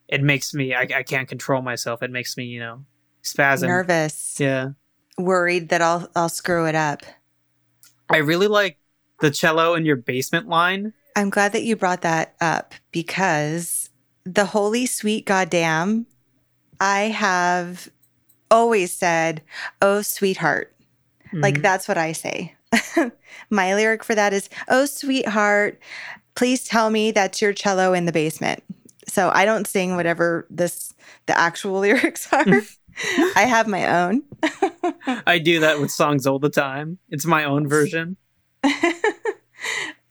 it 0.09 0.23
makes 0.23 0.55
me. 0.55 0.75
I, 0.75 0.83
I 0.83 1.03
can't 1.03 1.29
control 1.29 1.63
myself. 1.63 2.03
It 2.03 2.11
makes 2.11 2.37
me, 2.37 2.45
you 2.45 2.61
know, 2.61 2.85
spasm. 3.23 3.69
Nervous, 3.69 4.37
Yeah, 4.39 4.71
worried 5.19 5.69
that 5.71 5.83
I'll 5.83 6.09
I'll 6.15 6.29
screw 6.29 6.67
it 6.67 6.75
up. 6.75 7.03
I 8.09 8.19
really 8.19 8.47
like 8.47 8.79
the 9.21 9.31
cello 9.31 9.75
in 9.75 9.85
your 9.85 9.97
basement 9.97 10.49
line. 10.49 10.93
I'm 11.17 11.31
glad 11.31 11.53
that 11.53 11.63
you 11.65 11.77
brought 11.77 12.03
that 12.03 12.35
up 12.41 12.75
because 12.93 13.91
the 14.25 14.45
holy 14.45 14.87
sweet 14.87 15.25
goddamn, 15.25 16.07
I 16.81 17.03
have 17.09 17.89
always 18.51 18.93
said, 18.93 19.43
"Oh 19.83 20.03
sweetheart." 20.03 20.73
Like 21.33 21.59
Mhm. 21.59 21.63
that's 21.63 21.89
what 21.89 21.99
I 21.99 22.13
say. 22.13 22.55
My 23.51 23.75
lyric 23.75 24.05
for 24.05 24.15
that 24.15 24.33
is, 24.33 24.49
"Oh 24.69 24.87
sweetheart, 24.87 25.81
please 26.35 26.65
tell 26.65 26.91
me 26.91 27.11
that's 27.11 27.43
your 27.43 27.53
cello 27.53 27.93
in 27.93 28.07
the 28.07 28.13
basement." 28.13 28.63
So 29.09 29.31
I 29.33 29.45
don't 29.45 29.67
sing 29.67 29.97
whatever 29.97 30.47
this 30.51 30.93
the 31.27 31.39
actual 31.39 31.81
lyrics 31.81 32.33
are. 32.33 32.45
I 33.37 33.43
have 33.43 33.67
my 33.69 34.05
own. 34.05 34.23
I 35.27 35.39
do 35.39 35.61
that 35.61 35.81
with 35.81 35.91
songs 35.91 36.27
all 36.27 36.39
the 36.39 36.49
time. 36.51 36.99
It's 37.11 37.27
my 37.27 37.45
own 37.45 37.69
version. 37.69 38.17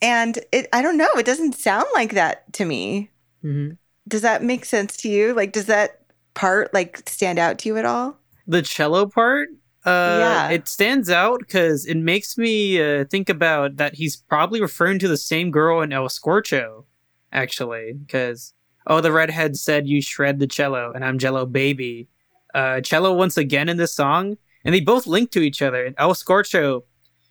and 0.02 0.40
it 0.52 0.68
I 0.74 0.82
don't 0.82 0.98
know, 0.98 1.10
it 1.18 1.26
doesn't 1.26 1.54
sound 1.56 1.86
like 1.94 2.14
that 2.14 2.52
to 2.54 2.66
me. 2.66 3.10
hmm 3.42 3.72
Does 4.08 4.22
that 4.22 4.44
make 4.44 4.66
sense 4.66 4.98
to 4.98 5.10
you? 5.10 5.34
Like 5.34 5.52
does 5.52 5.66
that 5.66 6.02
part 6.34 6.74
like 6.74 7.08
stand 7.10 7.40
out 7.40 7.60
to 7.60 7.70
you 7.70 7.78
at 7.78 7.86
all? 7.86 8.18
The 8.48 8.62
cello 8.62 9.08
part, 9.08 9.50
uh, 9.86 10.18
Yeah. 10.20 10.50
it 10.52 10.68
stands 10.68 11.10
out 11.10 11.40
because 11.40 11.86
it 11.86 11.98
makes 11.98 12.38
me 12.38 12.80
uh, 12.82 13.06
think 13.06 13.30
about 13.30 13.78
that 13.78 13.96
he's 13.96 14.16
probably 14.16 14.62
referring 14.62 15.00
to 15.00 15.08
the 15.08 15.18
same 15.18 15.50
girl 15.50 15.82
in 15.82 15.92
El 15.92 16.08
Scorcho, 16.10 16.86
actually. 17.32 17.94
Because 17.94 18.54
Oh, 18.88 19.02
the 19.02 19.12
redhead 19.12 19.58
said 19.58 19.88
you 19.88 20.02
shred 20.02 20.40
the 20.40 20.48
cello, 20.48 20.92
and 20.94 21.04
I'm 21.04 21.18
Jello 21.18 21.46
baby. 21.46 22.08
Uh, 22.54 22.82
cello 22.82 23.14
once 23.14 23.38
again 23.38 23.68
in 23.68 23.78
this 23.78 23.92
song, 23.92 24.38
and 24.64 24.74
they 24.74 24.80
both 24.80 25.08
link 25.08 25.32
to 25.32 25.42
each 25.42 25.62
other. 25.62 25.94
El 25.98 26.14
Scorcho, 26.14 26.84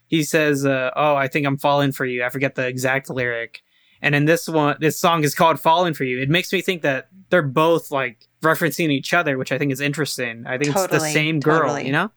he 0.07 0.23
says, 0.23 0.67
uh, 0.67 0.91
"Oh, 0.97 1.15
I 1.15 1.29
think 1.29 1.47
I'm 1.47 1.57
falling 1.57 1.93
for 1.93 2.05
you." 2.05 2.25
I 2.25 2.29
forget 2.29 2.55
the 2.55 2.67
exact 2.67 3.09
lyric. 3.09 3.63
And 4.03 4.15
in 4.15 4.27
this 4.27 4.49
one, 4.49 4.77
this 4.81 4.99
song 4.99 5.25
is 5.25 5.35
called 5.35 5.61
"Falling 5.61 5.95
for 5.95 6.05
You." 6.05 6.21
It 6.21 6.29
makes 6.29 6.53
me 6.53 6.61
think 6.61 6.83
that 6.83 7.09
they're 7.31 7.43
both 7.43 7.91
like 7.91 8.29
referencing 8.43 8.91
each 8.91 9.15
other, 9.15 9.39
which 9.39 9.53
I 9.53 9.59
think 9.59 9.73
is 9.73 9.81
interesting. 9.81 10.45
I 10.47 10.59
think 10.59 10.77
it's 10.77 10.87
the 10.89 11.01
same 11.01 11.41
girl, 11.41 11.61
totally. 11.61 11.87
you 11.87 11.93
know. 11.93 12.11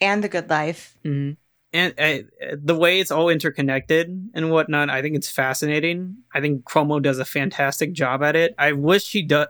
And 0.00 0.24
the 0.24 0.28
good 0.28 0.48
life. 0.48 0.96
hmm 1.02 1.32
And 1.74 1.92
uh, 1.98 2.54
the 2.56 2.76
way 2.76 3.00
it's 3.00 3.10
all 3.10 3.28
interconnected 3.28 4.30
and 4.32 4.50
whatnot, 4.50 4.88
I 4.90 5.02
think 5.02 5.16
it's 5.16 5.28
fascinating. 5.28 6.18
I 6.32 6.40
think 6.40 6.62
Cuomo 6.64 7.02
does 7.02 7.18
a 7.18 7.24
fantastic 7.24 7.92
job 7.92 8.22
at 8.22 8.36
it. 8.36 8.54
I 8.56 8.70
wish 8.72 9.10
he 9.10 9.22
do. 9.22 9.46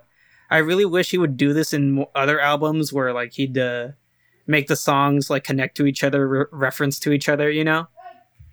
I 0.51 0.59
really 0.59 0.87
wish 0.87 1.11
he 1.11 1.19
would 1.19 1.37
do 1.37 1.53
this 1.53 1.75
in 1.75 2.07
other 2.15 2.41
albums 2.41 2.95
where 2.95 3.13
like 3.13 3.35
he'd 3.35 3.59
uh, 3.59 3.89
make 4.47 4.69
the 4.69 4.77
songs 4.77 5.29
like 5.29 5.45
connect 5.45 5.77
to 5.77 5.87
each 5.87 6.03
other, 6.03 6.27
re- 6.27 6.45
reference 6.51 6.99
to 7.01 7.13
each 7.13 7.29
other. 7.29 7.51
You 7.51 7.65
know. 7.65 7.89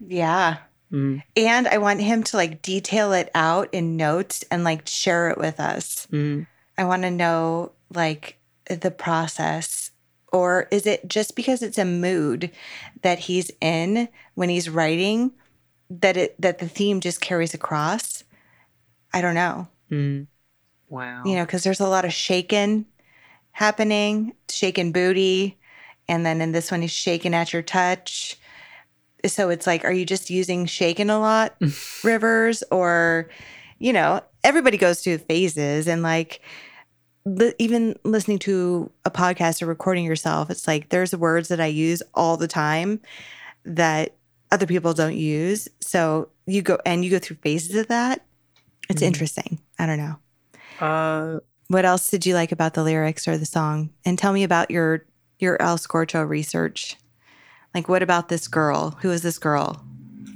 Yeah. 0.05 0.57
Mm, 0.91 1.23
And 1.37 1.69
I 1.69 1.77
want 1.77 2.01
him 2.01 2.21
to 2.23 2.35
like 2.35 2.61
detail 2.61 3.13
it 3.13 3.31
out 3.33 3.69
in 3.71 3.95
notes 3.95 4.43
and 4.51 4.65
like 4.65 4.85
share 4.85 5.29
it 5.29 5.37
with 5.37 5.57
us. 5.61 6.05
mm, 6.11 6.45
I 6.77 6.83
want 6.83 7.03
to 7.03 7.11
know 7.11 7.71
like 7.93 8.37
the 8.69 8.91
process. 8.91 9.80
Or 10.31 10.67
is 10.71 10.85
it 10.85 11.07
just 11.07 11.35
because 11.35 11.61
it's 11.61 11.77
a 11.77 11.85
mood 11.85 12.51
that 13.01 13.19
he's 13.19 13.51
in 13.59 14.07
when 14.35 14.49
he's 14.49 14.69
writing 14.69 15.31
that 15.89 16.15
it 16.15 16.39
that 16.41 16.59
the 16.59 16.67
theme 16.67 17.01
just 17.01 17.19
carries 17.21 17.53
across? 17.53 18.23
I 19.13 19.21
don't 19.21 19.35
know. 19.35 19.67
mm. 19.91 20.27
Wow. 20.89 21.23
You 21.25 21.35
know, 21.35 21.45
because 21.45 21.63
there's 21.63 21.79
a 21.79 21.87
lot 21.87 22.03
of 22.03 22.13
shaking 22.13 22.85
happening, 23.51 24.33
shaking 24.49 24.91
booty, 24.91 25.57
and 26.07 26.25
then 26.25 26.41
in 26.41 26.51
this 26.51 26.69
one 26.69 26.81
he's 26.81 26.91
shaking 26.91 27.33
at 27.33 27.53
your 27.53 27.61
touch. 27.61 28.37
So 29.25 29.49
it's 29.49 29.65
like, 29.67 29.85
are 29.85 29.93
you 29.93 30.05
just 30.05 30.29
using 30.29 30.65
shaking 30.65 31.09
a 31.09 31.19
lot, 31.19 31.55
Rivers, 32.03 32.63
or 32.71 33.29
you 33.79 33.93
know, 33.93 34.21
everybody 34.43 34.77
goes 34.77 35.01
through 35.01 35.19
phases, 35.19 35.87
and 35.87 36.01
like 36.03 36.41
li- 37.25 37.53
even 37.59 37.95
listening 38.03 38.39
to 38.39 38.91
a 39.05 39.11
podcast 39.11 39.61
or 39.61 39.65
recording 39.67 40.05
yourself, 40.05 40.49
it's 40.49 40.67
like 40.67 40.89
there's 40.89 41.15
words 41.15 41.47
that 41.49 41.59
I 41.61 41.67
use 41.67 42.01
all 42.13 42.37
the 42.37 42.47
time 42.47 42.99
that 43.65 44.15
other 44.51 44.65
people 44.65 44.93
don't 44.93 45.15
use. 45.15 45.67
So 45.79 46.29
you 46.45 46.61
go 46.61 46.77
and 46.85 47.05
you 47.05 47.11
go 47.11 47.19
through 47.19 47.37
phases 47.37 47.75
of 47.75 47.87
that. 47.87 48.25
It's 48.89 49.01
Mhm. 49.01 49.05
interesting. 49.07 49.59
I 49.79 49.85
don't 49.85 49.97
know. 49.99 50.15
Uh, 50.79 51.39
What 51.67 51.85
else 51.85 52.09
did 52.09 52.25
you 52.25 52.33
like 52.33 52.51
about 52.51 52.73
the 52.73 52.83
lyrics 52.83 53.27
or 53.29 53.37
the 53.37 53.45
song? 53.45 53.91
And 54.03 54.19
tell 54.19 54.33
me 54.33 54.43
about 54.43 54.69
your 54.71 55.05
your 55.39 55.59
El 55.61 55.77
Scorcho 55.77 56.27
research. 56.27 56.97
Like, 57.73 57.87
what 57.89 58.03
about 58.03 58.27
this 58.29 58.47
girl? 58.47 58.97
Who 59.01 59.09
is 59.11 59.21
this 59.21 59.39
girl? 59.39 59.83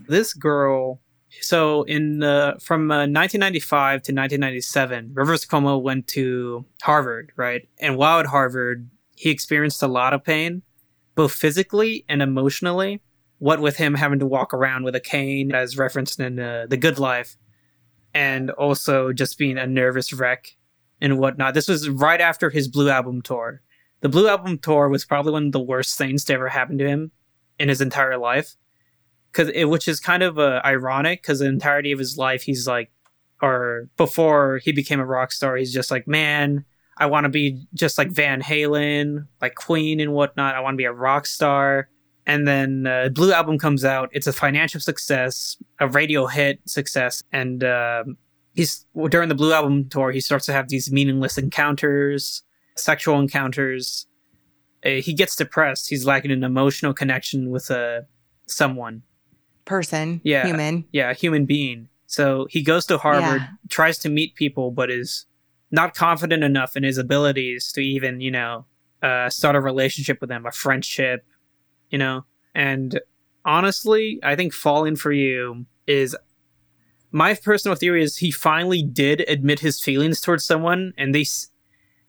this 0.07 0.33
girl 0.35 0.99
so 1.41 1.83
in 1.83 2.21
from 2.59 2.91
uh, 2.91 3.07
1995 3.07 4.01
to 4.03 4.13
1997 4.13 5.11
rivers 5.13 5.45
cuomo 5.45 5.81
went 5.81 6.07
to 6.07 6.65
harvard 6.81 7.31
right? 7.35 7.67
And 7.79 7.97
while 7.97 8.19
at 8.19 8.25
harvard 8.25 8.89
he 9.15 9.29
experienced 9.29 9.81
a 9.83 9.87
lot 9.87 10.13
of 10.13 10.23
pain 10.23 10.61
both 11.15 11.31
physically 11.31 12.05
and 12.09 12.21
emotionally 12.21 13.01
what 13.39 13.59
with 13.59 13.77
him 13.77 13.95
having 13.95 14.19
to 14.19 14.25
walk 14.25 14.53
around 14.53 14.83
with 14.83 14.95
a 14.95 14.99
cane 14.99 15.53
as 15.53 15.77
referenced 15.77 16.19
in 16.19 16.39
uh, 16.39 16.65
the 16.69 16.77
good 16.77 16.99
life 16.99 17.37
and 18.13 18.49
also 18.51 19.11
just 19.11 19.37
being 19.37 19.57
a 19.57 19.67
nervous 19.67 20.13
wreck 20.13 20.55
and 21.01 21.19
whatnot. 21.19 21.53
This 21.53 21.67
was 21.67 21.89
right 21.89 22.21
after 22.21 22.49
his 22.49 22.67
blue 22.67 22.89
album 22.89 23.21
tour. 23.21 23.61
The 23.99 24.09
blue 24.09 24.27
album 24.27 24.57
tour 24.57 24.87
was 24.87 25.05
probably 25.05 25.33
one 25.33 25.47
of 25.47 25.51
the 25.51 25.59
worst 25.59 25.97
things 25.97 26.23
to 26.25 26.33
ever 26.33 26.47
happen 26.47 26.77
to 26.77 26.87
him 26.87 27.11
in 27.59 27.69
his 27.69 27.81
entire 27.81 28.17
life 28.17 28.55
because 29.35 29.67
which 29.67 29.87
is 29.87 29.99
kind 29.99 30.23
of 30.23 30.39
uh, 30.39 30.61
ironic 30.63 31.21
because 31.21 31.39
the 31.39 31.45
entirety 31.45 31.91
of 31.91 31.99
his 31.99 32.17
life 32.17 32.43
he's 32.43 32.67
like 32.67 32.91
or 33.41 33.89
before 33.97 34.59
he 34.63 34.71
became 34.71 34.99
a 34.99 35.05
rock 35.05 35.31
star 35.31 35.57
he's 35.57 35.73
just 35.73 35.91
like 35.91 36.07
man 36.07 36.63
i 36.97 37.05
want 37.05 37.25
to 37.25 37.29
be 37.29 37.65
just 37.73 37.97
like 37.97 38.09
van 38.09 38.41
halen 38.41 39.27
like 39.41 39.55
queen 39.55 39.99
and 39.99 40.13
whatnot. 40.13 40.55
I 40.55 40.61
want 40.61 40.75
to 40.75 40.77
be 40.77 40.85
a 40.85 40.93
rock 40.93 41.25
star. 41.25 41.89
And 42.27 42.47
then 42.47 42.87
uh, 42.87 43.09
blue 43.09 43.31
album 43.31 43.59
comes 43.59 43.85
out. 43.85 44.09
It's 44.11 44.25
a 44.25 44.33
financial 44.33 44.79
success 44.79 45.57
a 45.79 45.87
radio 45.87 46.25
hit 46.25 46.59
success. 46.65 47.23
And 47.31 47.63
um 47.63 48.17
he's 48.53 48.85
during 49.09 49.29
the 49.29 49.35
blue 49.35 49.53
album 49.53 49.89
tour 49.89 50.11
he 50.11 50.21
starts 50.21 50.45
to 50.45 50.53
have 50.53 50.69
these 50.69 50.91
meaningless 50.91 51.37
encounters 51.37 52.43
sexual 52.75 53.19
encounters. 53.19 54.07
Uh, 54.85 55.01
he 55.01 55.13
gets 55.13 55.35
depressed. 55.35 55.89
He's 55.89 56.05
lacking 56.05 56.31
an 56.31 56.43
emotional 56.43 56.93
connection 56.93 57.49
with 57.49 57.71
uh, 57.71 58.01
someone 58.47 59.03
Person, 59.65 60.21
Yeah. 60.23 60.45
human. 60.45 60.85
yeah, 60.91 61.13
human 61.13 61.45
being. 61.45 61.89
So 62.07 62.47
he 62.49 62.61
goes 62.61 62.85
to 62.87 62.97
Harvard, 62.97 63.41
Yeah. 63.41 63.47
tries 63.69 63.97
to 63.99 64.09
meet 64.09 64.35
people, 64.35 64.71
but 64.71 64.91
is 64.91 65.25
not 65.71 65.95
confident 65.95 66.43
enough 66.43 66.77
in 66.77 66.83
his 66.83 66.97
abilities 66.97 67.71
to 67.73 67.81
even, 67.81 68.21
you 68.21 68.31
know, 68.31 68.65
uh, 69.01 69.29
start 69.29 69.55
a 69.55 69.59
relationship 69.59 70.21
with 70.21 70.29
them, 70.29 70.45
a 70.45 70.51
friendship, 70.51 71.25
you 71.89 71.97
know. 71.97 72.25
And 72.53 72.99
honestly, 73.43 74.19
I 74.23 74.35
think 74.35 74.53
"Falling 74.53 74.95
for 74.95 75.11
You" 75.11 75.65
is 75.87 76.15
my 77.11 77.33
personal 77.33 77.75
theory 77.75 78.03
is 78.03 78.17
he 78.17 78.31
finally 78.31 78.83
did 78.83 79.21
admit 79.27 79.59
his 79.59 79.81
feelings 79.81 80.21
towards 80.21 80.43
someone, 80.45 80.93
and 80.97 81.13
they 81.13 81.25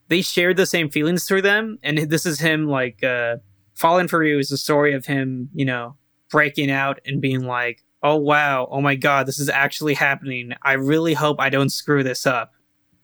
they 0.08 0.22
shared 0.22 0.56
the 0.56 0.66
same 0.66 0.88
feelings 0.90 1.24
through 1.24 1.42
them. 1.42 1.78
And 1.82 1.98
this 1.98 2.26
is 2.26 2.40
him 2.40 2.66
like 2.68 3.02
uh, 3.02 3.36
"Falling 3.74 4.08
for 4.08 4.22
You" 4.24 4.38
is 4.38 4.50
the 4.50 4.58
story 4.58 4.94
of 4.94 5.06
him, 5.06 5.48
you 5.54 5.64
know, 5.64 5.96
breaking 6.30 6.70
out 6.70 7.00
and 7.06 7.20
being 7.20 7.46
like, 7.46 7.82
oh 8.02 8.16
wow, 8.16 8.68
oh 8.70 8.80
my 8.80 8.94
god, 8.94 9.26
this 9.26 9.38
is 9.38 9.48
actually 9.48 9.94
happening. 9.94 10.52
I 10.62 10.74
really 10.74 11.14
hope 11.14 11.40
I 11.40 11.48
don't 11.48 11.70
screw 11.70 12.02
this 12.02 12.26
up. 12.26 12.52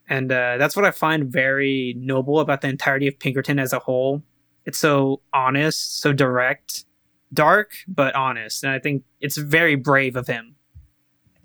And 0.08 0.30
uh, 0.30 0.58
that's 0.58 0.76
what 0.76 0.84
I 0.84 0.90
find 0.90 1.32
very 1.32 1.94
noble 1.96 2.40
about 2.40 2.60
the 2.60 2.68
entirety 2.68 3.08
of 3.08 3.18
Pinkerton 3.18 3.58
as 3.58 3.72
a 3.72 3.78
whole. 3.78 4.22
It's 4.64 4.78
so 4.78 5.22
honest, 5.32 6.00
so 6.00 6.12
direct, 6.12 6.84
dark, 7.32 7.72
but 7.88 8.14
honest. 8.14 8.62
And 8.62 8.72
I 8.72 8.78
think 8.78 9.04
it's 9.20 9.36
very 9.36 9.74
brave 9.74 10.16
of 10.16 10.26
him. 10.26 10.56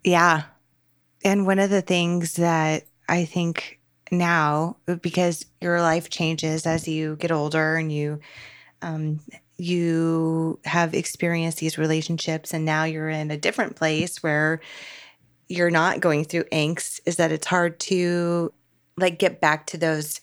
Yeah. 0.03 0.43
And 1.23 1.47
one 1.47 1.59
of 1.59 1.69
the 1.69 1.81
things 1.81 2.33
that 2.33 2.83
I 3.09 3.25
think 3.25 3.79
now, 4.11 4.77
because 5.01 5.45
your 5.61 5.81
life 5.81 6.09
changes 6.09 6.65
as 6.65 6.87
you 6.87 7.15
get 7.15 7.31
older 7.31 7.75
and 7.75 7.91
you, 7.91 8.19
um, 8.81 9.19
you 9.57 10.59
have 10.65 10.93
experienced 10.93 11.57
these 11.57 11.77
relationships 11.77 12.53
and 12.53 12.63
now 12.63 12.83
you're 12.83 13.09
in 13.09 13.31
a 13.31 13.37
different 13.37 13.75
place 13.75 14.21
where 14.21 14.61
you're 15.49 15.71
not 15.71 15.99
going 15.99 16.23
through 16.23 16.43
angst 16.45 16.99
is 17.05 17.15
that 17.15 17.31
it's 17.31 17.47
hard 17.47 17.79
to 17.79 18.53
like 18.97 19.17
get 19.17 19.41
back 19.41 19.65
to 19.67 19.77
those 19.77 20.21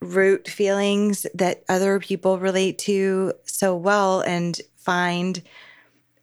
root 0.00 0.48
feelings 0.48 1.26
that 1.34 1.64
other 1.68 1.98
people 1.98 2.38
relate 2.38 2.78
to 2.78 3.32
so 3.44 3.76
well 3.76 4.20
and 4.20 4.60
find 4.76 5.42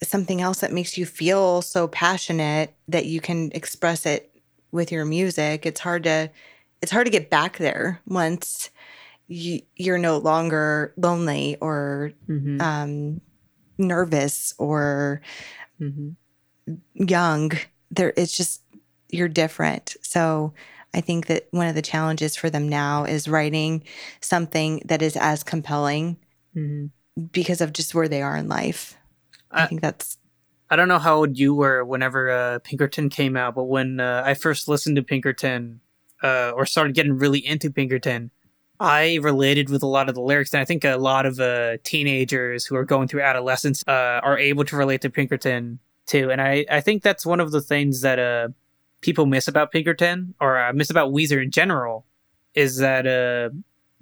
something 0.01 0.41
else 0.41 0.59
that 0.59 0.73
makes 0.73 0.97
you 0.97 1.05
feel 1.05 1.61
so 1.61 1.87
passionate 1.87 2.73
that 2.87 3.05
you 3.05 3.19
can 3.19 3.51
express 3.53 4.05
it 4.05 4.31
with 4.71 4.91
your 4.91 5.05
music? 5.05 5.65
It's 5.65 5.79
hard 5.79 6.03
to 6.03 6.29
it's 6.81 6.91
hard 6.91 7.05
to 7.05 7.11
get 7.11 7.29
back 7.29 7.57
there 7.57 8.01
once 8.05 8.69
you, 9.27 9.61
you're 9.75 9.97
no 9.97 10.17
longer 10.17 10.93
lonely 10.97 11.57
or 11.61 12.11
Mm-hmm. 12.29 12.61
um, 12.61 13.21
nervous 13.77 14.53
or 14.57 15.21
mm-hmm. 15.81 16.09
young 16.93 17.51
there 17.91 18.13
it's 18.15 18.35
just 18.35 18.61
you're 19.09 19.27
different 19.27 19.95
so 20.01 20.53
i 20.93 21.01
think 21.01 21.27
that 21.27 21.47
one 21.51 21.67
of 21.67 21.75
the 21.75 21.81
challenges 21.81 22.35
for 22.35 22.49
them 22.49 22.69
now 22.69 23.03
is 23.03 23.27
writing 23.27 23.83
something 24.21 24.81
that 24.85 25.01
is 25.01 25.15
as 25.17 25.43
compelling 25.43 26.17
Mm-hmm. 26.55 27.25
because 27.33 27.59
of 27.59 27.73
just 27.73 27.93
where 27.93 28.07
they 28.07 28.21
are 28.21 28.37
in 28.37 28.47
life 28.47 28.97
i, 29.51 29.63
I- 29.63 29.67
think 29.67 29.81
that's 29.81 30.17
I 30.67 30.75
don't 30.77 30.87
know 30.87 30.97
how 30.99 31.17
old 31.17 31.37
you 31.37 31.53
were 31.53 31.85
whenever 31.85 32.27
uh, 32.31 32.57
Pinkerton 32.63 33.09
came 33.09 33.37
out, 33.37 33.53
but 33.53 33.65
when 33.65 33.99
uh, 33.99 34.23
I 34.25 34.33
first 34.33 34.67
listened 34.67 34.95
to 34.95 35.03
Pinkerton 35.03 35.79
uh, 36.23 36.53
or 36.55 36.65
started 36.65 36.95
getting 36.95 37.13
really 37.19 37.37
into 37.45 37.69
Pinkerton, 37.69 38.31
I 38.79 39.15
related 39.21 39.69
with 39.69 39.83
a 39.83 39.87
lot 39.87 40.09
of 40.09 40.15
the 40.15 40.21
lyrics. 40.21 40.53
And 40.53 40.61
I 40.61 40.65
think 40.65 40.83
a 40.83 40.95
lot 40.95 41.25
of 41.25 41.39
uh, 41.39 41.77
teenagers 41.83 42.65
who 42.65 42.75
are 42.75 42.85
going 42.85 43.07
through 43.07 43.21
adolescence 43.21 43.83
uh, 43.87 44.19
are 44.23 44.37
able 44.37 44.65
to 44.65 44.75
relate 44.75 45.01
to 45.01 45.09
Pinkerton 45.09 45.79
too. 46.05 46.29
And 46.31 46.41
I, 46.41 46.65
I 46.69 46.81
think 46.81 47.03
that's 47.03 47.25
one 47.25 47.39
of 47.39 47.51
the 47.51 47.61
things 47.61 48.01
that 48.01 48.19
uh, 48.19 48.49
people 49.01 49.25
miss 49.25 49.47
about 49.47 49.71
Pinkerton 49.71 50.35
or 50.39 50.57
uh, 50.57 50.73
miss 50.73 50.89
about 50.89 51.11
Weezer 51.11 51.41
in 51.41 51.51
general 51.51 52.05
is 52.53 52.77
that 52.77 53.07
uh, 53.07 53.49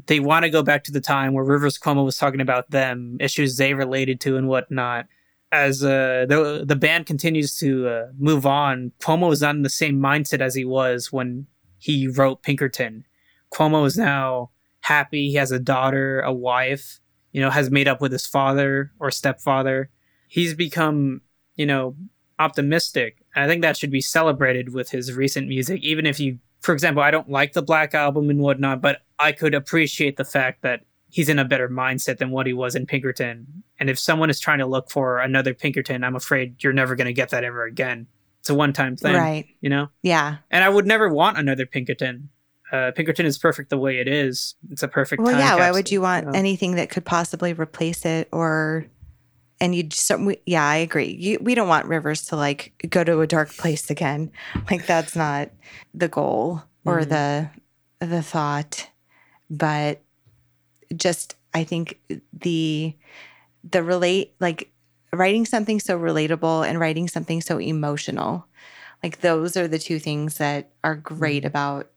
they 0.07 0.19
want 0.19 0.43
to 0.43 0.49
go 0.49 0.63
back 0.63 0.84
to 0.86 0.91
the 0.91 1.01
time 1.01 1.34
where 1.34 1.43
Rivers 1.43 1.78
Cuomo 1.78 2.03
was 2.03 2.17
talking 2.17 2.41
about 2.41 2.71
them, 2.71 3.17
issues 3.19 3.57
they 3.57 3.74
related 3.74 4.19
to, 4.21 4.38
and 4.38 4.47
whatnot 4.47 5.07
as 5.51 5.84
uh, 5.84 6.26
the 6.28 6.63
the 6.65 6.76
band 6.76 7.05
continues 7.05 7.55
to 7.59 8.07
move 8.17 8.43
on, 8.43 8.91
Cuomo 8.99 9.32
is 9.32 9.41
not 9.41 9.55
in 9.55 9.61
the 9.61 9.69
same 9.69 9.99
mindset 9.99 10.41
as 10.41 10.55
he 10.55 10.65
was 10.65 11.11
when 11.11 11.45
he 11.78 12.07
wrote 12.07 12.41
Pinkerton. 12.41 13.05
Cuomo 13.53 13.86
is 13.86 13.95
now 13.95 14.49
happy. 14.84 15.29
He 15.29 15.36
has 15.36 15.51
a 15.51 15.59
daughter, 15.59 16.19
a 16.21 16.31
wife, 16.34 16.99
you 17.31 17.41
know, 17.41 17.49
has 17.49 17.71
made 17.71 17.88
up 17.88 18.01
with 18.01 18.11
his 18.11 18.25
father 18.27 18.91
or 18.99 19.09
stepfather. 19.11 19.89
He's 20.27 20.53
become, 20.53 21.21
you 21.55 21.65
know, 21.65 21.95
optimistic. 22.38 23.23
I 23.36 23.47
think 23.47 23.61
that 23.61 23.77
should 23.77 23.91
be 23.91 24.01
celebrated 24.01 24.73
with 24.73 24.89
his 24.89 25.13
recent 25.13 25.47
music, 25.47 25.81
even 25.81 26.05
if 26.05 26.19
you, 26.19 26.39
for 26.61 26.73
example, 26.73 27.01
I 27.01 27.11
don't 27.11 27.29
like 27.29 27.53
the 27.53 27.61
Black 27.61 27.93
Album 27.95 28.29
and 28.29 28.39
whatnot, 28.39 28.81
but 28.81 29.01
I 29.19 29.31
could 29.31 29.55
appreciate 29.55 30.17
the 30.17 30.25
fact 30.25 30.61
that 30.63 30.81
he's 31.09 31.29
in 31.29 31.39
a 31.39 31.45
better 31.45 31.69
mindset 31.69 32.17
than 32.17 32.31
what 32.31 32.45
he 32.47 32.53
was 32.53 32.75
in 32.75 32.86
Pinkerton. 32.86 33.63
And 33.79 33.89
if 33.89 33.97
someone 33.99 34.29
is 34.29 34.39
trying 34.39 34.59
to 34.59 34.65
look 34.65 34.89
for 34.89 35.19
another 35.19 35.53
Pinkerton, 35.53 36.03
I'm 36.03 36.15
afraid 36.15 36.63
you're 36.63 36.73
never 36.73 36.95
going 36.95 37.05
to 37.07 37.13
get 37.13 37.29
that 37.29 37.43
ever 37.43 37.63
again. 37.65 38.07
It's 38.39 38.49
a 38.49 38.53
one 38.55 38.73
time 38.73 38.97
thing, 38.97 39.15
Right. 39.15 39.45
you 39.61 39.69
know? 39.69 39.89
Yeah. 40.01 40.38
And 40.51 40.63
I 40.63 40.69
would 40.69 40.86
never 40.86 41.07
want 41.13 41.38
another 41.38 41.65
Pinkerton. 41.65 42.29
Uh, 42.72 42.91
Pinkerton 42.91 43.26
is 43.26 43.38
perfect 43.38 43.70
the 43.70 43.78
way 43.78 43.99
it 43.99 44.07
is. 44.07 44.55
It's 44.72 44.84
a 44.84 44.88
perfect. 44.88 45.22
Well, 45.22 45.32
time 45.32 45.39
yeah. 45.39 45.55
Why 45.55 45.72
would 45.72 45.91
you 45.91 46.01
want 46.01 46.26
know? 46.28 46.32
anything 46.34 46.76
that 46.76 46.89
could 46.89 47.05
possibly 47.05 47.53
replace 47.53 48.05
it 48.05 48.28
or? 48.32 48.86
And 49.61 49.74
you 49.74 49.84
just, 49.84 50.11
yeah, 50.45 50.68
I 50.68 50.78
agree. 50.78 51.16
You, 51.18 51.38
we 51.39 51.55
don't 51.55 51.70
want 51.70 51.86
Rivers 51.86 52.26
to 52.28 52.36
like 52.36 52.74
go 52.89 53.03
to 53.03 53.22
a 53.22 53.28
dark 53.28 53.55
place 53.55 53.89
again. 53.89 54.32
Like 54.72 54.86
that's 54.88 55.16
not 55.16 55.51
the 55.93 56.07
goal 56.09 56.64
or 56.84 57.01
Mhm. 57.01 57.09
the 57.99 58.05
the 58.05 58.22
thought. 58.24 58.89
But 59.49 60.01
just, 60.95 61.36
I 61.53 61.64
think 61.64 61.99
the 62.34 62.95
the 63.70 63.84
relate 63.84 64.34
like 64.39 64.72
writing 65.14 65.45
something 65.45 65.80
so 65.80 65.97
relatable 65.97 66.68
and 66.68 66.80
writing 66.80 67.07
something 67.07 67.39
so 67.39 67.59
emotional, 67.59 68.47
like 69.03 69.22
those 69.22 69.55
are 69.55 69.68
the 69.68 69.80
two 69.80 69.99
things 69.99 70.38
that 70.39 70.72
are 70.84 70.95
great 70.95 71.43
Mhm. 71.43 71.47
about 71.47 71.89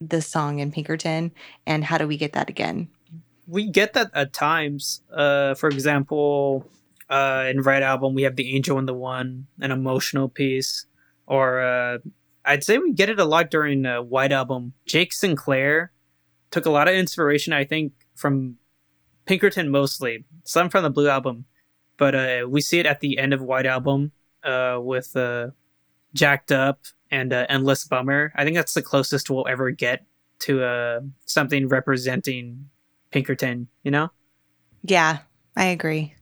the 0.00 0.22
song 0.22 0.58
in 0.58 0.72
Pinkerton. 0.72 1.32
And 1.66 1.84
how 1.84 1.98
do 1.98 2.06
we 2.06 2.16
get 2.16 2.32
that 2.32 2.48
again? 2.48 2.88
we 3.46 3.68
get 3.68 3.92
that 3.94 4.10
at 4.14 4.32
times. 4.32 5.02
Uh, 5.12 5.54
for 5.54 5.68
example, 5.68 6.68
uh, 7.08 7.46
in 7.48 7.60
Red 7.60 7.82
Album, 7.82 8.14
we 8.14 8.22
have 8.22 8.36
the 8.36 8.54
Angel 8.54 8.78
and 8.78 8.88
the 8.88 8.94
One, 8.94 9.46
an 9.60 9.70
emotional 9.70 10.28
piece. 10.28 10.86
Or 11.26 11.60
uh, 11.60 11.98
I'd 12.44 12.64
say 12.64 12.78
we 12.78 12.92
get 12.92 13.10
it 13.10 13.20
a 13.20 13.24
lot 13.24 13.50
during 13.50 13.86
uh, 13.86 14.02
White 14.02 14.32
Album. 14.32 14.74
Jake 14.86 15.12
Sinclair 15.12 15.92
took 16.50 16.66
a 16.66 16.70
lot 16.70 16.88
of 16.88 16.94
inspiration, 16.94 17.52
I 17.52 17.64
think, 17.64 17.92
from 18.14 18.56
Pinkerton 19.26 19.70
mostly, 19.70 20.24
some 20.44 20.68
from 20.68 20.82
the 20.82 20.90
Blue 20.90 21.08
Album, 21.08 21.46
but 21.96 22.14
uh, 22.14 22.46
we 22.48 22.60
see 22.60 22.78
it 22.78 22.86
at 22.86 23.00
the 23.00 23.18
end 23.18 23.32
of 23.32 23.40
White 23.40 23.66
Album 23.66 24.12
uh, 24.44 24.78
with 24.80 25.16
uh, 25.16 25.48
Jacked 26.12 26.52
Up 26.52 26.80
and 27.14 27.32
uh, 27.32 27.46
Endless 27.48 27.84
Bummer. 27.84 28.32
I 28.34 28.44
think 28.44 28.56
that's 28.56 28.74
the 28.74 28.82
closest 28.82 29.30
we'll 29.30 29.46
ever 29.48 29.70
get 29.70 30.04
to 30.40 30.64
uh, 30.64 31.00
something 31.26 31.68
representing 31.68 32.68
Pinkerton, 33.12 33.68
you 33.84 33.92
know? 33.92 34.10
Yeah, 34.82 35.18
I 35.56 35.66
agree. 35.66 36.14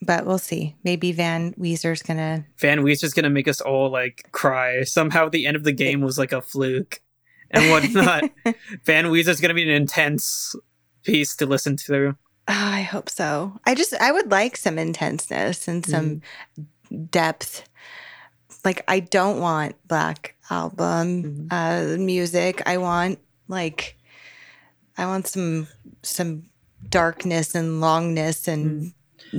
But 0.00 0.24
we'll 0.24 0.38
see. 0.38 0.76
Maybe 0.84 1.12
Van 1.12 1.52
Weezer's 1.54 2.02
gonna. 2.02 2.46
Van 2.58 2.80
Weezer's 2.80 3.12
gonna 3.12 3.28
make 3.28 3.48
us 3.48 3.60
all 3.60 3.90
like 3.90 4.28
cry. 4.32 4.84
Somehow 4.84 5.28
the 5.28 5.46
end 5.46 5.56
of 5.56 5.64
the 5.64 5.72
game 5.72 6.00
was 6.00 6.16
like 6.16 6.32
a 6.32 6.40
fluke 6.40 7.02
and 7.50 7.70
whatnot. 7.70 8.30
Van 8.84 9.06
Weezer's 9.06 9.40
gonna 9.40 9.52
be 9.52 9.64
an 9.64 9.68
intense 9.68 10.54
piece 11.02 11.36
to 11.36 11.44
listen 11.44 11.76
to. 11.76 12.16
Oh, 12.48 12.54
I 12.54 12.80
hope 12.80 13.10
so. 13.10 13.60
I 13.66 13.74
just 13.74 13.92
I 13.94 14.10
would 14.10 14.30
like 14.30 14.56
some 14.56 14.78
intenseness 14.78 15.68
and 15.68 15.84
some 15.84 16.22
depth. 17.10 17.68
Like 18.64 18.84
I 18.88 19.00
don't 19.00 19.40
want 19.40 19.76
black 19.88 20.36
album 20.50 21.48
uh 21.50 21.96
music. 21.98 22.62
I 22.66 22.78
want 22.78 23.18
like 23.48 23.96
I 24.96 25.06
want 25.06 25.26
some 25.26 25.68
some 26.02 26.44
darkness 26.88 27.54
and 27.54 27.82
longness 27.82 28.48
and 28.48 28.92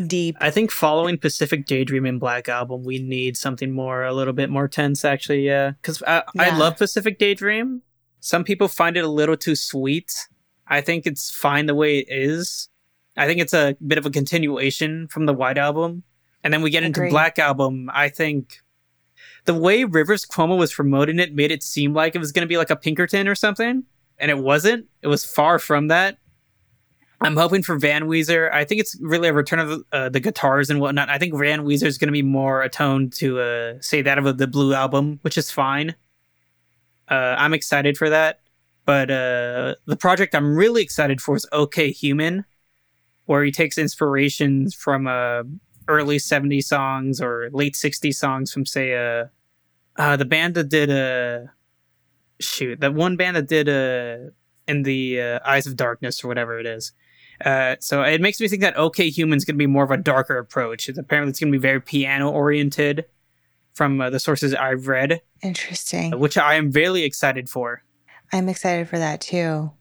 deep. 0.08 0.38
I 0.40 0.52
think 0.52 0.72
following 0.72 1.18
Pacific 1.18 1.66
Daydream 1.66 2.06
and 2.06 2.20
Black 2.20 2.50
Album, 2.50 2.84
we 2.84 3.00
need 3.00 3.38
something 3.38 3.72
more, 3.72 4.04
a 4.04 4.14
little 4.14 4.34
bit 4.34 4.50
more 4.50 4.68
tense, 4.68 5.04
actually. 5.06 5.46
Yeah, 5.46 5.72
because 5.72 6.02
I, 6.04 6.24
I 6.38 6.58
love 6.58 6.78
Pacific 6.78 7.20
Daydream. 7.20 7.82
Some 8.20 8.44
people 8.44 8.68
find 8.68 8.98
it 8.98 9.04
a 9.04 9.10
little 9.10 9.38
too 9.38 9.56
sweet. 9.56 10.28
I 10.68 10.82
think 10.82 11.06
it's 11.06 11.32
fine 11.32 11.66
the 11.66 11.76
way 11.76 12.00
it 12.00 12.08
is. 12.10 12.70
I 13.18 13.28
think 13.28 13.42
it's 13.42 13.54
a 13.54 13.76
bit 13.86 13.98
of 13.98 14.06
a 14.06 14.10
continuation 14.10 15.08
from 15.08 15.26
the 15.26 15.34
White 15.34 15.58
Album, 15.58 16.04
and 16.44 16.54
then 16.54 16.62
we 16.62 16.70
get 16.70 16.84
into 16.84 17.10
Black 17.10 17.40
Album. 17.40 17.90
I 17.94 18.10
think 18.10 18.62
the 19.46 19.54
way 19.54 19.84
Rivers 19.84 20.26
Cuomo 20.26 20.58
was 20.58 20.74
promoting 20.74 21.20
it 21.20 21.34
made 21.34 21.52
it 21.52 21.64
seem 21.64 21.94
like 21.94 22.16
it 22.16 22.20
was 22.20 22.32
going 22.32 22.44
to 22.44 22.50
be 22.50 22.58
like 22.58 22.70
a 22.70 22.76
Pinkerton 22.76 23.28
or 23.28 23.36
something, 23.36 23.84
and 24.20 24.32
it 24.32 24.38
wasn't. 24.38 24.88
It 25.02 25.08
was 25.08 25.26
far 25.26 25.60
from 25.60 25.88
that. 25.88 26.18
I'm 27.24 27.36
hoping 27.36 27.62
for 27.62 27.78
Van 27.78 28.06
Weezer. 28.06 28.52
I 28.52 28.66
think 28.66 28.82
it's 28.82 28.98
really 29.00 29.28
a 29.28 29.34
return 29.34 29.60
of 29.60 29.84
uh, 29.92 30.10
the 30.10 30.20
guitars 30.20 30.72
and 30.72 30.80
whatnot. 30.80 31.10
I 31.10 31.20
think 31.20 31.38
Van 31.38 31.64
Weezer 31.66 31.86
is 31.86 32.00
going 32.00 32.08
to 32.08 32.14
be 32.14 32.24
more 32.24 32.64
attuned 32.64 33.14
to, 33.14 33.40
uh, 33.40 33.74
say, 33.80 34.02
that 34.02 34.18
of 34.18 34.40
the 34.40 34.48
Blue 34.48 34.74
album, 34.74 35.20
which 35.22 35.38
is 35.38 35.52
fine. 35.52 35.96
Uh, 37.08 37.36
I'm 37.38 37.54
excited 37.54 37.96
for 37.96 38.10
that. 38.10 38.40
But 38.86 39.12
uh, 39.12 39.76
the 39.86 39.96
project 39.96 40.34
I'm 40.34 40.56
really 40.56 40.82
excited 40.82 41.22
for 41.22 41.36
is 41.36 41.46
OK 41.52 41.92
Human, 41.92 42.46
where 43.26 43.44
he 43.44 43.52
takes 43.52 43.78
inspirations 43.78 44.74
from 44.74 45.06
uh, 45.06 45.44
early 45.88 46.18
70s 46.18 46.64
songs 46.66 47.22
or 47.22 47.50
late 47.52 47.74
60s 47.76 48.16
songs 48.16 48.52
from, 48.52 48.66
say, 48.66 48.94
uh, 48.96 49.26
uh, 49.98 50.16
the 50.16 50.26
band 50.26 50.56
that 50.56 50.70
did 50.70 50.90
uh, 50.90 51.48
shoot, 52.40 52.80
that 52.80 52.94
one 52.94 53.18
band 53.18 53.36
that 53.36 53.48
did 53.48 53.68
uh, 53.70 54.32
in 54.68 54.84
the 54.84 55.22
uh, 55.22 55.40
Eyes 55.46 55.68
of 55.68 55.76
Darkness 55.76 56.24
or 56.24 56.28
whatever 56.28 56.60
it 56.60 56.66
is. 56.66 56.94
Uh, 57.44 57.76
so 57.80 58.04
it 58.04 58.22
makes 58.22 58.40
me 58.40 58.48
think 58.48 58.62
that 58.62 58.78
OK 58.78 59.10
Human's 59.10 59.46
going 59.46 59.56
to 59.56 59.60
be 59.60 59.68
more 59.68 59.84
of 59.84 59.92
a 59.92 59.98
darker 59.98 60.38
approach. 60.38 60.88
It's 60.88 61.00
apparently 61.00 61.32
it's 61.32 61.40
going 61.40 61.52
to 61.52 61.58
be 61.58 61.62
very 61.62 61.82
piano 61.82 62.30
oriented 62.30 63.06
from 63.74 64.00
uh, 64.00 64.10
the 64.10 64.20
sources 64.20 64.54
I've 64.54 64.88
read, 64.88 65.22
Interesting. 65.42 66.20
which 66.20 66.38
I 66.38 66.56
am 66.56 66.72
very 66.72 67.04
excited 67.04 67.50
for. 67.50 67.84
I'm 68.32 68.48
excited 68.48 68.88
for 68.88 69.00
that 69.00 69.22
too. 69.22 69.72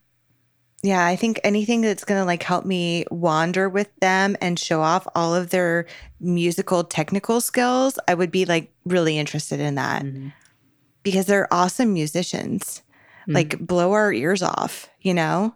Yeah, 0.83 1.05
I 1.05 1.15
think 1.17 1.41
anything 1.45 1.83
that's 1.83 2.05
going 2.05 2.21
to 2.21 2.25
like 2.25 2.43
help 2.43 2.65
me 2.65 3.05
wander 3.11 3.69
with 3.69 3.95
them 4.01 4.37
and 4.41 4.59
show 4.59 4.81
off 4.81 5.07
all 5.15 5.35
of 5.35 5.51
their 5.51 5.87
musical 6.21 6.85
technical 6.85 7.41
skills, 7.43 7.99
I 8.09 8.15
would 8.15 8.31
be 8.31 8.47
like 8.47 8.73
really 8.87 9.19
interested 9.19 9.61
in 9.61 9.75
that 9.75 10.03
Mhm. 10.05 10.33
because 11.03 11.27
they're 11.27 11.53
awesome 11.53 11.93
musicians. 11.93 12.83
Mhm. 13.29 13.35
Like 13.35 13.59
blow 13.59 13.93
our 13.93 14.11
ears 14.13 14.43
off, 14.43 14.89
you 15.03 15.13
know? 15.13 15.55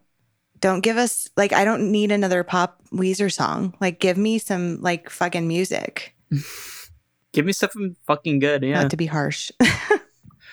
Don't 0.60 0.80
give 0.80 0.96
us 0.98 1.28
like 1.36 1.52
I 1.52 1.64
don't 1.64 1.90
need 1.90 2.12
another 2.12 2.44
pop 2.44 2.82
Weezer 2.92 3.32
song. 3.32 3.74
Like 3.80 4.00
give 4.00 4.16
me 4.18 4.38
some 4.38 4.80
like 4.82 5.08
fucking 5.10 5.48
music. 5.48 6.14
Give 7.32 7.44
me 7.44 7.52
something 7.52 7.96
fucking 8.06 8.38
good. 8.38 8.62
Yeah. 8.62 8.82
Not 8.82 8.90
to 8.92 8.96
be 8.96 9.06
harsh. 9.06 9.50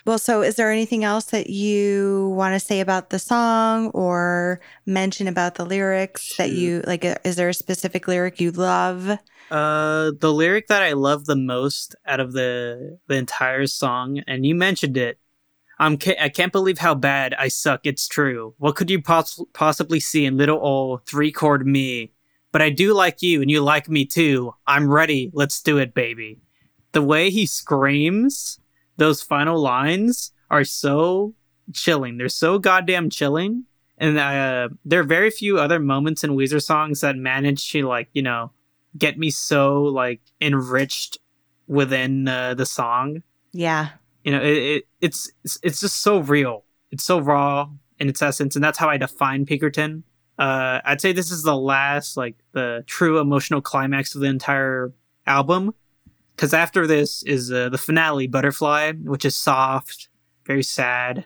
well, 0.05 0.19
so 0.19 0.41
is 0.41 0.55
there 0.55 0.71
anything 0.71 1.03
else 1.03 1.25
that 1.25 1.49
you 1.49 2.33
want 2.35 2.53
to 2.53 2.59
say 2.59 2.79
about 2.79 3.09
the 3.09 3.19
song 3.19 3.89
or 3.89 4.59
mention 4.85 5.27
about 5.27 5.55
the 5.55 5.65
lyrics 5.65 6.35
that 6.37 6.51
you 6.51 6.81
like? 6.87 7.05
uh, 7.05 7.15
Is 7.23 7.35
there 7.35 7.49
a 7.49 7.53
specific 7.53 8.07
lyric 8.07 8.39
you 8.41 8.51
love? 8.51 9.09
Uh, 9.51 10.11
the 10.19 10.31
lyric 10.31 10.67
that 10.67 10.81
I 10.81 10.93
love 10.93 11.25
the 11.25 11.35
most 11.35 11.93
out 12.05 12.21
of 12.21 12.31
the 12.31 12.97
the 13.07 13.15
entire 13.15 13.67
song, 13.67 14.21
and 14.27 14.45
you 14.45 14.55
mentioned 14.55 14.95
it. 14.97 15.19
I'm 15.77 15.97
ca- 15.97 16.17
I 16.21 16.29
can't 16.29 16.53
believe 16.53 16.77
how 16.77 16.95
bad 16.95 17.33
I 17.33 17.49
suck. 17.49 17.81
It's 17.83 18.07
true. 18.07 18.53
What 18.59 18.75
could 18.75 18.89
you 18.89 19.01
poss- 19.01 19.41
possibly 19.53 19.99
see 19.99 20.25
in 20.25 20.37
little 20.37 20.59
old 20.59 21.05
three 21.05 21.31
chord 21.31 21.65
me? 21.67 22.13
But 22.53 22.61
I 22.61 22.69
do 22.69 22.93
like 22.93 23.21
you, 23.21 23.41
and 23.41 23.51
you 23.51 23.61
like 23.61 23.89
me 23.89 24.05
too. 24.05 24.53
I'm 24.65 24.89
ready. 24.89 25.31
Let's 25.33 25.61
do 25.61 25.79
it, 25.79 25.93
baby. 25.93 26.39
The 26.93 27.01
way 27.01 27.29
he 27.29 27.45
screams 27.45 28.59
those 29.01 29.19
final 29.23 29.59
lines 29.59 30.31
are 30.51 30.63
so 30.63 31.33
chilling. 31.73 32.17
They're 32.17 32.29
so 32.29 32.59
goddamn 32.59 33.09
chilling. 33.09 33.65
And 33.97 34.17
uh, 34.17 34.69
there 34.85 34.99
are 34.99 35.03
very 35.03 35.31
few 35.31 35.57
other 35.57 35.79
moments 35.79 36.23
in 36.23 36.31
Weezer 36.31 36.61
songs 36.61 37.01
that 37.01 37.15
manage 37.15 37.71
to 37.71 37.87
like 37.87 38.09
you 38.13 38.21
know 38.21 38.51
get 38.95 39.17
me 39.17 39.31
so 39.31 39.83
like 39.83 40.21
enriched 40.39 41.17
within 41.67 42.27
uh, 42.27 42.53
the 42.53 42.65
song. 42.65 43.23
Yeah. 43.53 43.89
You 44.23 44.33
know, 44.33 44.41
it, 44.41 44.57
it 44.57 44.87
it's 45.01 45.31
it's 45.43 45.57
it's 45.63 45.79
just 45.79 46.01
so 46.03 46.19
real. 46.19 46.63
It's 46.91 47.03
so 47.03 47.19
raw 47.19 47.69
in 47.99 48.07
its 48.07 48.21
essence, 48.21 48.55
and 48.55 48.63
that's 48.63 48.77
how 48.77 48.87
I 48.87 48.97
define 48.97 49.47
Pinkerton. 49.47 50.03
Uh, 50.37 50.79
I'd 50.85 51.01
say 51.01 51.11
this 51.11 51.31
is 51.31 51.41
the 51.41 51.57
last 51.57 52.17
like 52.17 52.35
the 52.51 52.83
true 52.85 53.19
emotional 53.19 53.61
climax 53.61 54.13
of 54.13 54.21
the 54.21 54.27
entire 54.27 54.93
album, 55.25 55.73
because 56.35 56.53
after 56.53 56.87
this 56.87 57.23
is 57.23 57.51
uh, 57.51 57.69
the 57.69 57.77
finale, 57.77 58.27
Butterfly, 58.27 58.93
which 59.03 59.25
is 59.25 59.35
soft, 59.35 60.09
very 60.45 60.63
sad, 60.63 61.25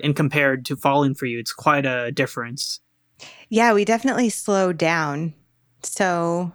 and 0.00 0.14
compared 0.14 0.64
to 0.66 0.76
Falling 0.76 1.14
for 1.14 1.26
You, 1.26 1.38
it's 1.38 1.52
quite 1.52 1.86
a 1.86 2.12
difference. 2.12 2.80
Yeah, 3.48 3.72
we 3.72 3.84
definitely 3.84 4.28
slowed 4.28 4.78
down. 4.78 5.34
So 5.82 6.52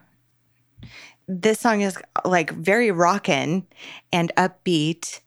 this 1.27 1.59
song 1.59 1.81
is 1.81 1.97
like 2.25 2.51
very 2.51 2.91
rockin' 2.91 3.65
and 4.11 4.31
upbeat. 4.37 5.21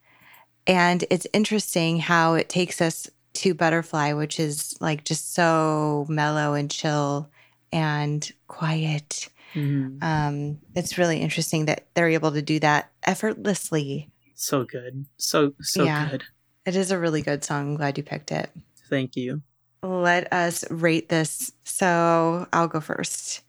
And 0.66 1.04
it's 1.10 1.26
interesting 1.32 1.98
how 1.98 2.34
it 2.34 2.48
takes 2.48 2.80
us 2.80 3.10
to 3.34 3.54
Butterfly, 3.54 4.12
which 4.12 4.38
is 4.38 4.76
like 4.80 5.04
just 5.04 5.34
so 5.34 6.06
mellow 6.08 6.54
and 6.54 6.70
chill 6.70 7.28
and 7.72 8.30
quiet. 8.46 9.28
Mhm. 9.54 10.02
Um, 10.02 10.58
it's 10.74 10.98
really 10.98 11.20
interesting 11.20 11.66
that 11.66 11.86
they're 11.94 12.08
able 12.08 12.32
to 12.32 12.42
do 12.42 12.58
that 12.60 12.90
effortlessly. 13.04 14.10
So 14.34 14.64
good. 14.64 15.06
So 15.16 15.54
so 15.60 15.84
Yeah. 15.84 16.10
good. 16.10 16.24
It 16.66 16.76
is 16.76 16.90
a 16.90 16.98
really 16.98 17.22
good 17.22 17.44
song. 17.44 17.70
I'm 17.70 17.76
glad 17.76 17.96
you 17.98 18.04
picked 18.04 18.32
it. 18.32 18.50
Thank 18.90 19.16
you. 19.16 19.42
Let 19.82 20.32
us 20.32 20.64
rate 20.70 21.08
this. 21.08 21.52
So 21.64 22.46
I'll 22.52 22.68
go 22.68 22.80
first. 22.80 23.42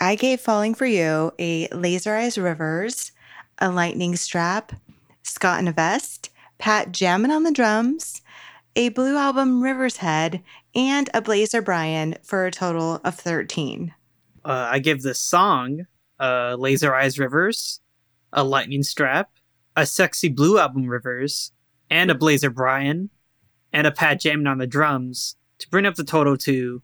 I 0.00 0.14
gave 0.14 0.40
Falling 0.40 0.74
for 0.74 0.86
You 0.86 1.32
a 1.38 1.68
Laser 1.68 2.14
Eyes 2.14 2.36
Rivers, 2.38 3.12
a 3.58 3.70
Lightning 3.70 4.14
Strap, 4.16 4.72
Scott 5.22 5.60
in 5.60 5.68
a 5.68 5.72
Vest, 5.72 6.30
Pat 6.58 6.92
jamming 6.92 7.30
on 7.30 7.42
the 7.44 7.52
drums, 7.52 8.20
a 8.76 8.90
Blue 8.90 9.16
Album 9.16 9.62
Rivers 9.62 9.96
Head, 9.98 10.42
and 10.74 11.08
a 11.14 11.20
Blazer 11.20 11.62
Brian 11.62 12.16
for 12.22 12.46
a 12.46 12.50
total 12.52 13.00
of 13.04 13.14
13. 13.16 13.92
Uh, 14.48 14.66
I 14.70 14.78
give 14.78 15.02
this 15.02 15.20
song 15.20 15.86
uh, 16.18 16.56
Laser 16.58 16.94
Eyes 16.94 17.18
Rivers, 17.18 17.82
a 18.32 18.42
Lightning 18.42 18.82
Strap, 18.82 19.30
a 19.76 19.84
Sexy 19.84 20.30
Blue 20.30 20.58
Album 20.58 20.88
Rivers, 20.88 21.52
and 21.90 22.10
a 22.10 22.14
Blazer 22.14 22.48
Brian, 22.48 23.10
and 23.74 23.86
a 23.86 23.90
Pat 23.92 24.20
jamming 24.20 24.46
on 24.46 24.56
the 24.56 24.66
drums 24.66 25.36
to 25.58 25.68
bring 25.68 25.84
up 25.84 25.96
the 25.96 26.04
total 26.04 26.34
to 26.38 26.80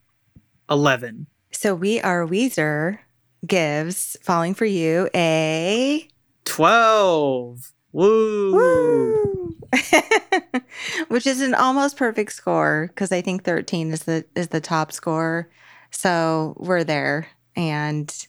11. 0.69 1.27
So 1.53 1.75
we 1.75 2.03
are 2.03 2.27
Weezer 2.27 2.99
gives 3.47 4.19
Falling 4.21 4.53
for 4.53 4.67
You 4.67 5.09
a 5.15 6.07
12. 6.45 7.73
Woo! 7.93 8.53
Woo! 8.53 9.57
Which 11.09 11.27
is 11.27 11.41
an 11.41 11.55
almost 11.55 11.97
perfect 11.97 12.33
score 12.33 12.89
because 12.89 13.11
I 13.11 13.23
think 13.23 13.45
13 13.45 13.91
is 13.91 14.03
the 14.03 14.27
is 14.35 14.49
the 14.49 14.61
top 14.61 14.93
score. 14.93 15.49
So 15.91 16.55
we're 16.59 16.85
there 16.85 17.29
and 17.57 18.27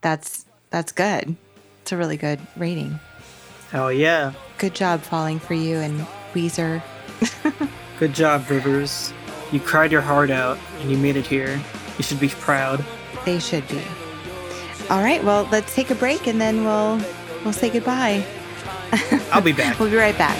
that's 0.00 0.46
that's 0.70 0.92
good. 0.92 1.36
It's 1.82 1.92
a 1.92 1.96
really 1.96 2.16
good 2.16 2.40
rating. 2.56 2.98
Hell 3.70 3.92
yeah. 3.92 4.32
Good 4.58 4.74
job 4.74 5.00
falling 5.00 5.38
for 5.38 5.54
you 5.54 5.76
and 5.76 6.06
Weezer. 6.34 6.82
Good 7.98 8.14
job, 8.14 8.48
Rivers. 8.48 9.12
You 9.52 9.60
cried 9.60 9.92
your 9.92 10.00
heart 10.00 10.30
out 10.30 10.58
and 10.80 10.90
you 10.90 10.96
made 10.96 11.16
it 11.16 11.26
here. 11.26 11.60
You 11.98 12.04
should 12.04 12.20
be 12.20 12.28
proud. 12.28 12.84
They 13.24 13.38
should 13.38 13.66
be. 13.68 13.82
All 14.88 15.02
right, 15.02 15.22
well, 15.22 15.48
let's 15.52 15.74
take 15.74 15.90
a 15.90 15.94
break 15.94 16.26
and 16.26 16.40
then 16.40 16.64
we'll 16.64 17.00
we'll 17.44 17.52
say 17.52 17.70
goodbye. 17.70 18.24
I'll 19.32 19.42
be 19.42 19.52
back. 19.52 19.78
We'll 19.80 19.90
be 19.90 19.96
right 19.96 20.16
back. 20.16 20.36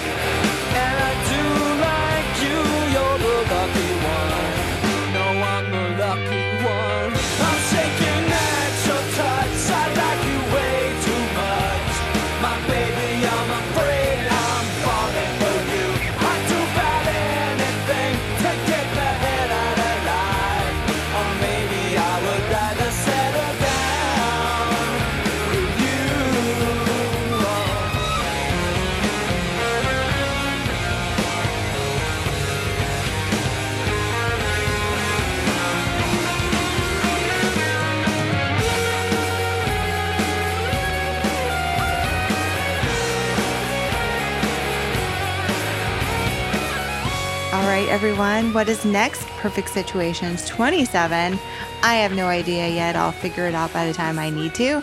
Everyone. 47.91 48.53
What 48.53 48.69
is 48.69 48.85
next? 48.85 49.27
Perfect 49.41 49.69
Situations 49.69 50.47
27. 50.47 51.37
I 51.83 51.95
have 51.97 52.13
no 52.15 52.27
idea 52.27 52.69
yet. 52.69 52.95
I'll 52.95 53.11
figure 53.11 53.49
it 53.49 53.55
out 53.55 53.73
by 53.73 53.85
the 53.85 53.93
time 53.93 54.17
I 54.17 54.31
need 54.31 54.55
to. 54.55 54.81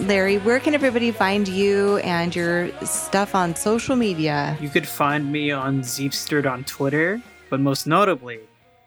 Larry, 0.00 0.36
where 0.36 0.60
can 0.60 0.74
everybody 0.74 1.12
find 1.12 1.48
you 1.48 1.96
and 1.98 2.36
your 2.36 2.70
stuff 2.84 3.34
on 3.34 3.56
social 3.56 3.96
media? 3.96 4.58
You 4.60 4.68
could 4.68 4.86
find 4.86 5.32
me 5.32 5.50
on 5.50 5.80
Zeepsterd 5.80 6.44
on 6.44 6.64
Twitter, 6.64 7.22
but 7.48 7.58
most 7.58 7.86
notably, 7.86 8.40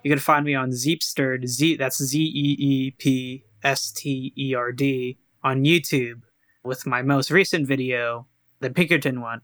you 0.03 0.11
could 0.11 0.22
find 0.22 0.45
me 0.45 0.53
on 0.53 0.70
Zeepsterd, 0.70 1.47
Z 1.47 1.78
that's 1.78 2.03
Z 2.03 2.22
E 2.22 2.55
E 2.59 2.91
P 2.91 3.45
S 3.63 3.91
T 3.91 4.32
E 4.38 4.53
R 4.53 4.72
D 4.72 5.18
on 5.43 5.63
YouTube 5.63 6.22
with 6.63 6.86
my 6.86 7.01
most 7.01 7.32
recent 7.32 7.68
video, 7.68 8.28
the 8.59 8.70
Pinkerton 8.70 9.22
one. 9.22 9.41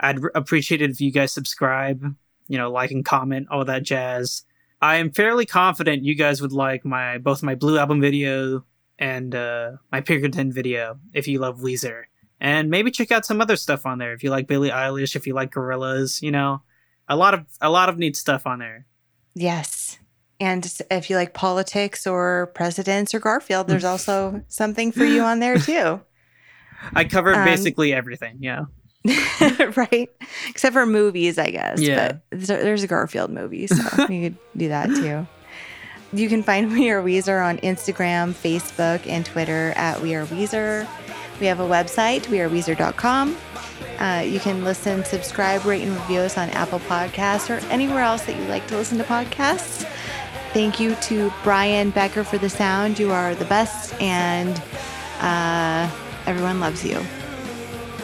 I'd 0.00 0.18
appreciate 0.34 0.82
it 0.82 0.90
if 0.90 1.00
you 1.00 1.12
guys 1.12 1.30
subscribe, 1.30 2.16
you 2.48 2.58
know, 2.58 2.70
like 2.70 2.90
and 2.90 3.04
comment, 3.04 3.48
all 3.50 3.64
that 3.64 3.82
jazz. 3.82 4.44
I 4.80 4.96
am 4.96 5.10
fairly 5.10 5.46
confident 5.46 6.02
you 6.02 6.14
guys 6.14 6.42
would 6.42 6.52
like 6.52 6.84
my 6.84 7.18
both 7.18 7.42
my 7.42 7.54
Blue 7.54 7.78
Album 7.78 8.00
video 8.00 8.64
and 8.98 9.34
uh, 9.34 9.72
my 9.90 10.00
Pinkerton 10.00 10.52
video 10.52 10.98
if 11.12 11.26
you 11.28 11.38
love 11.38 11.60
Weezer. 11.60 12.02
And 12.40 12.70
maybe 12.70 12.90
check 12.90 13.12
out 13.12 13.24
some 13.24 13.40
other 13.40 13.54
stuff 13.54 13.86
on 13.86 13.98
there 13.98 14.12
if 14.12 14.24
you 14.24 14.30
like 14.30 14.48
Billie 14.48 14.70
Eilish, 14.70 15.14
if 15.14 15.26
you 15.26 15.34
like 15.34 15.52
Gorillaz, 15.52 16.22
you 16.22 16.32
know. 16.32 16.62
A 17.08 17.16
lot 17.16 17.34
of 17.34 17.46
a 17.60 17.70
lot 17.70 17.88
of 17.88 17.98
neat 17.98 18.16
stuff 18.16 18.46
on 18.46 18.58
there. 18.58 18.86
Yes. 19.34 19.98
And 20.40 20.68
if 20.90 21.08
you 21.08 21.14
like 21.14 21.34
politics 21.34 22.04
or 22.06 22.50
presidents 22.54 23.14
or 23.14 23.20
Garfield, 23.20 23.68
there's 23.68 23.84
also 23.92 24.42
something 24.48 24.90
for 24.90 25.04
you 25.04 25.22
on 25.22 25.38
there 25.38 25.58
too. 25.58 26.00
I 26.94 27.04
covered 27.04 27.36
Um, 27.36 27.44
basically 27.44 27.92
everything, 27.92 28.38
yeah. 28.40 28.62
right? 29.76 30.10
Except 30.48 30.72
for 30.72 30.86
movies, 30.86 31.38
I 31.38 31.50
guess. 31.50 31.80
Yeah. 31.80 32.18
But 32.30 32.40
there's 32.46 32.82
a, 32.82 32.86
Garfield 32.86 33.30
movie, 33.30 33.66
so 33.66 34.06
you 34.08 34.30
could 34.30 34.36
do 34.56 34.68
that 34.68 34.86
too. 34.86 35.26
You 36.12 36.28
can 36.28 36.42
find 36.42 36.70
We 36.72 36.90
Are 36.90 37.02
Weezer 37.02 37.44
on 37.44 37.58
Instagram, 37.58 38.32
Facebook, 38.32 39.06
and 39.06 39.24
Twitter 39.24 39.72
at 39.76 40.00
We 40.00 40.14
Are 40.14 40.26
Weezer. 40.26 40.86
We 41.40 41.46
have 41.46 41.58
a 41.60 41.66
website, 41.66 42.22
weareweezer.com. 42.26 43.36
Uh, 43.98 44.20
you 44.20 44.38
can 44.38 44.62
listen, 44.62 45.04
subscribe, 45.04 45.64
rate, 45.64 45.82
and 45.82 45.92
review 45.92 46.20
us 46.20 46.36
on 46.36 46.50
Apple 46.50 46.80
Podcasts 46.80 47.50
or 47.50 47.64
anywhere 47.68 48.00
else 48.00 48.24
that 48.26 48.36
you 48.36 48.44
like 48.44 48.66
to 48.68 48.76
listen 48.76 48.98
to 48.98 49.04
podcasts. 49.04 49.88
Thank 50.52 50.78
you 50.78 50.94
to 50.96 51.32
Brian 51.42 51.90
Becker 51.90 52.24
for 52.24 52.36
the 52.36 52.50
sound. 52.50 52.98
You 52.98 53.10
are 53.10 53.34
the 53.34 53.46
best, 53.46 53.94
and 54.00 54.62
uh, 55.20 55.90
everyone 56.26 56.60
loves 56.60 56.84
you. 56.84 57.02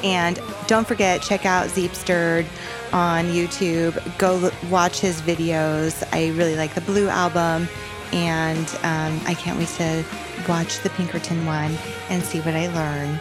And 0.05 0.41
don't 0.67 0.87
forget, 0.87 1.23
check 1.23 1.45
out 1.47 1.67
Zeepsterd 1.69 2.47
on 2.93 3.27
YouTube. 3.27 3.95
Go 4.19 4.39
l- 4.47 4.71
watch 4.71 5.01
his 5.01 5.21
videos. 5.23 6.07
I 6.13 6.29
really 6.37 6.57
like 6.57 6.75
the 6.75 6.81
Blue 6.83 7.09
album, 7.09 7.69
and 8.13 8.69
um, 8.83 9.21
I 9.27 9.35
can't 9.35 9.59
wait 9.59 9.69
to 9.69 10.05
watch 10.49 10.81
the 10.83 10.91
Pinkerton 10.91 11.45
one 11.47 11.77
and 12.11 12.23
see 12.23 12.41
what 12.41 12.55
I 12.55 12.69
learn. 12.75 13.19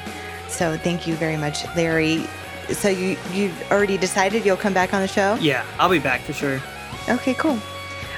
So 0.49 0.77
thank 0.77 1.07
you 1.07 1.15
very 1.15 1.37
much, 1.37 1.65
Larry. 1.75 2.25
So 2.69 2.89
you 2.89 3.17
you've 3.33 3.71
already 3.71 3.97
decided 3.97 4.45
you'll 4.45 4.57
come 4.57 4.73
back 4.73 4.93
on 4.93 5.01
the 5.01 5.07
show? 5.07 5.35
Yeah, 5.41 5.65
I'll 5.79 5.89
be 5.89 5.99
back 5.99 6.21
for 6.21 6.33
sure. 6.33 6.61
Okay, 7.09 7.33
cool. 7.33 7.57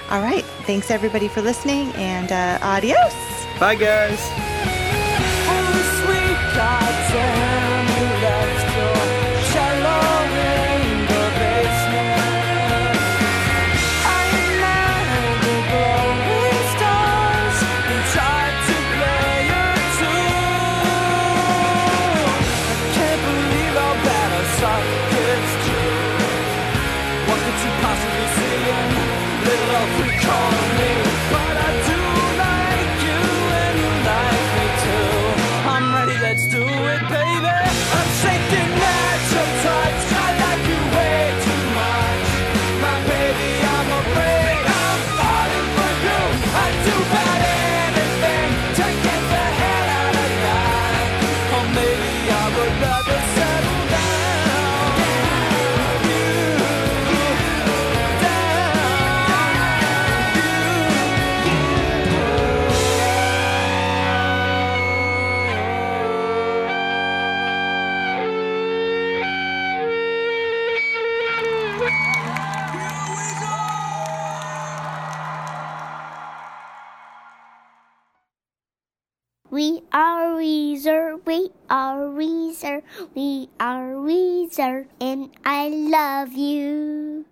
All 0.09 0.21
right. 0.21 0.43
Thanks 0.65 0.89
everybody 0.91 1.27
for 1.27 1.41
listening, 1.41 1.91
and 1.93 2.31
uh, 2.31 2.59
adios. 2.65 3.13
Bye 3.59 3.75
guys. 3.75 4.48
We 83.15 83.49
are 83.59 83.93
Weezer, 83.93 84.87
and 84.99 85.29
I 85.45 85.69
love 85.69 86.33
you. 86.33 87.28